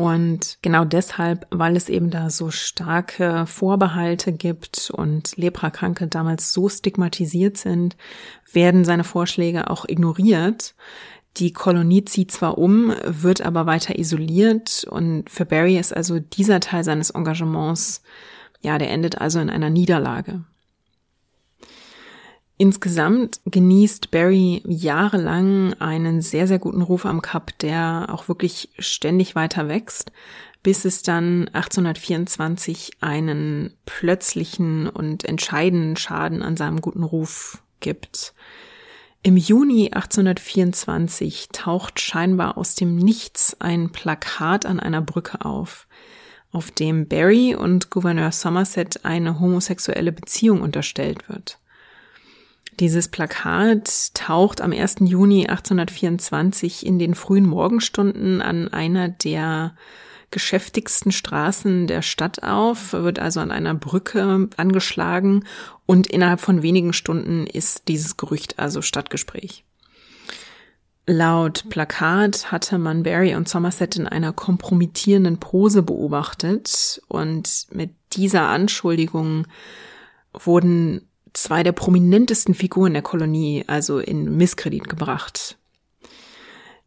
Und 0.00 0.56
genau 0.62 0.86
deshalb, 0.86 1.46
weil 1.50 1.76
es 1.76 1.90
eben 1.90 2.08
da 2.08 2.30
so 2.30 2.50
starke 2.50 3.44
Vorbehalte 3.44 4.32
gibt 4.32 4.90
und 4.90 5.36
Leprakranke 5.36 6.06
damals 6.06 6.54
so 6.54 6.70
stigmatisiert 6.70 7.58
sind, 7.58 7.98
werden 8.50 8.86
seine 8.86 9.04
Vorschläge 9.04 9.68
auch 9.68 9.84
ignoriert. 9.86 10.74
Die 11.36 11.52
Kolonie 11.52 12.02
zieht 12.06 12.32
zwar 12.32 12.56
um, 12.56 12.94
wird 13.04 13.42
aber 13.42 13.66
weiter 13.66 13.98
isoliert 13.98 14.86
und 14.88 15.28
für 15.28 15.44
Barry 15.44 15.78
ist 15.78 15.94
also 15.94 16.18
dieser 16.18 16.60
Teil 16.60 16.82
seines 16.82 17.10
Engagements, 17.10 18.02
ja, 18.62 18.78
der 18.78 18.90
endet 18.90 19.20
also 19.20 19.38
in 19.38 19.50
einer 19.50 19.68
Niederlage. 19.68 20.44
Insgesamt 22.60 23.40
genießt 23.46 24.10
Barry 24.10 24.62
jahrelang 24.66 25.72
einen 25.80 26.20
sehr, 26.20 26.46
sehr 26.46 26.58
guten 26.58 26.82
Ruf 26.82 27.06
am 27.06 27.22
Cup, 27.22 27.58
der 27.60 28.08
auch 28.10 28.28
wirklich 28.28 28.68
ständig 28.78 29.34
weiter 29.34 29.68
wächst, 29.68 30.12
bis 30.62 30.84
es 30.84 31.00
dann 31.00 31.48
1824 31.54 32.98
einen 33.00 33.72
plötzlichen 33.86 34.90
und 34.90 35.24
entscheidenden 35.24 35.96
Schaden 35.96 36.42
an 36.42 36.58
seinem 36.58 36.82
guten 36.82 37.02
Ruf 37.02 37.62
gibt. 37.80 38.34
Im 39.22 39.38
Juni 39.38 39.92
1824 39.92 41.48
taucht 41.52 41.98
scheinbar 41.98 42.58
aus 42.58 42.74
dem 42.74 42.94
Nichts 42.94 43.58
ein 43.58 43.90
Plakat 43.90 44.66
an 44.66 44.80
einer 44.80 45.00
Brücke 45.00 45.46
auf, 45.46 45.86
auf 46.52 46.70
dem 46.70 47.08
Barry 47.08 47.54
und 47.54 47.88
Gouverneur 47.88 48.32
Somerset 48.32 49.06
eine 49.06 49.40
homosexuelle 49.40 50.12
Beziehung 50.12 50.60
unterstellt 50.60 51.26
wird. 51.30 51.56
Dieses 52.78 53.08
Plakat 53.08 54.14
taucht 54.14 54.60
am 54.60 54.72
1. 54.72 54.96
Juni 55.00 55.46
1824 55.46 56.86
in 56.86 56.98
den 56.98 57.14
frühen 57.14 57.46
Morgenstunden 57.46 58.40
an 58.40 58.68
einer 58.68 59.08
der 59.08 59.74
geschäftigsten 60.30 61.12
Straßen 61.12 61.86
der 61.86 62.02
Stadt 62.02 62.42
auf, 62.42 62.92
wird 62.92 63.18
also 63.18 63.40
an 63.40 63.50
einer 63.50 63.74
Brücke 63.74 64.48
angeschlagen 64.56 65.44
und 65.86 66.06
innerhalb 66.06 66.40
von 66.40 66.62
wenigen 66.62 66.92
Stunden 66.92 67.46
ist 67.46 67.88
dieses 67.88 68.16
Gerücht 68.16 68.58
also 68.58 68.80
Stadtgespräch. 68.80 69.64
Laut 71.06 71.68
Plakat 71.70 72.52
hatte 72.52 72.78
man 72.78 73.02
Barry 73.02 73.34
und 73.34 73.48
Somerset 73.48 73.96
in 73.96 74.06
einer 74.06 74.32
kompromittierenden 74.32 75.38
Pose 75.40 75.82
beobachtet 75.82 77.02
und 77.08 77.66
mit 77.72 77.90
dieser 78.12 78.48
Anschuldigung 78.48 79.48
wurden 80.32 81.08
zwei 81.32 81.62
der 81.62 81.72
prominentesten 81.72 82.54
Figuren 82.54 82.92
der 82.92 83.02
Kolonie 83.02 83.64
also 83.66 83.98
in 83.98 84.36
Misskredit 84.36 84.88
gebracht. 84.88 85.56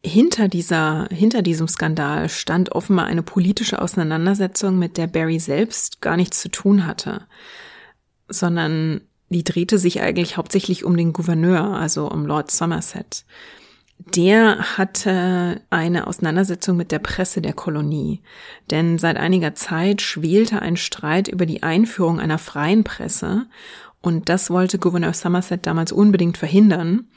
Hinter 0.06 0.50
dieser, 0.50 1.08
hinter 1.12 1.42
diesem 1.42 1.70
Skandal 1.70 2.28
stand 2.28 2.74
offenbar 2.74 3.06
eine 3.06 3.24
politische 3.24 3.82
Auseinandersetzung, 3.82 4.78
mit 4.78 4.98
der 4.98 5.08
Barry 5.08 5.40
selbst 5.40 6.02
gar 6.02 6.18
nichts 6.18 6.42
zu 6.42 6.50
tun 6.50 6.86
hatte, 6.86 7.26
sondern 8.28 9.02
die 9.30 9.46
drehte 9.46 9.78
sich 9.78 10.02
eigentlich 10.02 10.36
hauptsächlich 10.36 10.84
um 10.84 10.98
den 10.98 11.14
Gouverneur, 11.14 11.78
also 11.78 12.10
um 12.10 12.26
Lord 12.26 12.52
Somerset. 12.52 13.26
Der 13.98 14.78
hatte 14.78 15.62
eine 15.70 16.08
Auseinandersetzung 16.08 16.76
mit 16.76 16.92
der 16.92 17.00
Presse 17.00 17.42
der 17.42 17.54
Kolonie, 17.54 18.22
denn 18.70 18.98
seit 18.98 19.16
einiger 19.16 19.56
Zeit 19.56 20.02
schwelte 20.02 20.62
ein 20.62 20.76
Streit 20.76 21.30
über 21.30 21.46
die 21.46 21.64
Einführung 21.64 22.20
einer 22.20 22.38
freien 22.38 22.84
Presse 22.84 23.46
und 24.04 24.28
das 24.28 24.50
wollte 24.50 24.78
Gouverneur 24.78 25.14
Somerset 25.14 25.66
damals 25.66 25.94
unbedingt 25.94 26.38
verhindern 26.38 27.08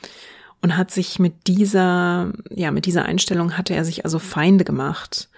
und 0.63 0.77
hat 0.77 0.93
sich 0.93 1.19
mit 1.19 1.49
dieser, 1.49 2.33
ja, 2.49 2.71
mit 2.71 2.87
dieser 2.87 3.05
Einstellung 3.05 3.59
hatte 3.59 3.75
er 3.75 3.85
sich 3.85 4.05
also 4.05 4.21
Feinde 4.21 4.65
gemacht. 4.65 5.29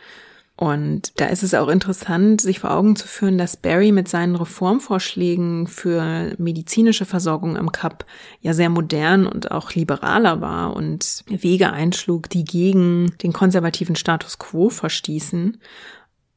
Und 0.57 1.19
da 1.21 1.27
ist 1.27 1.43
es 1.43 1.55
auch 1.55 1.69
interessant, 1.69 2.41
sich 2.41 2.59
vor 2.59 2.73
Augen 2.73 2.97
zu 2.97 3.07
führen, 3.07 3.39
dass 3.39 3.57
Barry 3.57 3.93
mit 3.93 4.09
seinen 4.09 4.35
Reformvorschlägen 4.35 5.69
für 5.69 6.35
medizinische 6.37 7.07
Versorgung 7.07 7.57
am 7.57 7.73
Kap 7.73 8.05
ja 8.41 8.53
sehr 8.53 8.69
modern 8.69 9.27
und 9.27 9.51
auch 9.51 9.73
liberaler 9.73 10.43
war 10.43 10.77
und 10.77 11.25
Wege 11.29 11.73
einschlug, 11.73 12.29
die 12.29 12.45
gegen 12.45 13.15
den 13.23 13.33
konservativen 13.33 13.97
Status 13.97 14.39
quo 14.39 14.69
verstießen. 14.69 15.59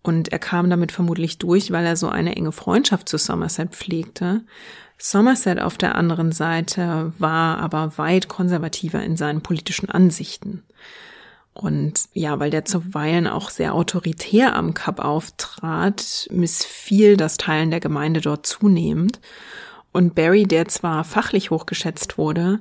Und 0.03 0.31
er 0.31 0.39
kam 0.39 0.69
damit 0.69 0.91
vermutlich 0.91 1.37
durch, 1.37 1.71
weil 1.71 1.85
er 1.85 1.97
so 1.97 2.07
eine 2.07 2.35
enge 2.35 2.51
Freundschaft 2.51 3.09
zu 3.09 3.17
Somerset 3.17 3.71
pflegte. 3.71 4.43
Somerset 5.03 5.59
auf 5.59 5.79
der 5.79 5.95
anderen 5.95 6.31
Seite 6.31 7.11
war 7.17 7.57
aber 7.57 7.97
weit 7.97 8.27
konservativer 8.27 9.01
in 9.01 9.17
seinen 9.17 9.41
politischen 9.41 9.89
Ansichten. 9.89 10.63
Und 11.53 12.05
ja, 12.13 12.39
weil 12.39 12.51
der 12.51 12.65
zuweilen 12.65 13.27
auch 13.27 13.49
sehr 13.49 13.73
autoritär 13.73 14.55
am 14.55 14.75
Kap 14.75 14.99
auftrat, 14.99 16.27
missfiel 16.31 17.17
das 17.17 17.37
Teilen 17.37 17.71
der 17.71 17.79
Gemeinde 17.79 18.21
dort 18.21 18.45
zunehmend. 18.45 19.19
Und 19.91 20.13
Barry, 20.13 20.45
der 20.45 20.67
zwar 20.67 21.03
fachlich 21.03 21.49
hochgeschätzt 21.49 22.19
wurde, 22.19 22.59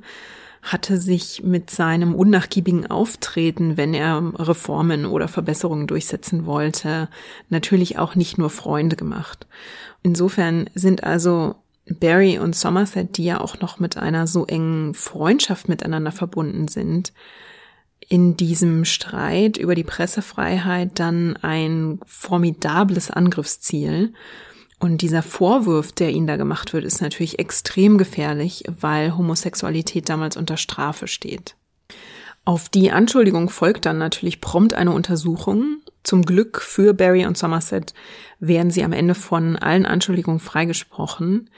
hatte 0.62 0.97
sich 0.97 1.43
mit 1.45 1.68
seinem 1.70 2.14
unnachgiebigen 2.14 2.91
Auftreten, 2.91 3.76
wenn 3.76 3.93
er 3.93 4.32
Reformen 4.38 5.05
oder 5.05 5.28
Verbesserungen 5.28 5.86
durchsetzen 5.86 6.47
wollte, 6.47 7.09
natürlich 7.51 7.99
auch 7.99 8.14
nicht 8.14 8.38
nur 8.38 8.49
Freunde 8.49 8.97
gemacht. 8.97 9.47
Insofern 10.03 10.70
sind 10.74 11.05
also 11.05 11.57
Barry 11.99 12.38
und 12.38 12.55
Somerset, 12.55 13.16
die 13.16 13.24
ja 13.24 13.41
auch 13.41 13.61
noch 13.61 13.78
mit 13.78 13.97
einer 13.97 14.26
so 14.26 14.47
engen 14.47 14.95
Freundschaft 14.95 15.68
miteinander 15.68 16.12
verbunden 16.12 16.68
sind, 16.68 17.12
in 18.09 18.36
diesem 18.36 18.84
Streit 18.84 19.57
über 19.57 19.74
die 19.74 19.84
Pressefreiheit 19.84 20.99
dann 20.99 21.36
ein 21.36 22.01
formidables 22.07 23.11
Angriffsziel. 23.11 24.12
Und 24.78 25.03
dieser 25.03 25.22
Vorwurf, 25.22 25.93
der 25.93 26.11
ihnen 26.11 26.26
da 26.26 26.36
gemacht 26.36 26.72
wird, 26.72 26.84
ist 26.84 27.03
natürlich 27.03 27.38
extrem 27.38 27.99
gefährlich, 27.99 28.64
weil 28.80 29.16
Homosexualität 29.16 30.09
damals 30.09 30.36
unter 30.36 30.57
Strafe 30.57 31.07
steht. 31.07 31.55
Auf 32.45 32.68
die 32.68 32.91
Anschuldigung 32.91 33.51
folgt 33.51 33.84
dann 33.84 33.99
natürlich 33.99 34.41
prompt 34.41 34.74
eine 34.74 34.93
Untersuchung. 34.93 35.80
Zum 36.03 36.24
Glück 36.24 36.61
für 36.61 36.94
Barry 36.94 37.26
und 37.26 37.36
Somerset 37.36 37.94
werden 38.38 38.70
sie 38.70 38.84
am 38.84 38.92
Ende 38.92 39.14
von 39.14 39.57
allen 39.57 39.86
Anschuldigungen 39.86 40.40
freigesprochen. 40.40 41.51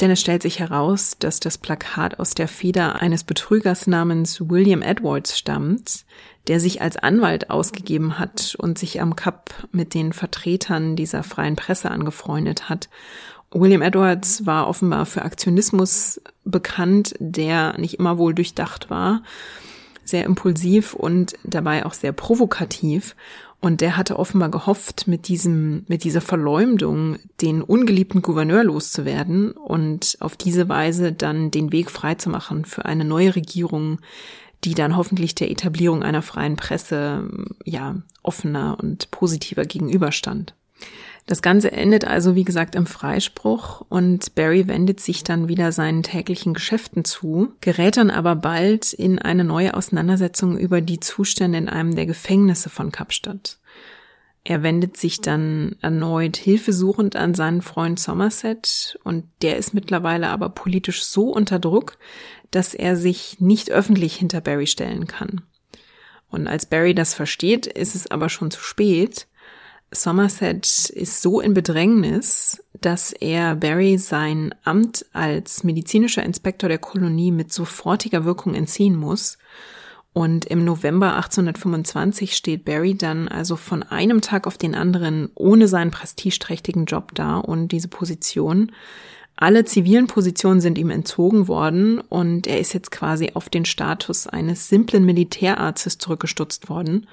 Denn 0.00 0.10
es 0.10 0.20
stellt 0.20 0.42
sich 0.42 0.58
heraus, 0.58 1.16
dass 1.18 1.40
das 1.40 1.56
Plakat 1.56 2.18
aus 2.18 2.34
der 2.34 2.48
Feder 2.48 3.00
eines 3.00 3.24
Betrügers 3.24 3.86
namens 3.86 4.42
William 4.50 4.82
Edwards 4.82 5.38
stammt, 5.38 6.04
der 6.48 6.60
sich 6.60 6.82
als 6.82 6.98
Anwalt 6.98 7.48
ausgegeben 7.48 8.18
hat 8.18 8.56
und 8.58 8.78
sich 8.78 9.00
am 9.00 9.16
Kap 9.16 9.50
mit 9.72 9.94
den 9.94 10.12
Vertretern 10.12 10.96
dieser 10.96 11.22
freien 11.22 11.56
Presse 11.56 11.90
angefreundet 11.90 12.68
hat. 12.68 12.90
William 13.52 13.80
Edwards 13.80 14.44
war 14.44 14.68
offenbar 14.68 15.06
für 15.06 15.22
Aktionismus 15.22 16.20
bekannt, 16.44 17.14
der 17.18 17.78
nicht 17.78 17.94
immer 17.94 18.18
wohl 18.18 18.34
durchdacht 18.34 18.90
war, 18.90 19.22
sehr 20.04 20.24
impulsiv 20.24 20.94
und 20.94 21.34
dabei 21.42 21.86
auch 21.86 21.94
sehr 21.94 22.12
provokativ. 22.12 23.16
Und 23.60 23.80
der 23.80 23.96
hatte 23.96 24.18
offenbar 24.18 24.50
gehofft, 24.50 25.08
mit 25.08 25.28
diesem, 25.28 25.84
mit 25.88 26.04
dieser 26.04 26.20
Verleumdung 26.20 27.16
den 27.40 27.62
ungeliebten 27.62 28.22
Gouverneur 28.22 28.64
loszuwerden 28.64 29.52
und 29.52 30.16
auf 30.20 30.36
diese 30.36 30.68
Weise 30.68 31.12
dann 31.12 31.50
den 31.50 31.72
Weg 31.72 31.90
freizumachen 31.90 32.64
für 32.64 32.84
eine 32.84 33.04
neue 33.04 33.34
Regierung, 33.34 34.00
die 34.64 34.74
dann 34.74 34.96
hoffentlich 34.96 35.34
der 35.34 35.50
Etablierung 35.50 36.02
einer 36.02 36.22
freien 36.22 36.56
Presse, 36.56 37.28
ja, 37.64 37.96
offener 38.22 38.76
und 38.80 39.10
positiver 39.10 39.64
gegenüberstand. 39.64 40.54
Das 41.26 41.42
Ganze 41.42 41.72
endet 41.72 42.06
also, 42.06 42.36
wie 42.36 42.44
gesagt, 42.44 42.76
im 42.76 42.86
Freispruch 42.86 43.84
und 43.88 44.36
Barry 44.36 44.68
wendet 44.68 45.00
sich 45.00 45.24
dann 45.24 45.48
wieder 45.48 45.72
seinen 45.72 46.04
täglichen 46.04 46.54
Geschäften 46.54 47.04
zu, 47.04 47.52
gerät 47.60 47.96
dann 47.96 48.10
aber 48.10 48.36
bald 48.36 48.92
in 48.92 49.18
eine 49.18 49.42
neue 49.42 49.74
Auseinandersetzung 49.74 50.56
über 50.56 50.80
die 50.80 51.00
Zustände 51.00 51.58
in 51.58 51.68
einem 51.68 51.96
der 51.96 52.06
Gefängnisse 52.06 52.70
von 52.70 52.92
Kapstadt. 52.92 53.58
Er 54.44 54.62
wendet 54.62 54.96
sich 54.96 55.20
dann 55.20 55.74
erneut 55.82 56.36
hilfesuchend 56.36 57.16
an 57.16 57.34
seinen 57.34 57.62
Freund 57.62 57.98
Somerset 57.98 58.96
und 59.02 59.24
der 59.42 59.56
ist 59.56 59.74
mittlerweile 59.74 60.28
aber 60.28 60.50
politisch 60.50 61.02
so 61.02 61.32
unter 61.32 61.58
Druck, 61.58 61.98
dass 62.52 62.72
er 62.72 62.94
sich 62.94 63.40
nicht 63.40 63.72
öffentlich 63.72 64.14
hinter 64.14 64.40
Barry 64.40 64.68
stellen 64.68 65.08
kann. 65.08 65.42
Und 66.28 66.46
als 66.46 66.66
Barry 66.66 66.94
das 66.94 67.12
versteht, 67.12 67.66
ist 67.66 67.96
es 67.96 68.08
aber 68.08 68.28
schon 68.28 68.52
zu 68.52 68.60
spät. 68.60 69.26
Somerset 69.92 70.90
ist 70.90 71.22
so 71.22 71.40
in 71.40 71.54
Bedrängnis, 71.54 72.62
dass 72.80 73.12
er 73.12 73.54
Barry 73.54 73.98
sein 73.98 74.54
Amt 74.64 75.06
als 75.12 75.64
medizinischer 75.64 76.24
Inspektor 76.24 76.68
der 76.68 76.78
Kolonie 76.78 77.30
mit 77.30 77.52
sofortiger 77.52 78.24
Wirkung 78.24 78.54
entziehen 78.54 78.96
muss. 78.96 79.38
Und 80.12 80.46
im 80.46 80.64
November 80.64 81.14
1825 81.16 82.34
steht 82.34 82.64
Barry 82.64 82.96
dann 82.96 83.28
also 83.28 83.56
von 83.56 83.82
einem 83.82 84.22
Tag 84.22 84.46
auf 84.46 84.58
den 84.58 84.74
anderen 84.74 85.30
ohne 85.34 85.68
seinen 85.68 85.90
prestigeträchtigen 85.90 86.86
Job 86.86 87.14
da 87.14 87.36
und 87.36 87.68
diese 87.68 87.88
Position. 87.88 88.72
Alle 89.36 89.66
zivilen 89.66 90.06
Positionen 90.06 90.62
sind 90.62 90.78
ihm 90.78 90.90
entzogen 90.90 91.48
worden 91.48 92.00
und 92.00 92.46
er 92.46 92.58
ist 92.58 92.72
jetzt 92.72 92.90
quasi 92.90 93.32
auf 93.34 93.50
den 93.50 93.66
Status 93.66 94.26
eines 94.26 94.68
simplen 94.68 95.04
Militärarztes 95.04 95.98
zurückgestutzt 95.98 96.70
worden 96.70 97.06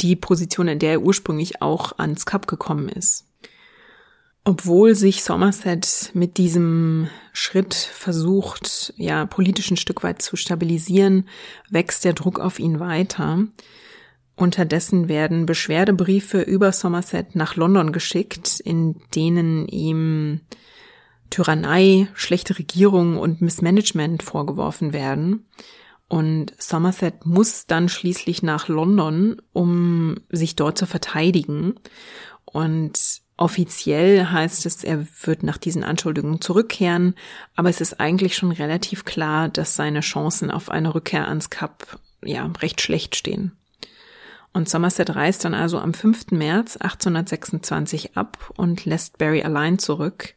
die 0.00 0.16
Position, 0.16 0.68
in 0.68 0.78
der 0.78 0.92
er 0.92 1.02
ursprünglich 1.02 1.62
auch 1.62 1.98
ans 1.98 2.26
Cup 2.26 2.46
gekommen 2.46 2.88
ist. 2.88 3.26
Obwohl 4.46 4.94
sich 4.94 5.24
Somerset 5.24 6.10
mit 6.12 6.36
diesem 6.36 7.08
Schritt 7.32 7.72
versucht, 7.72 8.92
ja, 8.98 9.24
politisch 9.24 9.70
ein 9.70 9.78
Stück 9.78 10.02
weit 10.02 10.20
zu 10.20 10.36
stabilisieren, 10.36 11.26
wächst 11.70 12.04
der 12.04 12.12
Druck 12.12 12.38
auf 12.40 12.58
ihn 12.58 12.78
weiter. 12.78 13.46
Unterdessen 14.36 15.08
werden 15.08 15.46
Beschwerdebriefe 15.46 16.42
über 16.42 16.72
Somerset 16.72 17.34
nach 17.34 17.56
London 17.56 17.92
geschickt, 17.92 18.60
in 18.60 19.00
denen 19.14 19.66
ihm 19.66 20.40
Tyrannei, 21.30 22.08
schlechte 22.14 22.58
Regierung 22.58 23.16
und 23.16 23.40
Missmanagement 23.40 24.22
vorgeworfen 24.22 24.92
werden. 24.92 25.46
Und 26.14 26.52
Somerset 26.58 27.26
muss 27.26 27.66
dann 27.66 27.88
schließlich 27.88 28.44
nach 28.44 28.68
London, 28.68 29.42
um 29.52 30.14
sich 30.28 30.54
dort 30.54 30.78
zu 30.78 30.86
verteidigen. 30.86 31.74
Und 32.44 33.20
offiziell 33.36 34.26
heißt 34.26 34.64
es, 34.64 34.84
er 34.84 35.08
wird 35.24 35.42
nach 35.42 35.58
diesen 35.58 35.82
Anschuldigungen 35.82 36.40
zurückkehren, 36.40 37.16
aber 37.56 37.68
es 37.68 37.80
ist 37.80 37.98
eigentlich 37.98 38.36
schon 38.36 38.52
relativ 38.52 39.04
klar, 39.04 39.48
dass 39.48 39.74
seine 39.74 40.02
Chancen 40.02 40.52
auf 40.52 40.70
eine 40.70 40.94
Rückkehr 40.94 41.26
ans 41.26 41.50
Kap 41.50 41.98
ja 42.24 42.48
recht 42.62 42.80
schlecht 42.80 43.16
stehen. 43.16 43.50
Und 44.52 44.68
Somerset 44.68 45.16
reist 45.16 45.44
dann 45.44 45.54
also 45.54 45.80
am 45.80 45.94
5. 45.94 46.30
März 46.30 46.76
1826 46.76 48.16
ab 48.16 48.52
und 48.56 48.84
lässt 48.84 49.18
Barry 49.18 49.42
allein 49.42 49.80
zurück. 49.80 50.34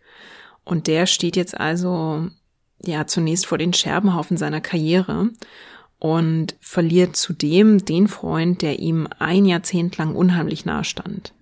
Und 0.64 0.88
der 0.88 1.06
steht 1.06 1.36
jetzt 1.36 1.56
also 1.56 2.32
ja 2.84 3.08
zunächst 3.08 3.46
vor 3.46 3.58
den 3.58 3.74
Scherbenhaufen 3.74 4.38
seiner 4.38 4.62
Karriere 4.62 5.30
und 6.00 6.56
verliert 6.60 7.16
zudem 7.16 7.84
den 7.84 8.08
Freund, 8.08 8.62
der 8.62 8.80
ihm 8.80 9.08
ein 9.20 9.46
Jahrzehnt 9.46 9.98
lang 9.98 10.16
unheimlich 10.16 10.66
nahe 10.66 10.84
stand. 10.84 11.34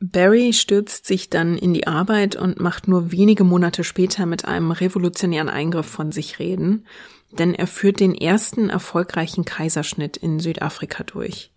Barry 0.00 0.54
stürzt 0.54 1.06
sich 1.06 1.28
dann 1.28 1.58
in 1.58 1.74
die 1.74 1.86
Arbeit 1.86 2.34
und 2.34 2.58
macht 2.58 2.88
nur 2.88 3.12
wenige 3.12 3.44
Monate 3.44 3.84
später 3.84 4.24
mit 4.24 4.46
einem 4.46 4.70
revolutionären 4.70 5.50
Eingriff 5.50 5.86
von 5.86 6.10
sich 6.10 6.38
reden, 6.38 6.86
denn 7.32 7.54
er 7.54 7.66
führt 7.66 8.00
den 8.00 8.14
ersten 8.14 8.70
erfolgreichen 8.70 9.44
Kaiserschnitt 9.44 10.16
in 10.16 10.40
Südafrika 10.40 11.04
durch. 11.04 11.52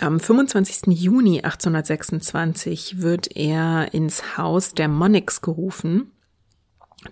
Am 0.00 0.18
25. 0.18 0.98
Juni 0.98 1.42
1826 1.42 3.00
wird 3.00 3.36
er 3.36 3.94
ins 3.94 4.36
Haus 4.36 4.74
der 4.74 4.88
Monnicks 4.88 5.42
gerufen. 5.42 6.10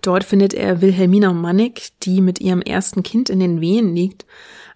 Dort 0.01 0.23
findet 0.23 0.53
er 0.53 0.81
Wilhelmina 0.81 1.33
Monnick, 1.33 1.89
die 2.03 2.21
mit 2.21 2.39
ihrem 2.39 2.61
ersten 2.61 3.03
Kind 3.03 3.29
in 3.29 3.39
den 3.39 3.59
Wehen 3.59 3.95
liegt, 3.95 4.25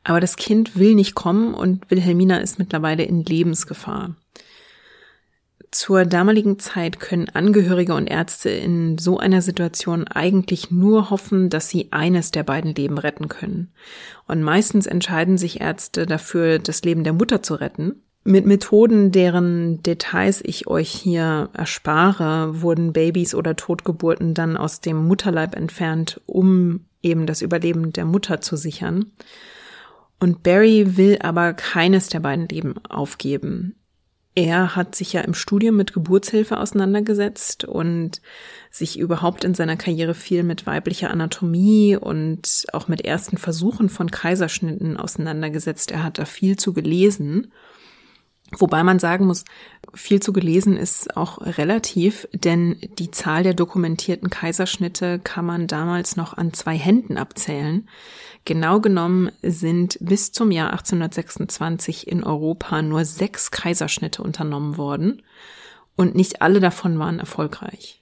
aber 0.04 0.20
das 0.20 0.36
Kind 0.36 0.78
will 0.78 0.94
nicht 0.94 1.16
kommen 1.16 1.54
und 1.54 1.90
Wilhelmina 1.90 2.38
ist 2.38 2.60
mittlerweile 2.60 3.04
in 3.04 3.24
Lebensgefahr. 3.24 4.16
Zur 5.76 6.06
damaligen 6.06 6.58
Zeit 6.58 7.02
können 7.02 7.28
Angehörige 7.28 7.96
und 7.96 8.08
Ärzte 8.08 8.50
in 8.50 8.98
so 8.98 9.18
einer 9.18 9.42
Situation 9.42 10.08
eigentlich 10.08 10.72
nur 10.72 11.10
hoffen, 11.10 11.50
dass 11.50 11.68
sie 11.68 11.90
eines 11.92 12.32
der 12.32 12.44
beiden 12.44 12.74
Leben 12.74 12.98
retten 12.98 13.28
können. 13.28 13.74
Und 14.26 14.42
meistens 14.42 14.86
entscheiden 14.86 15.38
sich 15.38 15.60
Ärzte 15.60 16.06
dafür, 16.06 16.60
das 16.60 16.84
Leben 16.84 17.04
der 17.04 17.12
Mutter 17.12 17.42
zu 17.42 17.56
retten. 17.56 18.05
Mit 18.28 18.48
Methoden, 18.48 19.12
deren 19.12 19.84
Details 19.84 20.42
ich 20.44 20.66
euch 20.66 20.90
hier 20.90 21.50
erspare, 21.54 22.64
wurden 22.64 22.92
Babys 22.92 23.36
oder 23.36 23.56
Totgeburten 23.56 24.34
dann 24.34 24.58
aus 24.58 24.82
dem 24.82 25.08
Mutterleib 25.08 25.56
entfernt, 25.56 26.20
um 26.26 26.86
eben 27.04 27.28
das 27.28 27.44
Überleben 27.44 27.94
der 27.94 28.06
Mutter 28.06 28.42
zu 28.42 28.58
sichern. 28.58 29.12
Und 30.20 30.42
Barry 30.42 30.98
will 30.98 31.20
aber 31.22 31.54
keines 31.54 32.08
der 32.08 32.20
beiden 32.20 32.48
Leben 32.48 32.84
aufgeben. 32.90 33.76
Er 34.34 34.76
hat 34.76 34.96
sich 34.96 35.14
ja 35.14 35.22
im 35.22 35.36
Studium 35.36 35.78
mit 35.78 35.94
Geburtshilfe 35.94 36.60
auseinandergesetzt 36.60 37.64
und 37.64 38.24
sich 38.72 38.98
überhaupt 38.98 39.44
in 39.44 39.54
seiner 39.54 39.78
Karriere 39.78 40.16
viel 40.16 40.42
mit 40.42 40.66
weiblicher 40.66 41.12
Anatomie 41.12 41.96
und 41.96 42.66
auch 42.74 42.88
mit 42.88 43.06
ersten 43.06 43.38
Versuchen 43.38 43.88
von 43.88 44.10
Kaiserschnitten 44.10 44.98
auseinandergesetzt. 44.98 45.92
Er 45.92 46.04
hat 46.04 46.18
da 46.18 46.26
viel 46.26 46.58
zu 46.58 46.74
gelesen. 46.74 47.54
Wobei 48.52 48.84
man 48.84 49.00
sagen 49.00 49.26
muss, 49.26 49.44
viel 49.94 50.22
zu 50.22 50.32
gelesen 50.32 50.78
ist 50.78 51.18
auch 51.18 51.40
relativ, 51.42 52.28
denn 52.34 52.78
die 53.00 53.10
Zahl 53.10 53.44
der 53.44 53.54
dokumentierten 53.54 54.30
Kaiserschnitte 54.30 55.20
kann 55.20 55.46
man 55.46 55.68
damals 55.68 56.16
noch 56.16 56.38
an 56.38 56.54
zwei 56.54 56.78
Händen 56.78 57.18
abzählen. 57.18 57.90
Genau 58.46 58.80
genommen 58.80 59.32
sind 59.42 59.98
bis 60.00 60.32
zum 60.32 60.52
Jahr 60.52 60.72
1826 60.72 62.08
in 62.08 62.24
Europa 62.24 62.82
nur 62.84 63.04
sechs 63.04 63.50
Kaiserschnitte 63.50 64.22
unternommen 64.22 64.78
worden 64.78 65.24
und 65.96 66.14
nicht 66.14 66.42
alle 66.44 66.60
davon 66.60 67.00
waren 67.00 67.20
erfolgreich. 67.20 68.02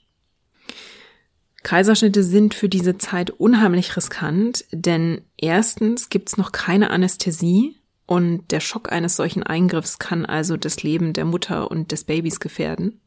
Kaiserschnitte 1.63 2.23
sind 2.23 2.53
für 2.53 2.67
diese 2.67 2.97
Zeit 2.97 3.29
unheimlich 3.29 3.95
riskant, 3.95 4.65
denn 4.73 5.21
erstens 5.37 6.09
gibt's 6.09 6.35
noch 6.35 6.51
keine 6.51 6.89
Anästhesie 6.89 7.77
und 8.05 8.51
der 8.51 8.59
Schock 8.59 8.91
eines 8.91 9.15
solchen 9.15 9.43
Eingriffs 9.43 9.99
kann 9.99 10.25
also 10.25 10.57
das 10.57 10.83
Leben 10.83 11.13
der 11.13 11.25
Mutter 11.25 11.71
und 11.71 11.91
des 11.91 12.03
Babys 12.03 12.39
gefährden. 12.39 12.99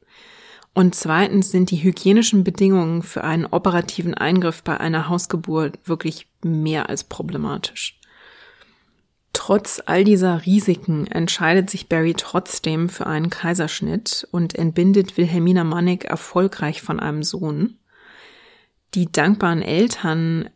Und 0.75 0.95
zweitens 0.95 1.51
sind 1.51 1.71
die 1.71 1.83
hygienischen 1.83 2.45
Bedingungen 2.45 3.03
für 3.03 3.25
einen 3.25 3.47
operativen 3.47 4.15
Eingriff 4.15 4.63
bei 4.63 4.79
einer 4.79 5.09
Hausgeburt 5.09 5.79
wirklich 5.85 6.29
mehr 6.43 6.91
als 6.91 7.05
problematisch. 7.05 7.99
Trotz 9.33 9.83
all 9.85 10.03
dieser 10.03 10.45
Risiken 10.45 11.07
entscheidet 11.07 11.71
sich 11.71 11.89
Barry 11.89 12.15
trotzdem 12.15 12.89
für 12.89 13.07
einen 13.07 13.31
Kaiserschnitt 13.31 14.27
und 14.33 14.55
entbindet 14.55 15.17
Wilhelmina 15.17 15.63
Mannig 15.63 16.05
erfolgreich 16.05 16.83
von 16.83 17.01
einem 17.01 17.23
Sohn. 17.23 17.79
Die 18.95 19.11
dankbaren 19.13 19.63
Eltern 19.63 20.51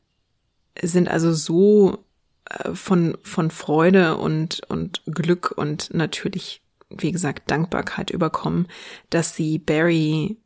sind 0.82 1.08
also 1.08 1.32
so 1.32 2.04
von, 2.72 3.16
von 3.22 3.50
Freude 3.50 4.16
und, 4.16 4.62
und 4.68 5.02
Glück 5.06 5.52
und 5.56 5.92
natürlich 5.94 6.62
wie 6.90 7.12
gesagt, 7.12 7.50
Dankbarkeit 7.50 8.10
überkommen, 8.10 8.66
dass 9.10 9.34
sie 9.34 9.58
Barry 9.58 10.36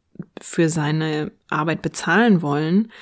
für 0.41 0.69
seine 0.69 1.33
Arbeit 1.49 1.83
bezahlen 1.83 2.43
wollen. 2.43 2.93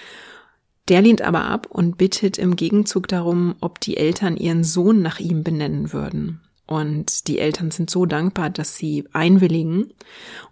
Der 0.89 1.03
lehnt 1.03 1.23
aber 1.23 1.45
ab 1.45 1.67
und 1.69 1.99
bittet 1.99 2.39
im 2.39 2.57
Gegenzug 2.57 3.09
darum, 3.09 3.57
ob 3.61 3.81
die 3.81 3.97
Eltern 3.97 4.37
ihren 4.37 4.65
Sohn 4.65 5.03
nach 5.03 5.19
ihm 5.21 5.43
benennen 5.43 5.93
würden. 5.93 6.41
Und 6.67 7.29
die 7.29 7.39
Eltern 7.39 7.71
sind 7.71 7.91
so 7.91 8.07
dankbar, 8.07 8.49
dass 8.49 8.77
sie 8.77 9.07
einwilligen. 9.13 9.93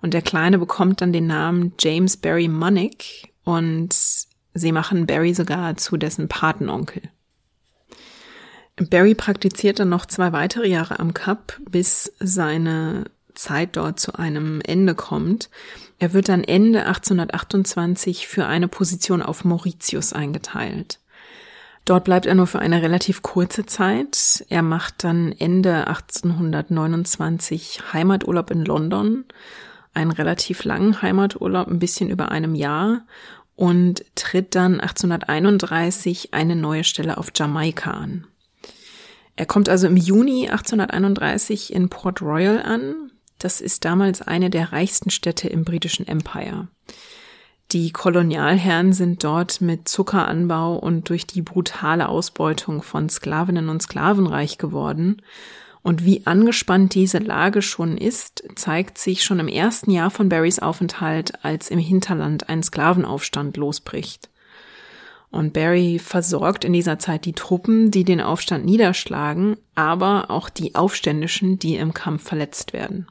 Und 0.03 0.12
der 0.12 0.22
Kleine 0.22 0.59
bekommt 0.59 1.01
dann 1.01 1.12
den 1.12 1.26
Namen 1.26 1.72
James 1.78 2.16
Barry 2.16 2.48
Monnick 2.48 3.32
und 3.44 3.94
sie 4.53 4.72
machen 4.72 5.07
Barry 5.07 5.32
sogar 5.32 5.76
zu 5.76 5.96
dessen 5.96 6.28
Patenonkel. 6.28 7.03
Barry 8.88 9.14
praktizierte 9.14 9.84
noch 9.84 10.06
zwei 10.06 10.32
weitere 10.32 10.66
Jahre 10.66 10.98
am 10.98 11.12
Kap, 11.12 11.58
bis 11.68 12.12
seine 12.18 13.04
Zeit 13.34 13.76
dort 13.76 14.00
zu 14.00 14.14
einem 14.14 14.60
Ende 14.62 14.94
kommt. 14.94 15.50
Er 15.98 16.14
wird 16.14 16.28
dann 16.30 16.44
Ende 16.44 16.86
1828 16.86 18.26
für 18.26 18.46
eine 18.46 18.68
Position 18.68 19.22
auf 19.22 19.44
Mauritius 19.44 20.12
eingeteilt. 20.12 20.98
Dort 21.84 22.04
bleibt 22.04 22.26
er 22.26 22.34
nur 22.34 22.46
für 22.46 22.60
eine 22.60 22.82
relativ 22.82 23.22
kurze 23.22 23.66
Zeit. 23.66 24.44
Er 24.48 24.62
macht 24.62 25.04
dann 25.04 25.32
Ende 25.32 25.86
1829 25.86 27.80
Heimaturlaub 27.92 28.50
in 28.50 28.64
London, 28.64 29.24
einen 29.92 30.12
relativ 30.12 30.64
langen 30.64 31.02
Heimaturlaub, 31.02 31.68
ein 31.68 31.78
bisschen 31.78 32.08
über 32.10 32.30
einem 32.30 32.54
Jahr 32.54 33.02
und 33.56 34.04
tritt 34.14 34.54
dann 34.54 34.80
1831 34.80 36.32
eine 36.32 36.56
neue 36.56 36.84
Stelle 36.84 37.18
auf 37.18 37.28
Jamaika 37.34 37.90
an. 37.90 38.26
Er 39.41 39.47
kommt 39.47 39.70
also 39.70 39.86
im 39.86 39.97
Juni 39.97 40.51
1831 40.51 41.72
in 41.72 41.88
Port 41.88 42.20
Royal 42.20 42.61
an. 42.61 43.11
Das 43.38 43.62
ist 43.62 43.86
damals 43.86 44.20
eine 44.20 44.51
der 44.51 44.70
reichsten 44.70 45.09
Städte 45.09 45.49
im 45.49 45.64
britischen 45.64 46.07
Empire. 46.07 46.68
Die 47.72 47.91
Kolonialherren 47.91 48.93
sind 48.93 49.24
dort 49.24 49.62
mit 49.62 49.88
Zuckeranbau 49.88 50.76
und 50.76 51.09
durch 51.09 51.26
die 51.26 51.41
brutale 51.41 52.11
Ausbeutung 52.11 52.82
von 52.82 53.09
Sklavinnen 53.09 53.70
und 53.70 53.80
Sklaven 53.80 54.26
reich 54.26 54.59
geworden. 54.59 55.22
Und 55.80 56.05
wie 56.05 56.26
angespannt 56.26 56.95
diese 56.95 57.16
Lage 57.16 57.62
schon 57.62 57.97
ist, 57.97 58.45
zeigt 58.57 58.99
sich 58.99 59.24
schon 59.24 59.38
im 59.38 59.49
ersten 59.49 59.91
Jahr 59.91 60.11
von 60.11 60.28
Barrys 60.28 60.59
Aufenthalt, 60.59 61.43
als 61.43 61.70
im 61.70 61.78
Hinterland 61.78 62.51
ein 62.51 62.62
Sklavenaufstand 62.62 63.57
losbricht. 63.57 64.29
Und 65.30 65.52
Barry 65.52 66.00
versorgt 66.00 66.64
in 66.64 66.72
dieser 66.72 66.98
Zeit 66.98 67.24
die 67.24 67.34
Truppen, 67.34 67.90
die 67.90 68.04
den 68.04 68.20
Aufstand 68.20 68.64
niederschlagen, 68.64 69.56
aber 69.76 70.30
auch 70.30 70.48
die 70.48 70.74
Aufständischen, 70.74 71.58
die 71.58 71.76
im 71.76 71.94
Kampf 71.94 72.24
verletzt 72.24 72.72
werden. 72.72 73.06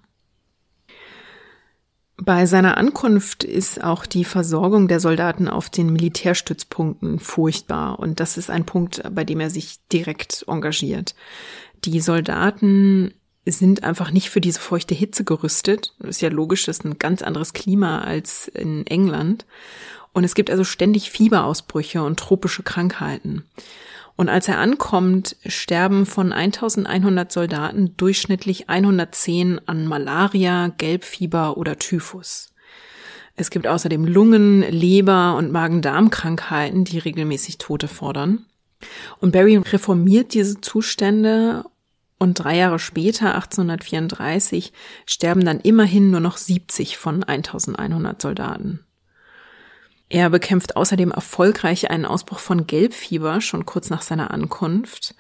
Bei 2.22 2.46
seiner 2.46 2.76
Ankunft 2.76 3.46
ist 3.46 3.82
auch 3.82 4.06
die 4.06 4.26
Versorgung 4.26 4.90
der 4.90 5.00
Soldaten 5.00 5.48
auf 5.48 5.70
den 5.70 5.94
Militärstützpunkten 5.94 7.20
furchtbar 7.20 7.98
und 7.98 8.20
das 8.20 8.38
ist 8.38 8.50
ein 8.50 8.66
Punkt, 8.66 9.02
bei 9.16 9.24
dem 9.24 9.40
er 9.40 9.50
sich 9.50 9.78
direkt 9.90 10.44
engagiert. 10.48 11.16
Die 11.86 12.02
Soldaten 12.02 13.14
sind 13.46 13.86
einfach 13.86 14.12
nicht 14.12 14.30
für 14.30 14.42
diese 14.42 14.60
feuchte 14.60 14.94
Hitze 14.94 15.24
gerüstet. 15.24 15.96
Ist 16.00 16.22
ja 16.22 16.30
logisch, 16.30 16.66
das 16.66 16.80
ist 16.80 16.86
ein 16.86 17.00
ganz 17.00 17.22
anderes 17.22 17.54
Klima 17.54 18.02
als 18.02 18.50
in 18.50 18.86
England. 18.86 19.46
Und 20.14 20.24
es 20.24 20.36
gibt 20.36 20.50
also 20.50 20.64
ständig 20.64 21.12
Fieberausbrüche 21.12 22.04
und 22.04 22.20
tropische 22.20 22.64
Krankheiten. 22.64 23.44
Und 24.16 24.28
als 24.28 24.50
er 24.50 24.58
ankommt, 24.58 25.38
sterben 25.46 26.06
von 26.06 26.34
1100 26.34 27.32
Soldaten 27.32 27.96
durchschnittlich 27.96 28.70
110 28.70 29.62
an 29.66 29.88
Malaria, 29.88 30.74
Gelbfieber 30.78 31.56
oder 31.56 31.80
Typhus. 31.80 32.54
Es 33.38 33.50
gibt 33.50 33.66
außerdem 33.66 34.06
Lungen-, 34.06 34.70
Leber- 34.70 35.38
und 35.38 35.54
Magen-Darm-Krankheiten, 35.54 36.84
die 36.84 37.00
regelmäßig 37.00 37.60
Tote 37.60 37.88
fordern. 37.88 38.46
Und 39.20 39.32
Barry 39.32 39.56
reformiert 39.56 40.34
diese 40.34 40.60
Zustände 40.60 41.64
und 42.18 42.34
drei 42.34 42.58
Jahre 42.58 42.80
später, 42.80 43.36
1834, 43.36 44.74
sterben 45.06 45.46
dann 45.46 45.62
immerhin 45.62 46.12
nur 46.12 46.20
noch 46.20 46.36
70 46.36 46.98
von 46.98 47.24
1100 47.24 48.22
Soldaten. 48.22 48.86
Er 50.10 50.32
bekämpft 50.32 50.76
außerdem 50.76 51.12
erfolgreich 51.12 51.92
einen 51.92 52.06
Ausbruch 52.06 52.40
von 52.40 52.66
Gelbfieber 52.66 53.42
schon 53.42 53.66
kurz 53.66 53.92
nach 53.92 54.02
seiner 54.02 54.32
Ankunft 54.32 55.16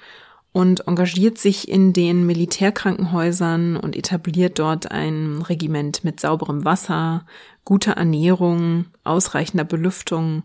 und 0.51 0.87
engagiert 0.87 1.37
sich 1.37 1.69
in 1.69 1.93
den 1.93 2.25
Militärkrankenhäusern 2.25 3.77
und 3.77 3.95
etabliert 3.95 4.57
dort 4.57 4.91
ein 4.91 5.43
Regiment 5.43 6.03
mit 6.03 6.19
sauberem 6.19 6.65
Wasser, 6.65 7.25
guter 7.65 7.93
Ernährung, 7.93 8.85
ausreichender 9.03 9.63
Belüftung 9.63 10.43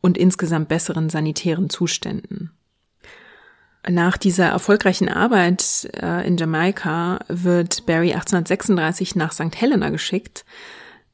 und 0.00 0.16
insgesamt 0.16 0.68
besseren 0.68 1.10
sanitären 1.10 1.68
Zuständen. 1.68 2.50
Nach 3.88 4.16
dieser 4.16 4.46
erfolgreichen 4.46 5.08
Arbeit 5.08 5.90
äh, 6.00 6.26
in 6.26 6.36
Jamaika 6.36 7.18
wird 7.28 7.84
Barry 7.84 8.12
1836 8.12 9.16
nach 9.16 9.32
St. 9.32 9.60
Helena 9.60 9.90
geschickt. 9.90 10.44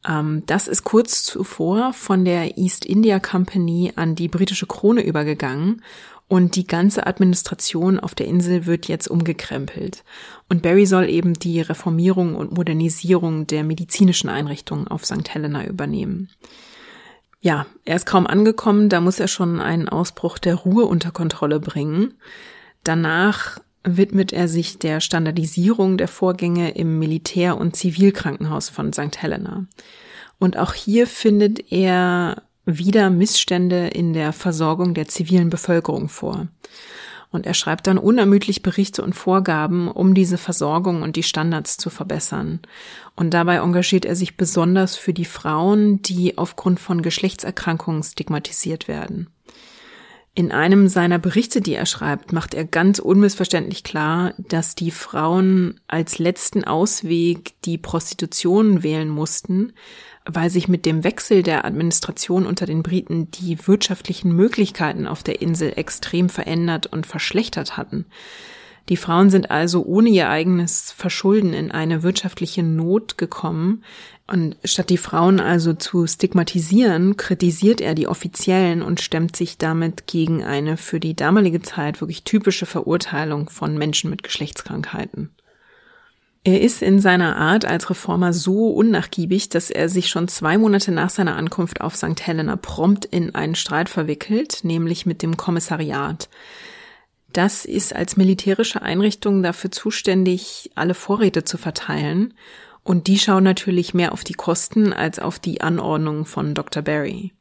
Ähm, 0.09 0.43
das 0.47 0.67
ist 0.67 0.85
kurz 0.85 1.23
zuvor 1.23 1.93
von 1.93 2.25
der 2.25 2.57
East 2.57 2.85
India 2.85 3.21
Company 3.21 3.93
an 3.95 4.15
die 4.15 4.29
britische 4.29 4.67
Krone 4.67 5.03
übergegangen 5.03 5.83
und 6.27 6.57
die 6.57 6.67
ganze 6.67 7.07
Administration 7.07 8.01
auf 8.01 8.15
der 8.15 8.27
Insel 8.27 8.67
wird 8.67 8.89
jetzt 8.89 9.09
umgekrempelt. 9.09 10.05
Und 10.49 10.63
Barry 10.63 10.87
soll 10.87 11.09
eben 11.09 11.35
die 11.35 11.61
Reformierung 11.61 12.35
und 12.35 12.53
Modernisierung 12.53 13.47
der 13.47 13.65
medizinischen 13.65 14.29
Einrichtungen 14.29 14.89
auf 14.89 15.05
St. 15.05 15.29
Helena 15.29 15.65
übernehmen. 15.65 16.31
Ja, 17.41 17.67
er 17.85 17.97
ist 17.97 18.07
kaum 18.07 18.27
angekommen, 18.27 18.89
da 18.89 19.01
muss 19.01 19.21
er 19.21 19.29
schon 19.29 19.61
einen 19.61 19.89
Ausbruch 19.89 20.39
der 20.39 20.57
Ruhe 20.57 20.85
unter 20.85 21.13
Kontrolle 21.13 21.61
bringen. 21.61 22.15
Danach 22.83 23.61
widmet 23.85 24.33
er 24.33 24.49
sich 24.49 24.79
der 24.79 25.01
Standardisierung 25.01 25.99
der 25.99 26.09
Vorgänge 26.09 26.71
im 26.73 26.99
Militär- 26.99 27.59
und 27.59 27.77
Zivilkrankenhaus 27.77 28.69
von 28.69 28.93
St. 28.93 29.21
Helena. 29.21 29.67
Und 30.39 30.57
auch 30.57 30.75
hier 30.75 31.07
findet 31.07 31.73
er 31.73 32.43
wieder 32.65 33.11
Missstände 33.11 33.89
in 33.89 34.13
der 34.13 34.33
Versorgung 34.33 34.95
der 34.95 35.09
zivilen 35.09 35.51
Bevölkerung 35.51 36.09
vor. 36.09 36.49
Und 37.31 37.45
er 37.45 37.55
schreibt 37.55 37.87
dann 37.87 37.99
unermüdlich 37.99 38.63
Berichte 38.63 39.03
und 39.03 39.15
Vorgaben, 39.15 39.89
um 39.89 40.15
diese 40.15 40.39
Versorgung 40.39 41.03
und 41.03 41.17
die 41.17 41.23
Standards 41.23 41.77
zu 41.77 41.91
verbessern. 41.91 42.61
Und 43.17 43.35
dabei 43.35 43.57
engagiert 43.57 44.07
er 44.07 44.17
sich 44.17 44.37
besonders 44.37 44.97
für 44.97 45.13
die 45.13 45.27
Frauen, 45.27 46.01
die 46.01 46.39
aufgrund 46.39 46.81
von 46.81 47.03
Geschlechtserkrankungen 47.03 48.03
stigmatisiert 48.03 48.89
werden. 48.89 49.29
In 50.39 50.53
einem 50.53 50.87
seiner 50.87 51.19
Berichte, 51.19 51.61
die 51.61 51.75
er 51.75 51.85
schreibt, 51.85 52.33
macht 52.33 52.55
er 52.55 52.65
ganz 52.65 53.01
unmissverständlich 53.01 53.83
klar, 53.83 54.35
dass 54.39 54.77
die 54.77 54.93
Frauen 54.93 55.81
als 55.89 56.21
letzten 56.21 56.63
Ausweg 56.63 57.61
die 57.65 57.77
Prostitution 57.77 58.85
wählen 58.85 59.09
mussten, 59.09 59.73
weil 60.25 60.49
sich 60.49 60.69
mit 60.69 60.87
dem 60.87 61.03
Wechsel 61.03 61.43
der 61.43 61.65
Administration 61.65 62.47
unter 62.47 62.67
den 62.67 62.85
Briten 62.85 63.33
die 63.33 63.67
wirtschaftlichen 63.67 64.31
Möglichkeiten 64.31 65.09
auf 65.09 65.25
der 65.25 65.43
Insel 65.43 65.73
extrem 65.75 66.29
verändert 66.29 66.87
und 66.87 67.05
verschlechtert 67.05 67.77
hatten. 67.77 68.07
Die 68.91 68.97
Frauen 68.97 69.31
sind 69.31 69.51
also 69.51 69.85
ohne 69.85 70.09
ihr 70.09 70.31
eigenes 70.31 70.93
Verschulden 70.93 71.53
in 71.53 71.73
eine 71.73 72.05
wirtschaftliche 72.05 72.63
Not 72.63 73.19
gekommen, 73.19 73.83
und 74.31 74.57
statt 74.63 74.91
die 74.91 74.99
Frauen 74.99 75.41
also 75.41 75.73
zu 75.73 76.07
stigmatisieren, 76.07 77.17
kritisiert 77.17 77.81
er 77.81 77.95
die 77.95 78.07
Offiziellen 78.07 78.83
und 78.83 79.01
stemmt 79.01 79.35
sich 79.35 79.57
damit 79.57 80.07
gegen 80.07 80.45
eine 80.45 80.77
für 80.77 81.01
die 81.01 81.15
damalige 81.15 81.63
Zeit 81.63 82.03
wirklich 82.03 82.25
typische 82.25 82.67
Verurteilung 82.67 83.49
von 83.49 83.79
Menschen 83.79 84.11
mit 84.11 84.23
Geschlechtskrankheiten. 84.23 85.31
Er 86.45 86.61
ist 86.61 86.83
in 86.83 87.01
seiner 87.01 87.37
Art 87.37 87.65
als 87.65 87.89
Reformer 87.89 88.35
so 88.35 88.69
unnachgiebig, 88.69 89.49
dass 89.49 89.71
er 89.71 89.89
sich 89.89 90.09
schon 90.11 90.29
zwei 90.29 90.59
Monate 90.59 90.93
nach 90.93 91.11
seiner 91.11 91.37
Ankunft 91.37 91.81
auf 91.81 91.97
St. 91.97 92.21
Helena 92.21 92.57
prompt 92.57 93.07
in 93.07 93.35
einen 93.35 93.55
Streit 93.55 93.89
verwickelt, 93.89 94.61
nämlich 94.63 95.07
mit 95.07 95.23
dem 95.23 95.39
Kommissariat. 95.39 96.29
Das 97.33 97.65
ist 97.65 97.95
als 97.95 98.17
militärische 98.17 98.83
Einrichtung 98.83 99.43
dafür 99.43 99.71
zuständig, 99.71 100.71
alle 100.75 100.95
Vorräte 100.95 101.45
zu 101.45 101.57
verteilen 101.59 102.35
und 102.89 103.07
die 103.07 103.19
schauen 103.19 103.45
natürlich 103.45 103.93
mehr 103.93 104.13
auf 104.13 104.25
die 104.25 104.33
Kosten 104.33 104.95
als 104.95 105.19
auf 105.19 105.39
die 105.39 105.61
Anordnung 105.61 106.25
von 106.25 106.55
Dr. 106.55 106.83
Barry. 106.83 107.35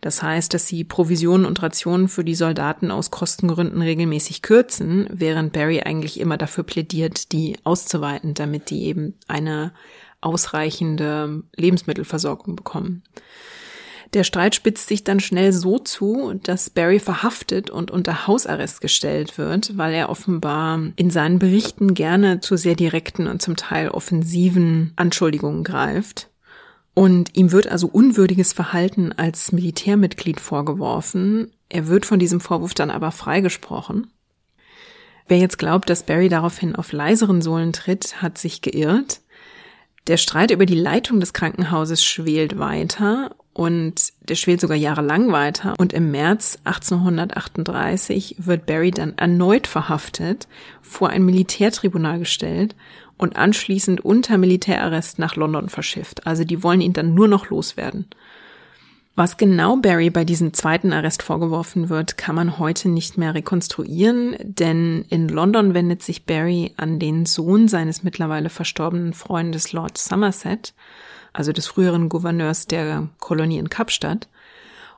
Das 0.00 0.22
heißt, 0.22 0.54
dass 0.54 0.66
sie 0.66 0.82
Provisionen 0.82 1.44
und 1.44 1.62
Rationen 1.62 2.08
für 2.08 2.24
die 2.24 2.34
Soldaten 2.34 2.90
aus 2.90 3.10
Kostengründen 3.10 3.82
regelmäßig 3.82 4.40
kürzen, 4.40 5.06
während 5.12 5.52
Barry 5.52 5.82
eigentlich 5.82 6.18
immer 6.18 6.38
dafür 6.38 6.64
plädiert, 6.64 7.32
die 7.32 7.58
auszuweiten, 7.64 8.32
damit 8.32 8.70
die 8.70 8.84
eben 8.84 9.18
eine 9.26 9.74
ausreichende 10.22 11.42
Lebensmittelversorgung 11.54 12.56
bekommen. 12.56 13.02
Der 14.14 14.24
Streit 14.24 14.54
spitzt 14.54 14.88
sich 14.88 15.04
dann 15.04 15.20
schnell 15.20 15.52
so 15.52 15.78
zu, 15.78 16.40
dass 16.42 16.70
Barry 16.70 16.98
verhaftet 16.98 17.68
und 17.68 17.90
unter 17.90 18.26
Hausarrest 18.26 18.80
gestellt 18.80 19.36
wird, 19.36 19.76
weil 19.76 19.92
er 19.92 20.08
offenbar 20.08 20.80
in 20.96 21.10
seinen 21.10 21.38
Berichten 21.38 21.92
gerne 21.92 22.40
zu 22.40 22.56
sehr 22.56 22.74
direkten 22.74 23.26
und 23.26 23.42
zum 23.42 23.56
Teil 23.56 23.90
offensiven 23.90 24.92
Anschuldigungen 24.96 25.62
greift. 25.62 26.30
Und 26.94 27.36
ihm 27.36 27.52
wird 27.52 27.68
also 27.68 27.86
unwürdiges 27.86 28.52
Verhalten 28.54 29.12
als 29.12 29.52
Militärmitglied 29.52 30.40
vorgeworfen. 30.40 31.52
Er 31.68 31.86
wird 31.86 32.06
von 32.06 32.18
diesem 32.18 32.40
Vorwurf 32.40 32.74
dann 32.74 32.90
aber 32.90 33.12
freigesprochen. 33.12 34.08
Wer 35.28 35.38
jetzt 35.38 35.58
glaubt, 35.58 35.90
dass 35.90 36.04
Barry 36.04 36.30
daraufhin 36.30 36.74
auf 36.74 36.92
leiseren 36.92 37.42
Sohlen 37.42 37.74
tritt, 37.74 38.22
hat 38.22 38.38
sich 38.38 38.62
geirrt. 38.62 39.20
Der 40.06 40.16
Streit 40.16 40.50
über 40.50 40.64
die 40.64 40.74
Leitung 40.74 41.20
des 41.20 41.34
Krankenhauses 41.34 42.02
schwelt 42.02 42.58
weiter 42.58 43.36
und 43.58 44.12
der 44.28 44.36
schwelt 44.36 44.60
sogar 44.60 44.76
jahrelang 44.76 45.32
weiter. 45.32 45.74
Und 45.78 45.92
im 45.92 46.12
März 46.12 46.58
1838 46.62 48.36
wird 48.38 48.66
Barry 48.66 48.92
dann 48.92 49.18
erneut 49.18 49.66
verhaftet, 49.66 50.46
vor 50.80 51.08
ein 51.08 51.24
Militärtribunal 51.24 52.20
gestellt 52.20 52.76
und 53.16 53.34
anschließend 53.34 54.00
unter 54.04 54.38
Militärarrest 54.38 55.18
nach 55.18 55.34
London 55.34 55.68
verschifft. 55.70 56.24
Also 56.24 56.44
die 56.44 56.62
wollen 56.62 56.80
ihn 56.80 56.92
dann 56.92 57.14
nur 57.14 57.26
noch 57.26 57.50
loswerden. 57.50 58.06
Was 59.16 59.38
genau 59.38 59.74
Barry 59.78 60.10
bei 60.10 60.24
diesem 60.24 60.54
zweiten 60.54 60.92
Arrest 60.92 61.24
vorgeworfen 61.24 61.88
wird, 61.88 62.16
kann 62.16 62.36
man 62.36 62.60
heute 62.60 62.88
nicht 62.88 63.18
mehr 63.18 63.34
rekonstruieren, 63.34 64.36
denn 64.38 65.04
in 65.08 65.26
London 65.26 65.74
wendet 65.74 66.04
sich 66.04 66.26
Barry 66.26 66.74
an 66.76 67.00
den 67.00 67.26
Sohn 67.26 67.66
seines 67.66 68.04
mittlerweile 68.04 68.50
verstorbenen 68.50 69.14
Freundes 69.14 69.72
Lord 69.72 69.98
Somerset 69.98 70.74
also 71.38 71.52
des 71.52 71.68
früheren 71.68 72.08
Gouverneurs 72.08 72.66
der 72.66 73.10
Kolonie 73.20 73.58
in 73.58 73.70
Kapstadt. 73.70 74.28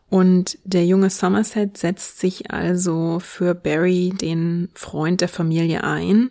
Und 0.08 0.58
der 0.64 0.86
junge 0.86 1.10
Somerset 1.10 1.76
setzt 1.76 2.18
sich 2.18 2.50
also 2.50 3.20
für 3.20 3.54
Barry, 3.54 4.14
den 4.18 4.70
Freund 4.74 5.20
der 5.20 5.28
Familie, 5.28 5.84
ein. 5.84 6.30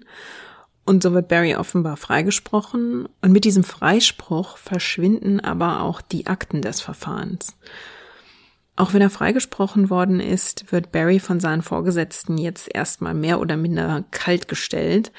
Und 0.83 1.03
so 1.03 1.13
wird 1.13 1.27
Barry 1.27 1.55
offenbar 1.55 1.95
freigesprochen. 1.95 3.07
Und 3.21 3.31
mit 3.31 3.45
diesem 3.45 3.63
Freispruch 3.63 4.57
verschwinden 4.57 5.41
aber 5.41 5.83
auch 5.83 6.01
die 6.01 6.25
Akten 6.25 6.63
des 6.63 6.81
Verfahrens. 6.81 7.55
Auch 8.75 8.93
wenn 8.93 9.01
er 9.03 9.11
freigesprochen 9.11 9.91
worden 9.91 10.19
ist, 10.19 10.71
wird 10.71 10.91
Barry 10.91 11.19
von 11.19 11.39
seinen 11.39 11.61
Vorgesetzten 11.61 12.39
jetzt 12.39 12.67
erstmal 12.73 13.13
mehr 13.13 13.39
oder 13.39 13.57
minder 13.57 14.05
kalt 14.09 14.47
gestellt. 14.47 15.11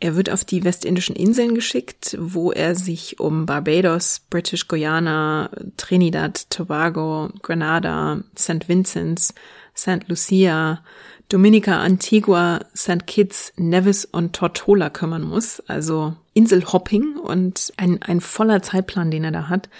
Er 0.00 0.16
wird 0.16 0.30
auf 0.30 0.44
die 0.44 0.64
westindischen 0.64 1.16
Inseln 1.16 1.54
geschickt, 1.54 2.16
wo 2.20 2.52
er 2.52 2.74
sich 2.74 3.20
um 3.20 3.46
Barbados, 3.46 4.20
British 4.28 4.68
Guiana, 4.68 5.50
Trinidad, 5.76 6.50
Tobago, 6.50 7.30
Grenada, 7.42 8.22
St. 8.36 8.68
Vincent, 8.68 9.32
St. 9.76 10.08
Lucia, 10.08 10.82
Dominica, 11.28 11.80
Antigua, 11.80 12.60
St. 12.76 13.06
Kitts, 13.06 13.52
Nevis 13.56 14.04
und 14.04 14.34
Tortola 14.34 14.90
kümmern 14.90 15.22
muss, 15.22 15.60
also 15.60 16.14
Inselhopping 16.34 17.16
und 17.16 17.72
ein, 17.76 18.02
ein 18.02 18.20
voller 18.20 18.62
Zeitplan, 18.62 19.10
den 19.10 19.24
er 19.24 19.32
da 19.32 19.48
hat. 19.48 19.70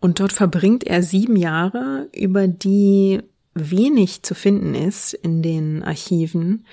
Und 0.00 0.20
dort 0.20 0.32
verbringt 0.32 0.84
er 0.84 1.02
sieben 1.02 1.36
Jahre, 1.36 2.08
über 2.12 2.48
die 2.48 3.20
wenig 3.54 4.22
zu 4.22 4.34
finden 4.34 4.74
ist 4.74 5.14
in 5.14 5.42
den 5.42 5.82
Archiven. 5.82 6.64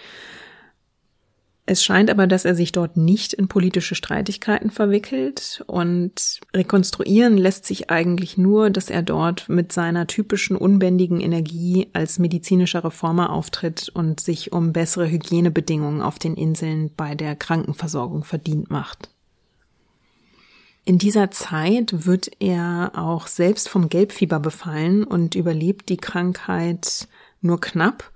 Es 1.70 1.84
scheint 1.84 2.10
aber, 2.10 2.28
dass 2.28 2.46
er 2.46 2.56
sich 2.56 2.72
dort 2.72 2.96
nicht 2.96 3.34
in 3.34 3.50
politische 3.50 3.94
Streitigkeiten 3.94 4.72
verwickelt 4.72 5.66
und 5.68 6.40
rekonstruieren 6.56 7.38
lässt 7.38 7.66
sich 7.66 7.90
eigentlich 7.90 8.38
nur, 8.38 8.70
dass 8.70 8.90
er 8.90 9.02
dort 9.02 9.50
mit 9.50 9.74
seiner 9.74 10.08
typischen 10.08 10.56
unbändigen 10.56 11.20
Energie 11.20 11.90
als 11.92 12.20
medizinischer 12.20 12.86
Reformer 12.86 13.34
auftritt 13.34 13.90
und 13.94 14.22
sich 14.22 14.54
um 14.54 14.72
bessere 14.72 15.12
Hygienebedingungen 15.12 16.02
auf 16.02 16.20
den 16.20 16.36
Inseln 16.36 16.90
bei 16.96 17.16
der 17.16 17.36
Krankenversorgung 17.36 18.24
verdient 18.24 18.70
macht. 18.70 19.10
In 20.86 20.98
dieser 20.98 21.32
Zeit 21.32 22.06
wird 22.06 22.32
er 22.40 22.94
auch 22.96 23.28
selbst 23.28 23.68
vom 23.68 23.90
Gelbfieber 23.90 24.40
befallen 24.40 25.04
und 25.04 25.36
überlebt 25.36 25.90
die 25.90 25.98
Krankheit 25.98 27.10
nur 27.42 27.60
knapp. 27.60 28.10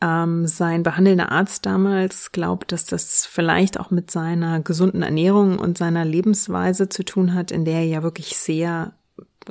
Ähm, 0.00 0.46
sein 0.46 0.84
behandelnder 0.84 1.32
Arzt 1.32 1.66
damals 1.66 2.30
glaubt, 2.30 2.70
dass 2.70 2.86
das 2.86 3.26
vielleicht 3.26 3.80
auch 3.80 3.90
mit 3.90 4.10
seiner 4.10 4.60
gesunden 4.60 5.02
Ernährung 5.02 5.58
und 5.58 5.76
seiner 5.76 6.04
Lebensweise 6.04 6.88
zu 6.88 7.04
tun 7.04 7.34
hat, 7.34 7.50
in 7.50 7.64
der 7.64 7.80
er 7.80 7.86
ja 7.86 8.02
wirklich 8.04 8.36
sehr, 8.36 8.92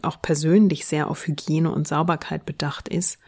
auch 0.03 0.21
persönlich 0.21 0.85
sehr 0.85 1.09
auf 1.09 1.27
Hygiene 1.27 1.69
und 1.71 1.87
Sauberkeit 1.87 2.45
bedacht 2.45 2.87
ist. 2.87 3.19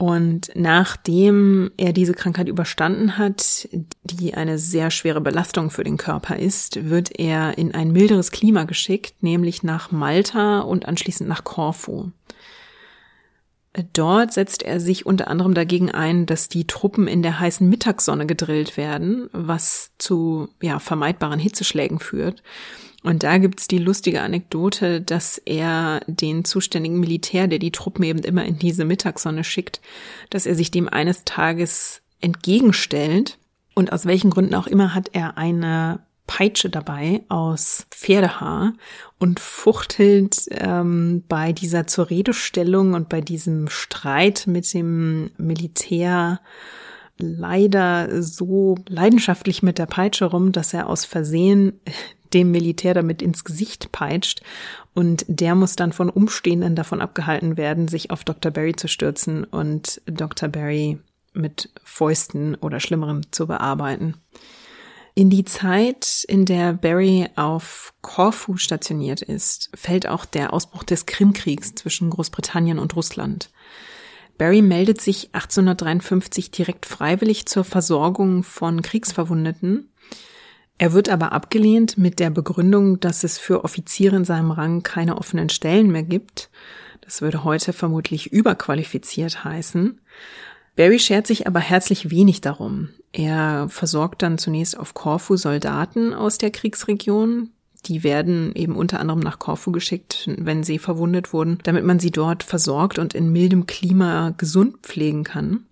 Und 0.00 0.50
nachdem 0.54 1.72
er 1.76 1.92
diese 1.92 2.14
Krankheit 2.14 2.48
überstanden 2.48 3.18
hat, 3.18 3.68
die 4.02 4.32
eine 4.32 4.58
sehr 4.58 4.90
schwere 4.90 5.20
Belastung 5.20 5.70
für 5.70 5.84
den 5.84 5.98
Körper 5.98 6.36
ist, 6.36 6.88
wird 6.88 7.18
er 7.18 7.58
in 7.58 7.74
ein 7.74 7.92
milderes 7.92 8.30
Klima 8.30 8.64
geschickt, 8.64 9.22
nämlich 9.22 9.62
nach 9.62 9.90
Malta 9.90 10.60
und 10.60 10.86
anschließend 10.86 11.28
nach 11.28 11.44
Korfu. 11.44 12.12
Dort 13.92 14.32
setzt 14.32 14.64
er 14.64 14.80
sich 14.80 15.06
unter 15.06 15.28
anderem 15.28 15.54
dagegen 15.54 15.92
ein, 15.92 16.26
dass 16.26 16.48
die 16.48 16.66
Truppen 16.66 17.06
in 17.06 17.22
der 17.22 17.38
heißen 17.38 17.68
Mittagssonne 17.68 18.26
gedrillt 18.26 18.76
werden, 18.76 19.28
was 19.32 19.92
zu 19.96 20.48
ja, 20.60 20.80
vermeidbaren 20.80 21.38
Hitzeschlägen 21.38 22.00
führt. 22.00 22.42
Und 23.04 23.22
da 23.22 23.38
gibt's 23.38 23.68
die 23.68 23.78
lustige 23.78 24.22
Anekdote, 24.22 25.00
dass 25.00 25.38
er 25.38 26.00
den 26.08 26.44
zuständigen 26.44 26.98
Militär, 26.98 27.46
der 27.46 27.60
die 27.60 27.70
Truppen 27.70 28.04
eben 28.04 28.18
immer 28.18 28.44
in 28.44 28.58
diese 28.58 28.84
Mittagssonne 28.84 29.44
schickt, 29.44 29.80
dass 30.30 30.46
er 30.46 30.56
sich 30.56 30.72
dem 30.72 30.88
eines 30.88 31.24
Tages 31.24 32.02
entgegenstellt. 32.20 33.38
Und 33.74 33.92
aus 33.92 34.04
welchen 34.04 34.30
Gründen 34.30 34.56
auch 34.56 34.66
immer 34.66 34.94
hat 34.94 35.10
er 35.12 35.38
eine 35.38 36.00
Peitsche 36.30 36.70
dabei 36.70 37.24
aus 37.28 37.88
Pferdehaar 37.90 38.74
und 39.18 39.40
fuchtelt 39.40 40.46
ähm, 40.52 41.24
bei 41.28 41.52
dieser 41.52 41.88
zur 41.88 42.08
Redestellung 42.08 42.94
und 42.94 43.08
bei 43.08 43.20
diesem 43.20 43.68
Streit 43.68 44.44
mit 44.46 44.72
dem 44.72 45.32
Militär 45.38 46.40
leider 47.18 48.22
so 48.22 48.76
leidenschaftlich 48.88 49.64
mit 49.64 49.78
der 49.78 49.86
Peitsche 49.86 50.26
rum, 50.26 50.52
dass 50.52 50.72
er 50.72 50.88
aus 50.88 51.04
Versehen 51.04 51.80
dem 52.32 52.52
Militär 52.52 52.94
damit 52.94 53.22
ins 53.22 53.42
Gesicht 53.42 53.90
peitscht 53.90 54.40
und 54.94 55.24
der 55.26 55.56
muss 55.56 55.74
dann 55.74 55.92
von 55.92 56.08
Umstehenden 56.08 56.76
davon 56.76 57.00
abgehalten 57.00 57.56
werden, 57.56 57.88
sich 57.88 58.12
auf 58.12 58.22
Dr. 58.22 58.52
Barry 58.52 58.76
zu 58.76 58.86
stürzen 58.86 59.42
und 59.42 60.00
Dr. 60.06 60.48
Barry 60.48 61.00
mit 61.32 61.70
Fäusten 61.82 62.54
oder 62.54 62.78
Schlimmerem 62.78 63.32
zu 63.32 63.48
bearbeiten. 63.48 64.14
In 65.20 65.28
die 65.28 65.44
Zeit, 65.44 66.24
in 66.28 66.46
der 66.46 66.72
Barry 66.72 67.28
auf 67.36 67.92
Korfu 68.00 68.56
stationiert 68.56 69.20
ist, 69.20 69.68
fällt 69.74 70.06
auch 70.08 70.24
der 70.24 70.54
Ausbruch 70.54 70.82
des 70.82 71.04
Krimkriegs 71.04 71.74
zwischen 71.74 72.08
Großbritannien 72.08 72.78
und 72.78 72.96
Russland. 72.96 73.50
Barry 74.38 74.62
meldet 74.62 74.98
sich 74.98 75.34
1853 75.34 76.52
direkt 76.52 76.86
freiwillig 76.86 77.44
zur 77.44 77.64
Versorgung 77.64 78.44
von 78.44 78.80
Kriegsverwundeten 78.80 79.90
er 80.82 80.94
wird 80.94 81.10
aber 81.10 81.32
abgelehnt 81.32 81.98
mit 81.98 82.20
der 82.20 82.30
Begründung, 82.30 83.00
dass 83.00 83.22
es 83.22 83.36
für 83.36 83.64
Offiziere 83.64 84.16
in 84.16 84.24
seinem 84.24 84.50
Rang 84.50 84.82
keine 84.82 85.18
offenen 85.18 85.50
Stellen 85.50 85.92
mehr 85.92 86.04
gibt. 86.04 86.48
Das 87.02 87.20
würde 87.20 87.44
heute 87.44 87.74
vermutlich 87.74 88.32
überqualifiziert 88.32 89.44
heißen. 89.44 90.00
Barry 90.80 90.98
schert 90.98 91.26
sich 91.26 91.46
aber 91.46 91.60
herzlich 91.60 92.08
wenig 92.08 92.40
darum. 92.40 92.88
Er 93.12 93.68
versorgt 93.68 94.22
dann 94.22 94.38
zunächst 94.38 94.78
auf 94.78 94.94
Korfu 94.94 95.36
Soldaten 95.36 96.14
aus 96.14 96.38
der 96.38 96.50
Kriegsregion. 96.50 97.50
Die 97.84 98.02
werden 98.02 98.54
eben 98.54 98.74
unter 98.76 98.98
anderem 98.98 99.20
nach 99.20 99.38
Korfu 99.38 99.72
geschickt, 99.72 100.26
wenn 100.38 100.64
sie 100.64 100.78
verwundet 100.78 101.34
wurden, 101.34 101.58
damit 101.64 101.84
man 101.84 101.98
sie 101.98 102.10
dort 102.10 102.42
versorgt 102.42 102.98
und 102.98 103.12
in 103.12 103.30
mildem 103.30 103.66
Klima 103.66 104.32
gesund 104.38 104.78
pflegen 104.80 105.22
kann. 105.22 105.66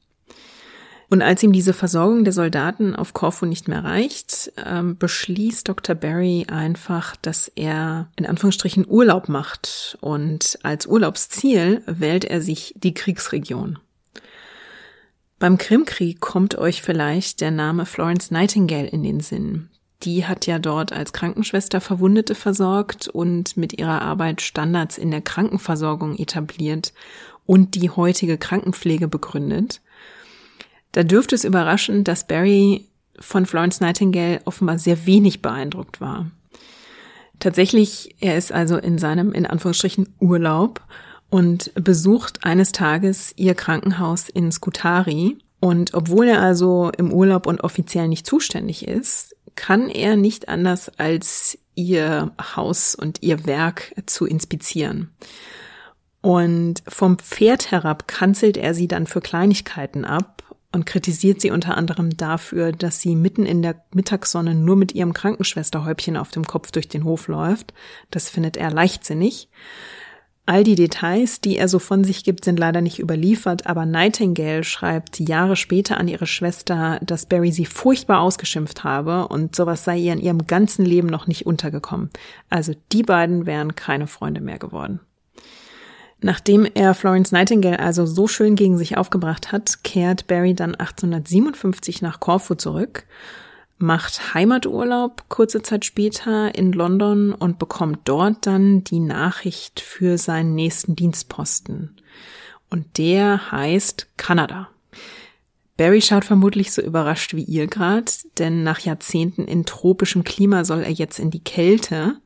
Und 1.09 1.22
als 1.22 1.42
ihm 1.42 1.54
diese 1.54 1.72
Versorgung 1.72 2.24
der 2.24 2.34
Soldaten 2.34 2.94
auf 2.94 3.14
Korfu 3.14 3.46
nicht 3.46 3.66
mehr 3.66 3.84
reicht, 3.84 4.52
ähm, 4.62 4.98
beschließt 4.98 5.66
Dr. 5.66 5.94
Barry 5.94 6.44
einfach, 6.50 7.16
dass 7.16 7.50
er 7.54 8.11
in 8.16 8.26
Anführungsstrichen 8.26 8.84
Urlaub 8.86 9.30
macht. 9.30 9.96
Und 10.02 10.59
als 10.64 10.86
Urlaubsziel 10.86 11.80
wählt 11.86 12.26
er 12.26 12.42
sich 12.42 12.74
die 12.76 12.92
Kriegsregion. 12.92 13.78
Beim 15.39 15.57
Krimkrieg 15.57 16.20
kommt 16.20 16.59
euch 16.59 16.82
vielleicht 16.82 17.41
der 17.41 17.53
Name 17.53 17.86
Florence 17.86 18.32
Nightingale 18.32 18.89
in 18.89 19.05
den 19.05 19.20
Sinn. 19.20 19.68
Die 20.03 20.26
hat 20.26 20.47
ja 20.47 20.59
dort 20.59 20.93
als 20.93 21.12
Krankenschwester 21.12 21.80
Verwundete 21.80 22.34
versorgt 22.34 23.09
und 23.09 23.57
mit 23.57 23.78
ihrer 23.78 24.03
Arbeit 24.03 24.43
Standards 24.43 24.99
in 24.99 25.11
der 25.11 25.20
Krankenversorgung 25.20 26.16
etabliert 26.16 26.93
und 27.47 27.74
die 27.74 27.91
heutige 27.91 28.36
Krankenpflege 28.36 29.07
begründet. 29.07 29.80
Da 30.93 31.05
dürfte 31.05 31.34
es 31.34 31.45
überraschen, 31.45 32.03
dass 32.03 32.26
Barry 32.26 32.86
von 33.20 33.47
Florence 33.47 33.80
Nightingale 33.80 34.41
offenbar 34.45 34.78
sehr 34.78 35.07
wenig 35.07 35.43
beeindruckt 35.43 36.01
war. 36.01 36.30
Tatsächlich, 37.39 38.16
er 38.20 38.36
ist 38.36 38.53
also 38.53 38.76
in 38.76 38.99
seinem, 38.99 39.32
in 39.32 39.47
Anführungsstrichen, 39.47 40.14
Urlaub 40.18 40.82
und 41.31 41.72
besucht 41.74 42.45
eines 42.45 42.72
Tages 42.72 43.33
ihr 43.37 43.55
Krankenhaus 43.55 44.29
in 44.29 44.51
Skutari. 44.51 45.39
Und 45.61 45.95
obwohl 45.95 46.29
er 46.29 46.41
also 46.41 46.91
im 46.97 47.12
Urlaub 47.12 47.47
und 47.47 47.62
offiziell 47.62 48.09
nicht 48.09 48.26
zuständig 48.26 48.87
ist, 48.87 49.37
kann 49.57 49.89
er 49.89 50.16
nicht 50.16 50.49
anders 50.49 50.89
als 50.99 51.59
ihr 51.74 52.33
Haus 52.57 52.95
und 52.95 53.22
ihr 53.22 53.47
Werk 53.47 53.93
zu 54.07 54.24
inspizieren. 54.24 55.11
Und 56.20 56.83
vom 56.87 57.18
Pferd 57.18 57.70
herab 57.70 58.09
kanzelt 58.09 58.57
er 58.57 58.74
sie 58.74 58.89
dann 58.89 59.07
für 59.07 59.20
Kleinigkeiten 59.20 60.05
ab 60.05 60.43
und 60.72 60.85
kritisiert 60.85 61.41
sie 61.41 61.51
unter 61.51 61.76
anderem 61.76 62.16
dafür, 62.16 62.72
dass 62.72 63.01
sie 63.01 63.16
mitten 63.16 63.47
in 63.47 63.62
der 63.62 63.83
Mittagssonne 63.95 64.55
nur 64.55 64.76
mit 64.76 64.95
ihrem 64.95 65.12
Krankenschwesterhäubchen 65.12 66.16
auf 66.16 66.31
dem 66.31 66.45
Kopf 66.45 66.70
durch 66.72 66.89
den 66.89 67.05
Hof 67.05 67.29
läuft. 67.29 67.72
Das 68.11 68.29
findet 68.29 68.57
er 68.57 68.70
leichtsinnig. 68.70 69.49
All 70.49 70.64
die 70.64 70.76
Details, 70.76 71.42
die 71.42 71.59
er 71.59 71.68
so 71.68 71.78
von 71.78 72.05
sich 72.05 72.24
gibt, 72.24 72.42
sind 72.42 72.59
leider 72.59 72.80
nicht 72.80 72.99
überliefert, 72.99 73.66
aber 73.66 73.84
Nightingale 73.84 74.64
schreibt 74.64 75.20
Jahre 75.20 75.57
später 75.57 75.99
an 75.99 76.09
ihre 76.09 76.26
Schwester, 76.26 76.99
dass 77.03 77.26
Barry 77.26 77.53
sie 77.53 77.66
furchtbar 77.66 78.20
ausgeschimpft 78.22 78.82
habe 78.82 79.28
und 79.28 79.55
sowas 79.55 79.84
sei 79.84 79.99
ihr 79.99 80.14
in 80.14 80.20
ihrem 80.20 80.46
ganzen 80.46 80.86
Leben 80.86 81.09
noch 81.09 81.26
nicht 81.26 81.44
untergekommen. 81.44 82.09
Also 82.49 82.72
die 82.92 83.03
beiden 83.03 83.44
wären 83.44 83.76
keine 83.76 84.07
Freunde 84.07 84.40
mehr 84.40 84.59
geworden. 84.59 85.01
Nachdem 86.22 86.66
er 86.72 86.94
Florence 86.94 87.30
Nightingale 87.30 87.78
also 87.78 88.07
so 88.07 88.26
schön 88.26 88.57
gegen 88.57 88.78
sich 88.78 88.96
aufgebracht 88.96 89.53
hat, 89.53 89.84
kehrt 89.84 90.28
Barry 90.28 90.55
dann 90.55 90.74
1857 90.74 92.01
nach 92.01 92.20
Korfu 92.20 92.55
zurück, 92.55 93.05
macht 93.79 94.35
Heimaturlaub 94.35 95.29
kurze 95.29 95.62
Zeit 95.62 95.85
später 95.85 96.55
in 96.55 96.72
London 96.72 97.33
und 97.33 97.59
bekommt 97.59 98.01
dort 98.05 98.47
dann 98.47 98.85
die 98.85 99.01
Nachricht 99.01 99.81
für 99.81 100.18
seinen 100.18 100.55
nächsten 100.55 100.97
Dienstposten. 100.97 101.97
Und 102.70 102.99
der 102.99 103.51
heißt 103.51 104.09
Kanada. 104.16 104.68
Barry 105.76 106.03
schaut 106.03 106.24
vermutlich 106.24 106.72
so 106.72 106.83
überrascht 106.83 107.35
wie 107.35 107.45
ihr 107.45 107.68
grad, 107.68 108.18
denn 108.39 108.64
nach 108.64 108.81
Jahrzehnten 108.81 109.45
in 109.45 109.64
tropischem 109.64 110.24
Klima 110.24 110.64
soll 110.64 110.83
er 110.83 110.91
jetzt 110.91 111.20
in 111.20 111.31
die 111.31 111.43
Kälte 111.43 112.20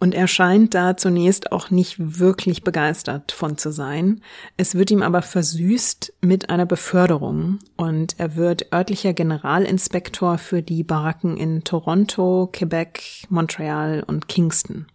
und 0.00 0.14
er 0.14 0.28
scheint 0.28 0.74
da 0.74 0.96
zunächst 0.96 1.50
auch 1.50 1.70
nicht 1.70 1.96
wirklich 1.98 2.62
begeistert 2.62 3.32
von 3.32 3.58
zu 3.58 3.72
sein. 3.72 4.20
Es 4.56 4.74
wird 4.74 4.90
ihm 4.90 5.02
aber 5.02 5.22
versüßt 5.22 6.14
mit 6.20 6.50
einer 6.50 6.66
Beförderung 6.66 7.58
und 7.76 8.18
er 8.18 8.36
wird 8.36 8.72
örtlicher 8.72 9.12
Generalinspektor 9.12 10.38
für 10.38 10.62
die 10.62 10.84
Baracken 10.84 11.36
in 11.36 11.64
Toronto, 11.64 12.48
Quebec, 12.52 13.26
Montreal 13.28 14.04
und 14.06 14.28
Kingston. 14.28 14.86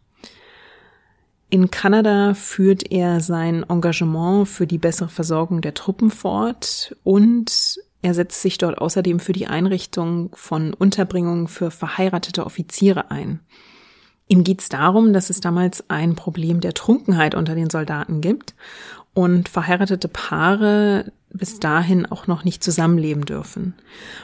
In 1.49 1.70
Kanada 1.70 2.34
führt 2.34 2.91
er 2.91 3.20
sein 3.20 3.64
Engagement 3.70 4.47
für 4.47 4.66
die 4.66 4.80
bessere 4.80 5.10
Versorgung 5.10 5.62
der 5.62 5.76
Truppen 5.76 6.10
fort 6.10 6.95
und 7.04 7.78
er 8.01 8.14
setzt 8.14 8.41
sich 8.41 8.58
dort 8.58 8.80
außerdem 8.80 9.20
für 9.20 9.34
die 9.34 9.47
Einrichtung 9.47 10.32
von 10.34 10.74
Unterbringungen 10.74 11.47
für 11.47 11.72
verheiratete 11.72 12.45
Offiziere 12.45 13.12
ein. 13.12 13.41
Ihm 14.28 14.44
geht 14.44 14.62
es 14.62 14.70
darum, 14.70 15.14
dass 15.14 15.30
es 15.30 15.42
damals 15.42 15.90
ein 15.90 16.16
Problem 16.16 16.62
der 16.62 16.74
Trunkenheit 16.74 17.36
unter 17.36 17.56
den 17.56 17.70
Soldaten 17.70 18.22
gibt 18.22 18.56
und 19.14 19.50
verheiratete 19.50 20.08
Paare 20.08 21.12
bis 21.30 21.60
dahin 21.60 22.06
auch 22.06 22.28
noch 22.28 22.44
nicht 22.44 22.64
zusammenleben 22.64 23.26
dürfen. 23.26 23.74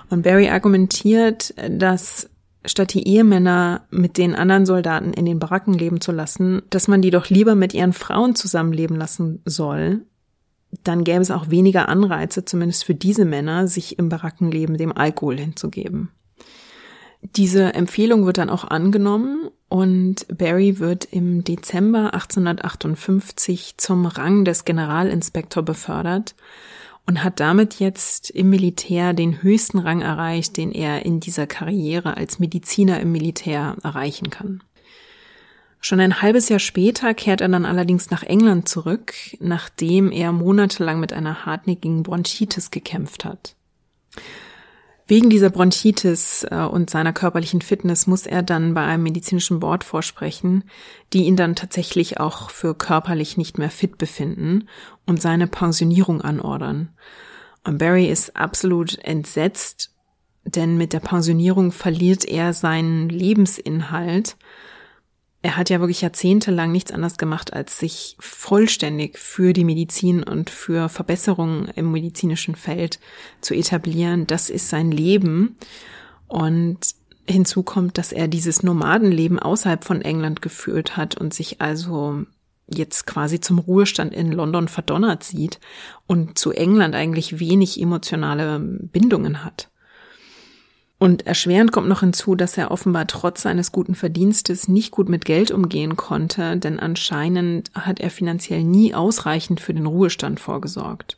Und 0.10 0.24
Barry 0.24 0.50
argumentiert, 0.50 1.54
dass 1.70 2.30
statt 2.66 2.94
die 2.94 3.08
Ehemänner 3.08 3.88
mit 3.90 4.18
den 4.18 4.36
anderen 4.36 4.66
Soldaten 4.66 5.14
in 5.14 5.26
den 5.26 5.40
Baracken 5.40 5.74
leben 5.74 6.02
zu 6.02 6.12
lassen, 6.12 6.62
dass 6.70 6.88
man 6.88 7.02
die 7.02 7.12
doch 7.12 7.30
lieber 7.30 7.56
mit 7.56 7.74
ihren 7.74 7.94
Frauen 7.94 8.36
zusammenleben 8.36 8.96
lassen 8.96 9.42
soll. 9.46 10.02
Dann 10.84 11.04
gäbe 11.04 11.22
es 11.22 11.32
auch 11.32 11.50
weniger 11.50 11.90
Anreize, 11.90 12.46
zumindest 12.46 12.84
für 12.84 12.96
diese 12.96 13.26
Männer, 13.26 13.68
sich 13.68 13.98
im 13.98 14.10
Barackenleben 14.10 14.78
dem 14.78 14.96
Alkohol 14.96 15.38
hinzugeben. 15.38 16.12
Diese 17.22 17.74
Empfehlung 17.74 18.26
wird 18.26 18.38
dann 18.38 18.50
auch 18.50 18.66
angenommen 18.66 19.50
und 19.70 20.26
Barry 20.36 20.80
wird 20.80 21.06
im 21.06 21.44
Dezember 21.44 22.14
1858 22.14 23.76
zum 23.78 24.08
Rang 24.08 24.44
des 24.44 24.66
Generalinspektor 24.66 25.64
befördert 25.64 26.36
und 27.06 27.24
hat 27.24 27.40
damit 27.40 27.76
jetzt 27.76 28.32
im 28.32 28.50
Militär 28.50 29.14
den 29.14 29.42
höchsten 29.42 29.80
Rang 29.80 30.02
erreicht, 30.02 30.58
den 30.58 30.72
er 30.72 31.06
in 31.06 31.20
dieser 31.20 31.48
Karriere 31.48 32.18
als 32.18 32.40
Mediziner 32.40 33.00
im 33.00 33.12
Militär 33.12 33.78
erreichen 33.84 34.32
kann. 34.32 34.62
Schon 35.82 36.00
ein 36.02 36.22
halbes 36.22 36.50
Jahr 36.50 36.60
später 36.60 37.14
kehrt 37.14 37.42
er 37.42 37.48
dann 37.48 37.66
allerdings 37.66 38.10
nach 38.10 38.24
England 38.24 38.68
zurück, 38.68 39.14
nachdem 39.40 40.12
er 40.12 40.32
monatelang 40.32 41.00
mit 41.00 41.14
einer 41.14 41.46
hartnäckigen 41.46 42.04
Bronchitis 42.04 42.70
gekämpft 42.70 43.24
hat. 43.24 43.56
Wegen 45.10 45.32
dieser 45.32 45.50
Bronchitis 45.50 46.46
äh, 46.52 46.58
und 46.58 46.92
seiner 46.92 47.14
körperlichen 47.14 47.64
Fitness 47.64 48.06
muss 48.06 48.28
er 48.28 48.44
dann 48.44 48.76
bei 48.76 48.84
einem 48.86 49.02
medizinischen 49.02 49.60
Board 49.60 49.84
vorsprechen, 49.84 50.66
die 51.14 51.24
ihn 51.24 51.36
dann 51.36 51.56
tatsächlich 51.56 52.20
auch 52.20 52.52
für 52.52 52.76
körperlich 52.76 53.36
nicht 53.36 53.58
mehr 53.58 53.72
fit 53.72 53.98
befinden 53.98 54.70
und 55.08 55.20
seine 55.20 55.48
Pensionierung 55.48 56.22
anordern. 56.22 56.90
Und 57.64 57.80
Barry 57.80 58.08
ist 58.08 58.36
absolut 58.36 59.00
entsetzt, 59.00 59.96
denn 60.46 60.78
mit 60.78 60.94
der 60.94 61.00
Pensionierung 61.00 61.72
verliert 61.72 62.24
er 62.26 62.54
seinen 62.54 63.10
Lebensinhalt 63.10 64.38
er 65.42 65.56
hat 65.56 65.70
ja 65.70 65.80
wirklich 65.80 66.02
jahrzehntelang 66.02 66.72
nichts 66.72 66.92
anderes 66.92 67.18
gemacht, 67.18 67.54
als 67.54 67.80
sich 67.80 68.18
vollständig 68.20 69.18
für 69.18 69.54
die 69.54 69.64
Medizin 69.64 70.22
und 70.22 70.50
für 70.50 70.90
Verbesserungen 70.90 71.70
im 71.76 71.92
medizinischen 71.92 72.56
Feld 72.56 73.00
zu 73.40 73.54
etablieren. 73.54 74.28
Das 74.28 74.50
ist 74.50 74.70
sein 74.70 74.92
Leben. 74.92 75.56
Und 76.28 76.94
hinzu 77.26 77.64
kommt, 77.64 77.98
dass 77.98 78.12
er 78.12 78.28
dieses 78.28 78.64
Nomadenleben 78.64 79.40
außerhalb 79.40 79.86
von 79.86 80.02
England 80.02 80.42
geführt 80.42 80.98
hat 80.98 81.16
und 81.16 81.34
sich 81.34 81.62
also 81.62 82.26
jetzt 82.68 83.08
quasi 83.08 83.40
zum 83.40 83.60
Ruhestand 83.60 84.14
in 84.14 84.32
London 84.32 84.68
verdonnert 84.68 85.24
sieht 85.24 85.60
und 86.06 86.38
zu 86.38 86.52
England 86.52 86.96
eigentlich 86.96 87.40
wenig 87.40 87.82
emotionale 87.82 88.60
Bindungen 88.60 89.44
hat. 89.44 89.70
Und 91.00 91.26
erschwerend 91.26 91.72
kommt 91.72 91.88
noch 91.88 92.02
hinzu, 92.02 92.36
dass 92.36 92.58
er 92.58 92.72
offenbar 92.72 93.08
trotz 93.08 93.42
seines 93.42 93.72
guten 93.72 93.96
Verdienstes 93.96 94.68
nicht 94.68 94.92
gut 94.92 95.08
mit 95.08 95.24
Geld 95.24 95.50
umgehen 95.50 95.96
konnte, 95.96 96.58
denn 96.58 96.78
anscheinend 96.78 97.72
hat 97.74 98.02
er 98.02 98.10
finanziell 98.10 98.66
nie 98.66 98.94
ausreichend 98.94 99.62
für 99.62 99.74
den 99.74 99.86
Ruhestand 99.86 100.42
vorgesorgt. 100.42 101.18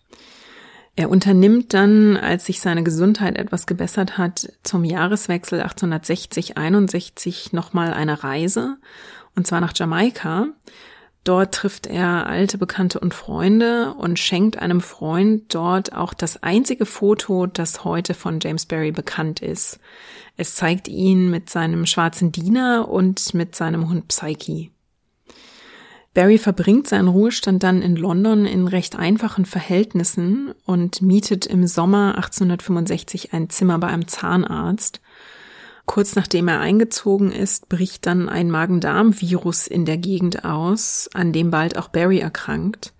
Er 0.95 1.09
unternimmt 1.09 1.73
dann, 1.73 2.15
als 2.15 2.45
sich 2.45 2.61
seine 2.61 2.83
Gesundheit 2.83 3.37
etwas 3.37 3.65
gebessert 3.65 4.19
hat, 4.19 4.53
zum 4.61 4.83
Jahreswechsel 4.83 5.61
1860-61 5.61 7.55
nochmal 7.55 7.91
eine 7.91 8.23
Reise, 8.23 8.77
und 9.35 9.47
zwar 9.47 9.61
nach 9.61 9.73
Jamaika, 9.75 10.49
Dort 11.23 11.53
trifft 11.53 11.85
er 11.85 12.25
alte 12.25 12.57
Bekannte 12.57 12.99
und 12.99 13.13
Freunde 13.13 13.93
und 13.93 14.17
schenkt 14.17 14.57
einem 14.57 14.81
Freund 14.81 15.53
dort 15.53 15.93
auch 15.93 16.15
das 16.15 16.41
einzige 16.41 16.87
Foto, 16.87 17.45
das 17.45 17.83
heute 17.83 18.15
von 18.15 18.39
James 18.41 18.65
Barry 18.65 18.91
bekannt 18.91 19.39
ist. 19.39 19.79
Es 20.35 20.55
zeigt 20.55 20.87
ihn 20.87 21.29
mit 21.29 21.49
seinem 21.49 21.85
schwarzen 21.85 22.31
Diener 22.31 22.89
und 22.89 23.35
mit 23.35 23.55
seinem 23.55 23.87
Hund 23.89 24.07
Psyche. 24.07 24.71
Barry 26.13 26.39
verbringt 26.39 26.87
seinen 26.87 27.07
Ruhestand 27.07 27.63
dann 27.63 27.81
in 27.81 27.95
London 27.95 28.45
in 28.45 28.67
recht 28.67 28.97
einfachen 28.97 29.45
Verhältnissen 29.45 30.53
und 30.65 31.01
mietet 31.01 31.45
im 31.45 31.67
Sommer 31.67 32.15
1865 32.15 33.31
ein 33.31 33.49
Zimmer 33.49 33.77
bei 33.77 33.87
einem 33.87 34.07
Zahnarzt, 34.07 34.99
Kurz 35.85 36.15
nachdem 36.15 36.47
er 36.47 36.59
eingezogen 36.59 37.31
ist, 37.31 37.69
bricht 37.69 38.05
dann 38.05 38.29
ein 38.29 38.51
Magen-Darm-Virus 38.51 39.67
in 39.67 39.85
der 39.85 39.97
Gegend 39.97 40.45
aus, 40.45 41.09
an 41.13 41.33
dem 41.33 41.51
bald 41.51 41.77
auch 41.77 41.89
Barry 41.89 42.19
erkrankt. 42.19 42.93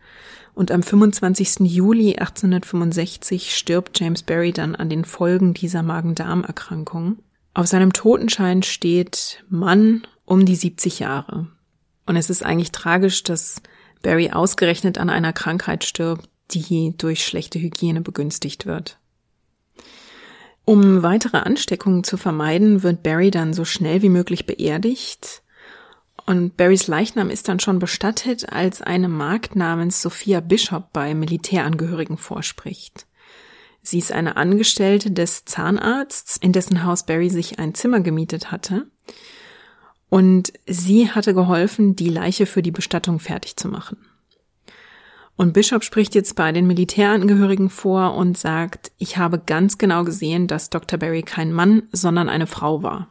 Und 0.54 0.72
am 0.72 0.84
25. 0.84 1.60
Juli 1.62 2.18
1865 2.18 3.56
stirbt 3.56 4.00
James 4.00 4.24
Barry 4.24 4.52
dann 4.52 4.76
an 4.76 4.90
den 4.90 5.06
Folgen 5.06 5.54
dieser 5.54 5.84
Magen-Darm-Erkrankung. 5.84 7.20
Auf 7.54 7.68
seinem 7.68 7.94
Totenschein 7.94 8.64
steht 8.64 9.44
Mann 9.50 10.06
um 10.26 10.46
die 10.46 10.56
70 10.56 11.00
Jahre. 11.00 11.48
Und 12.06 12.16
es 12.16 12.30
ist 12.30 12.44
eigentlich 12.44 12.72
tragisch, 12.72 13.24
dass 13.24 13.62
Barry 14.02 14.32
ausgerechnet 14.32 14.98
an 14.98 15.10
einer 15.10 15.34
Krankheit 15.34 15.84
stirbt, 15.84 16.30
die 16.52 16.96
durch 16.98 17.26
schlechte 17.26 17.60
Hygiene 17.60 18.02
begünstigt 18.02 18.66
wird. 18.66 18.98
Um 20.72 21.04
weitere 21.04 21.40
Ansteckungen 21.40 22.06
zu 22.06 22.16
vermeiden, 22.16 22.82
wird 22.82 23.04
Barry 23.04 23.30
dann 23.30 23.52
so 23.52 23.66
schnell 23.66 24.02
wie 24.04 24.08
möglich 24.08 24.46
beerdigt. 24.46 25.44
Und 26.26 26.56
Barrys 26.56 26.88
Leichnam 26.88 27.30
ist 27.30 27.50
dann 27.50 27.60
schon 27.60 27.78
bestattet, 27.78 28.54
als 28.54 28.82
eine 28.82 29.10
Magd 29.10 29.58
namens 29.58 30.02
Sophia 30.02 30.40
Bishop 30.40 30.94
bei 30.94 31.14
Militärangehörigen 31.14 32.16
vorspricht. 32.16 33.06
Sie 33.82 33.98
ist 33.98 34.14
eine 34.14 34.38
Angestellte 34.38 35.12
des 35.12 35.44
Zahnarzts, 35.44 36.38
in 36.38 36.54
dessen 36.54 36.86
Haus 36.86 37.06
Barry 37.06 37.30
sich 37.30 37.60
ein 37.60 37.76
Zimmer 37.76 38.00
gemietet 38.00 38.50
hatte. 38.50 38.88
Und 40.08 40.54
sie 40.68 41.12
hatte 41.12 41.34
geholfen, 41.34 41.98
die 41.98 42.08
Leiche 42.08 42.46
für 42.46 42.62
die 42.62 42.72
Bestattung 42.72 43.20
fertig 43.20 43.58
zu 43.58 43.68
machen. 43.68 43.98
Und 45.42 45.54
Bishop 45.54 45.84
spricht 45.84 46.14
jetzt 46.14 46.36
bei 46.36 46.52
den 46.52 46.68
Militärangehörigen 46.68 47.72
vor 47.72 48.14
und 48.14 48.38
sagt, 48.38 48.92
ich 49.00 49.18
habe 49.18 49.40
ganz 49.40 49.80
genau 49.80 50.04
gesehen, 50.04 50.46
dass 50.46 50.70
Dr. 50.70 51.00
Barry 51.00 51.24
kein 51.24 51.52
Mann, 51.52 51.82
sondern 51.92 52.30
eine 52.30 52.46
Frau 52.46 52.84
war. 52.84 53.08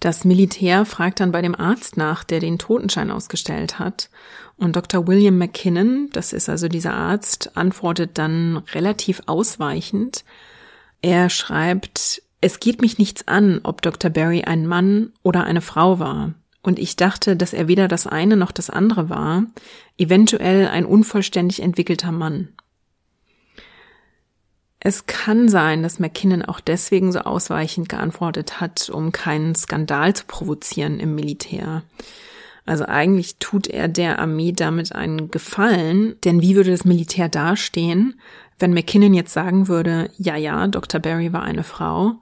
Das 0.00 0.24
Militär 0.24 0.84
fragt 0.84 1.20
dann 1.20 1.30
bei 1.30 1.42
dem 1.42 1.54
Arzt 1.54 1.96
nach, 1.96 2.24
der 2.24 2.40
den 2.40 2.58
Totenschein 2.58 3.12
ausgestellt 3.12 3.78
hat. 3.78 4.10
Und 4.56 4.74
Dr. 4.74 5.06
William 5.06 5.38
McKinnon, 5.38 6.08
das 6.12 6.32
ist 6.32 6.48
also 6.48 6.66
dieser 6.66 6.94
Arzt, 6.94 7.56
antwortet 7.56 8.18
dann 8.18 8.56
relativ 8.74 9.22
ausweichend. 9.26 10.24
Er 11.00 11.30
schreibt, 11.30 12.22
es 12.40 12.58
geht 12.58 12.80
mich 12.80 12.98
nichts 12.98 13.28
an, 13.28 13.60
ob 13.62 13.82
Dr. 13.82 14.10
Barry 14.10 14.42
ein 14.42 14.66
Mann 14.66 15.12
oder 15.22 15.44
eine 15.44 15.60
Frau 15.60 16.00
war 16.00 16.34
und 16.66 16.80
ich 16.80 16.96
dachte, 16.96 17.36
dass 17.36 17.52
er 17.52 17.68
weder 17.68 17.86
das 17.86 18.08
eine 18.08 18.36
noch 18.36 18.50
das 18.50 18.70
andere 18.70 19.08
war, 19.08 19.44
eventuell 19.98 20.66
ein 20.66 20.84
unvollständig 20.84 21.62
entwickelter 21.62 22.10
Mann. 22.10 22.48
Es 24.80 25.06
kann 25.06 25.48
sein, 25.48 25.84
dass 25.84 26.00
McKinnon 26.00 26.42
auch 26.42 26.58
deswegen 26.58 27.12
so 27.12 27.20
ausweichend 27.20 27.88
geantwortet 27.88 28.60
hat, 28.60 28.90
um 28.90 29.12
keinen 29.12 29.54
Skandal 29.54 30.14
zu 30.14 30.24
provozieren 30.26 30.98
im 30.98 31.14
Militär. 31.14 31.82
Also 32.66 32.84
eigentlich 32.84 33.36
tut 33.36 33.68
er 33.68 33.86
der 33.86 34.18
Armee 34.18 34.50
damit 34.50 34.92
einen 34.92 35.30
Gefallen, 35.30 36.16
denn 36.24 36.42
wie 36.42 36.56
würde 36.56 36.72
das 36.72 36.84
Militär 36.84 37.28
dastehen, 37.28 38.20
wenn 38.58 38.74
McKinnon 38.74 39.14
jetzt 39.14 39.32
sagen 39.32 39.68
würde, 39.68 40.10
ja, 40.18 40.34
ja, 40.34 40.66
Dr. 40.66 41.00
Barry 41.00 41.32
war 41.32 41.42
eine 41.42 41.62
Frau 41.62 42.16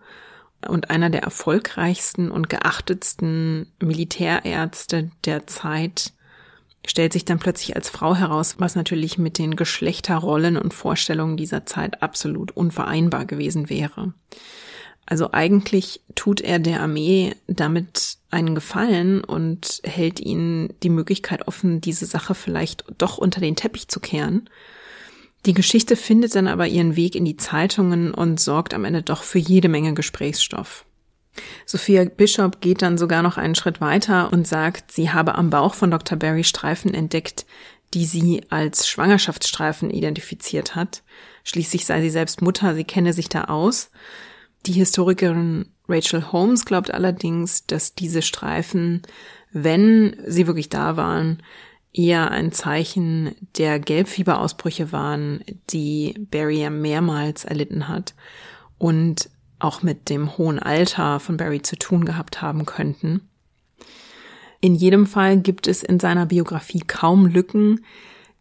und 0.68 0.90
einer 0.90 1.10
der 1.10 1.22
erfolgreichsten 1.22 2.30
und 2.30 2.48
geachtetsten 2.48 3.72
Militärärzte 3.80 5.10
der 5.24 5.46
Zeit 5.46 6.12
stellt 6.86 7.12
sich 7.12 7.24
dann 7.24 7.38
plötzlich 7.38 7.76
als 7.76 7.88
Frau 7.88 8.14
heraus, 8.14 8.56
was 8.58 8.76
natürlich 8.76 9.16
mit 9.16 9.38
den 9.38 9.56
Geschlechterrollen 9.56 10.56
und 10.56 10.74
Vorstellungen 10.74 11.36
dieser 11.36 11.64
Zeit 11.66 12.02
absolut 12.02 12.50
unvereinbar 12.50 13.24
gewesen 13.24 13.70
wäre. 13.70 14.12
Also 15.06 15.32
eigentlich 15.32 16.00
tut 16.14 16.40
er 16.40 16.58
der 16.58 16.80
Armee 16.80 17.34
damit 17.46 18.18
einen 18.30 18.54
Gefallen 18.54 19.22
und 19.22 19.80
hält 19.84 20.20
ihnen 20.20 20.72
die 20.82 20.90
Möglichkeit 20.90 21.46
offen, 21.46 21.80
diese 21.80 22.06
Sache 22.06 22.34
vielleicht 22.34 22.84
doch 22.98 23.18
unter 23.18 23.40
den 23.40 23.56
Teppich 23.56 23.88
zu 23.88 24.00
kehren 24.00 24.48
die 25.46 25.54
Geschichte 25.54 25.96
findet 25.96 26.34
dann 26.34 26.48
aber 26.48 26.66
ihren 26.66 26.96
Weg 26.96 27.14
in 27.14 27.24
die 27.24 27.36
Zeitungen 27.36 28.14
und 28.14 28.40
sorgt 28.40 28.74
am 28.74 28.84
Ende 28.84 29.02
doch 29.02 29.22
für 29.22 29.38
jede 29.38 29.68
Menge 29.68 29.94
Gesprächsstoff. 29.94 30.84
Sophia 31.66 32.04
Bishop 32.04 32.60
geht 32.60 32.82
dann 32.82 32.96
sogar 32.96 33.22
noch 33.22 33.36
einen 33.36 33.54
Schritt 33.54 33.80
weiter 33.80 34.32
und 34.32 34.46
sagt, 34.46 34.92
sie 34.92 35.10
habe 35.10 35.34
am 35.34 35.50
Bauch 35.50 35.74
von 35.74 35.90
Dr. 35.90 36.16
Barry 36.18 36.44
Streifen 36.44 36.94
entdeckt, 36.94 37.44
die 37.92 38.06
sie 38.06 38.42
als 38.50 38.88
Schwangerschaftsstreifen 38.88 39.90
identifiziert 39.90 40.74
hat. 40.74 41.02
Schließlich 41.44 41.86
sei 41.86 42.00
sie 42.00 42.10
selbst 42.10 42.42
Mutter, 42.42 42.74
sie 42.74 42.84
kenne 42.84 43.12
sich 43.12 43.28
da 43.28 43.44
aus. 43.44 43.90
Die 44.66 44.72
Historikerin 44.72 45.66
Rachel 45.88 46.32
Holmes 46.32 46.64
glaubt 46.64 46.92
allerdings, 46.92 47.66
dass 47.66 47.94
diese 47.94 48.22
Streifen, 48.22 49.02
wenn 49.52 50.16
sie 50.26 50.46
wirklich 50.46 50.70
da 50.70 50.96
waren, 50.96 51.42
eher 51.94 52.32
ein 52.32 52.52
Zeichen 52.52 53.34
der 53.56 53.78
Gelbfieberausbrüche 53.78 54.92
waren, 54.92 55.42
die 55.70 56.14
Barry 56.30 56.60
ja 56.60 56.70
mehrmals 56.70 57.44
erlitten 57.44 57.88
hat 57.88 58.14
und 58.78 59.30
auch 59.60 59.82
mit 59.82 60.10
dem 60.10 60.36
hohen 60.36 60.58
Alter 60.58 61.20
von 61.20 61.36
Barry 61.36 61.62
zu 61.62 61.76
tun 61.76 62.04
gehabt 62.04 62.42
haben 62.42 62.66
könnten. 62.66 63.22
In 64.60 64.74
jedem 64.74 65.06
Fall 65.06 65.38
gibt 65.38 65.68
es 65.68 65.82
in 65.82 66.00
seiner 66.00 66.26
Biografie 66.26 66.80
kaum 66.80 67.26
Lücken, 67.26 67.84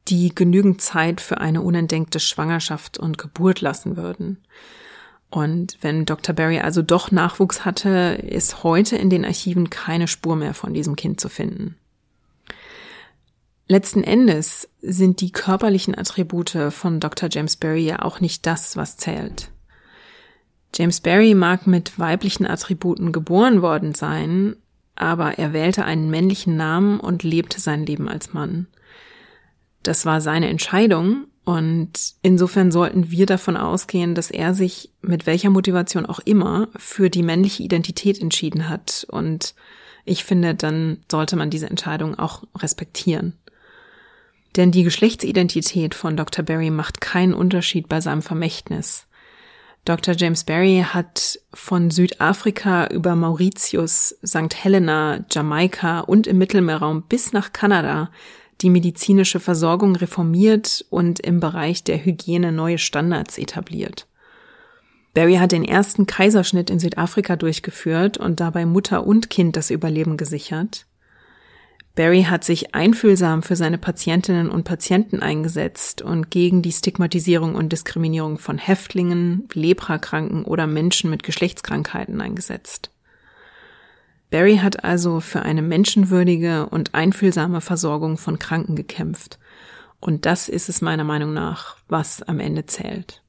die 0.07 0.33
genügend 0.33 0.81
Zeit 0.81 1.21
für 1.21 1.37
eine 1.37 1.61
unentdeckte 1.61 2.19
Schwangerschaft 2.19 2.97
und 2.97 3.17
Geburt 3.17 3.61
lassen 3.61 3.95
würden. 3.95 4.43
Und 5.29 5.77
wenn 5.81 6.05
Dr. 6.05 6.35
Barry 6.35 6.59
also 6.59 6.81
doch 6.81 7.11
Nachwuchs 7.11 7.65
hatte, 7.65 8.19
ist 8.21 8.63
heute 8.63 8.95
in 8.97 9.09
den 9.09 9.25
Archiven 9.25 9.69
keine 9.69 10.07
Spur 10.07 10.35
mehr 10.35 10.53
von 10.53 10.73
diesem 10.73 10.95
Kind 10.95 11.19
zu 11.19 11.29
finden. 11.29 11.75
Letzten 13.67 14.03
Endes 14.03 14.69
sind 14.81 15.21
die 15.21 15.31
körperlichen 15.31 15.97
Attribute 15.97 16.57
von 16.69 16.99
Dr. 16.99 17.29
James 17.31 17.55
Barry 17.55 17.85
ja 17.85 18.01
auch 18.01 18.19
nicht 18.19 18.45
das, 18.45 18.75
was 18.75 18.97
zählt. 18.97 19.49
James 20.75 21.01
Barry 21.01 21.33
mag 21.33 21.67
mit 21.67 21.97
weiblichen 21.99 22.45
Attributen 22.45 23.11
geboren 23.11 23.61
worden 23.61 23.93
sein, 23.93 24.55
aber 24.95 25.37
er 25.37 25.53
wählte 25.53 25.85
einen 25.85 26.09
männlichen 26.09 26.57
Namen 26.57 26.99
und 26.99 27.23
lebte 27.23 27.59
sein 27.59 27.85
Leben 27.85 28.09
als 28.09 28.33
Mann. 28.33 28.67
Das 29.83 30.05
war 30.05 30.19
seine 30.19 30.49
Entscheidung 30.49 31.27
und 31.45 31.91
insofern 32.21 32.71
sollten 32.71 33.11
wir 33.11 33.25
davon 33.25 33.55
ausgehen, 33.55 34.15
dass 34.15 34.31
er 34.31 34.53
sich 34.53 34.91
mit 35.01 35.25
welcher 35.25 35.49
Motivation 35.49 36.05
auch 36.05 36.19
immer 36.19 36.69
für 36.75 37.09
die 37.09 37.23
männliche 37.23 37.63
Identität 37.63 38.19
entschieden 38.19 38.67
hat 38.67 39.05
und 39.09 39.53
ich 40.05 40.25
finde, 40.25 40.53
dann 40.53 40.97
sollte 41.09 41.35
man 41.37 41.49
diese 41.49 41.69
Entscheidung 41.69 42.19
auch 42.19 42.43
respektieren. 42.57 43.33
Denn 44.55 44.71
die 44.71 44.83
Geschlechtsidentität 44.83 45.95
von 45.95 46.15
Dr. 46.15 46.45
Barry 46.45 46.69
macht 46.69 47.01
keinen 47.01 47.33
Unterschied 47.33 47.89
bei 47.89 48.01
seinem 48.01 48.21
Vermächtnis. 48.21 49.07
Dr. 49.85 50.15
James 50.15 50.45
Barry 50.45 50.85
hat 50.87 51.39
von 51.53 51.91
Südafrika 51.91 52.87
über 52.87 53.15
Mauritius, 53.15 54.15
St. 54.25 54.55
Helena, 54.55 55.25
Jamaika 55.29 55.99
und 56.01 56.25
im 56.25 56.37
Mittelmeerraum 56.37 57.03
bis 57.03 57.33
nach 57.33 57.51
Kanada 57.51 58.09
die 58.61 58.69
medizinische 58.69 59.41
Versorgung 59.41 59.95
reformiert 59.97 60.85
und 60.89 61.19
im 61.19 61.41
Bereich 61.41 61.83
der 61.83 62.03
Hygiene 62.05 62.53
neue 62.53 62.77
Standards 62.77 63.37
etabliert. 63.37 64.07
Barry 65.13 65.35
hat 65.35 65.51
den 65.51 65.65
ersten 65.65 66.07
Kaiserschnitt 66.07 66.69
in 66.69 66.79
Südafrika 66.79 67.35
durchgeführt 67.35 68.17
und 68.17 68.39
dabei 68.39 68.65
Mutter 68.65 69.05
und 69.05 69.29
Kind 69.29 69.57
das 69.57 69.69
Überleben 69.69 70.15
gesichert. 70.15 70.85
Barry 71.95 72.23
hat 72.23 72.43
sich 72.43 72.73
einfühlsam 72.73 73.43
für 73.43 73.55
seine 73.55 73.77
Patientinnen 73.77 74.49
und 74.49 74.63
Patienten 74.63 75.19
eingesetzt 75.19 76.01
und 76.01 76.31
gegen 76.31 76.63
die 76.63 76.71
Stigmatisierung 76.71 77.53
und 77.53 77.69
Diskriminierung 77.71 78.39
von 78.39 78.57
Häftlingen, 78.57 79.47
Leprakranken 79.53 80.43
oder 80.43 80.65
Menschen 80.65 81.11
mit 81.11 81.21
Geschlechtskrankheiten 81.21 82.19
eingesetzt. 82.19 82.89
Barry 84.31 84.57
hat 84.57 84.83
also 84.83 85.19
für 85.19 85.43
eine 85.43 85.61
menschenwürdige 85.61 86.65
und 86.65 86.95
einfühlsame 86.95 87.61
Versorgung 87.61 88.17
von 88.17 88.39
Kranken 88.39 88.75
gekämpft. 88.75 89.37
Und 89.99 90.25
das 90.25 90.49
ist 90.49 90.69
es 90.69 90.81
meiner 90.81 91.03
Meinung 91.03 91.33
nach, 91.33 91.77
was 91.87 92.23
am 92.23 92.39
Ende 92.39 92.65
zählt. 92.65 93.21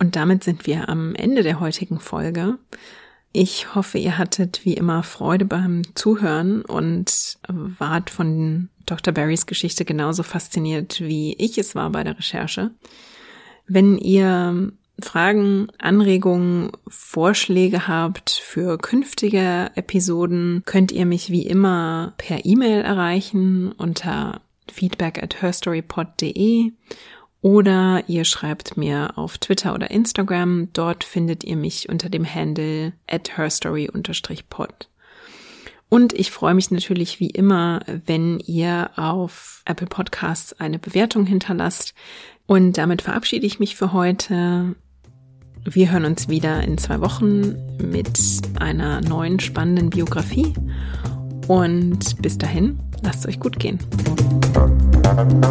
Und 0.00 0.16
damit 0.16 0.42
sind 0.42 0.66
wir 0.66 0.88
am 0.88 1.14
Ende 1.14 1.44
der 1.44 1.60
heutigen 1.60 2.00
Folge. 2.00 2.58
Ich 3.32 3.74
hoffe, 3.74 3.98
ihr 3.98 4.18
hattet 4.18 4.64
wie 4.64 4.74
immer 4.74 5.02
Freude 5.02 5.44
beim 5.44 5.82
Zuhören 5.94 6.62
und 6.62 7.38
wart 7.46 8.10
von 8.10 8.68
Dr. 8.86 9.12
Barrys 9.12 9.46
Geschichte 9.46 9.84
genauso 9.84 10.22
fasziniert, 10.22 11.00
wie 11.00 11.34
ich 11.34 11.58
es 11.58 11.74
war 11.74 11.90
bei 11.90 12.04
der 12.04 12.18
Recherche. 12.18 12.70
Wenn 13.66 13.98
ihr 13.98 14.72
Fragen, 15.00 15.68
Anregungen, 15.78 16.72
Vorschläge 16.88 17.86
habt 17.86 18.30
für 18.30 18.78
künftige 18.78 19.70
Episoden, 19.74 20.62
könnt 20.64 20.90
ihr 20.90 21.06
mich 21.06 21.30
wie 21.30 21.46
immer 21.46 22.14
per 22.16 22.44
E-Mail 22.44 22.80
erreichen 22.80 23.72
unter 23.72 24.40
feedback 24.72 25.22
at 25.22 25.40
herstorypod.de 25.40 26.72
oder 27.40 28.04
ihr 28.08 28.24
schreibt 28.24 28.76
mir 28.76 29.16
auf 29.16 29.38
Twitter 29.38 29.74
oder 29.74 29.90
Instagram. 29.90 30.72
Dort 30.72 31.04
findet 31.04 31.44
ihr 31.44 31.56
mich 31.56 31.88
unter 31.88 32.08
dem 32.08 32.26
Handle 32.26 32.92
at 33.06 33.36
herstory-pod. 33.36 34.88
Und 35.88 36.12
ich 36.12 36.30
freue 36.30 36.54
mich 36.54 36.70
natürlich 36.70 37.18
wie 37.18 37.30
immer, 37.30 37.80
wenn 37.86 38.40
ihr 38.40 38.90
auf 38.96 39.62
Apple 39.64 39.86
Podcasts 39.86 40.52
eine 40.60 40.78
Bewertung 40.78 41.24
hinterlasst. 41.24 41.94
Und 42.46 42.76
damit 42.76 43.02
verabschiede 43.02 43.46
ich 43.46 43.58
mich 43.58 43.76
für 43.76 43.92
heute. 43.92 44.74
Wir 45.64 45.90
hören 45.90 46.04
uns 46.04 46.28
wieder 46.28 46.62
in 46.62 46.76
zwei 46.76 47.00
Wochen 47.00 47.56
mit 47.82 48.18
einer 48.58 49.00
neuen 49.00 49.40
spannenden 49.40 49.90
Biografie. 49.90 50.52
Und 51.46 52.20
bis 52.20 52.36
dahin, 52.36 52.80
lasst 53.02 53.20
es 53.20 53.28
euch 53.28 53.40
gut 53.40 53.58
gehen. 53.58 53.78
Thank 55.08 55.42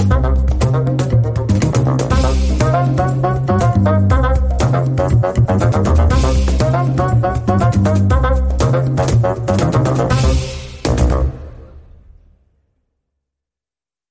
you. 0.00 0.03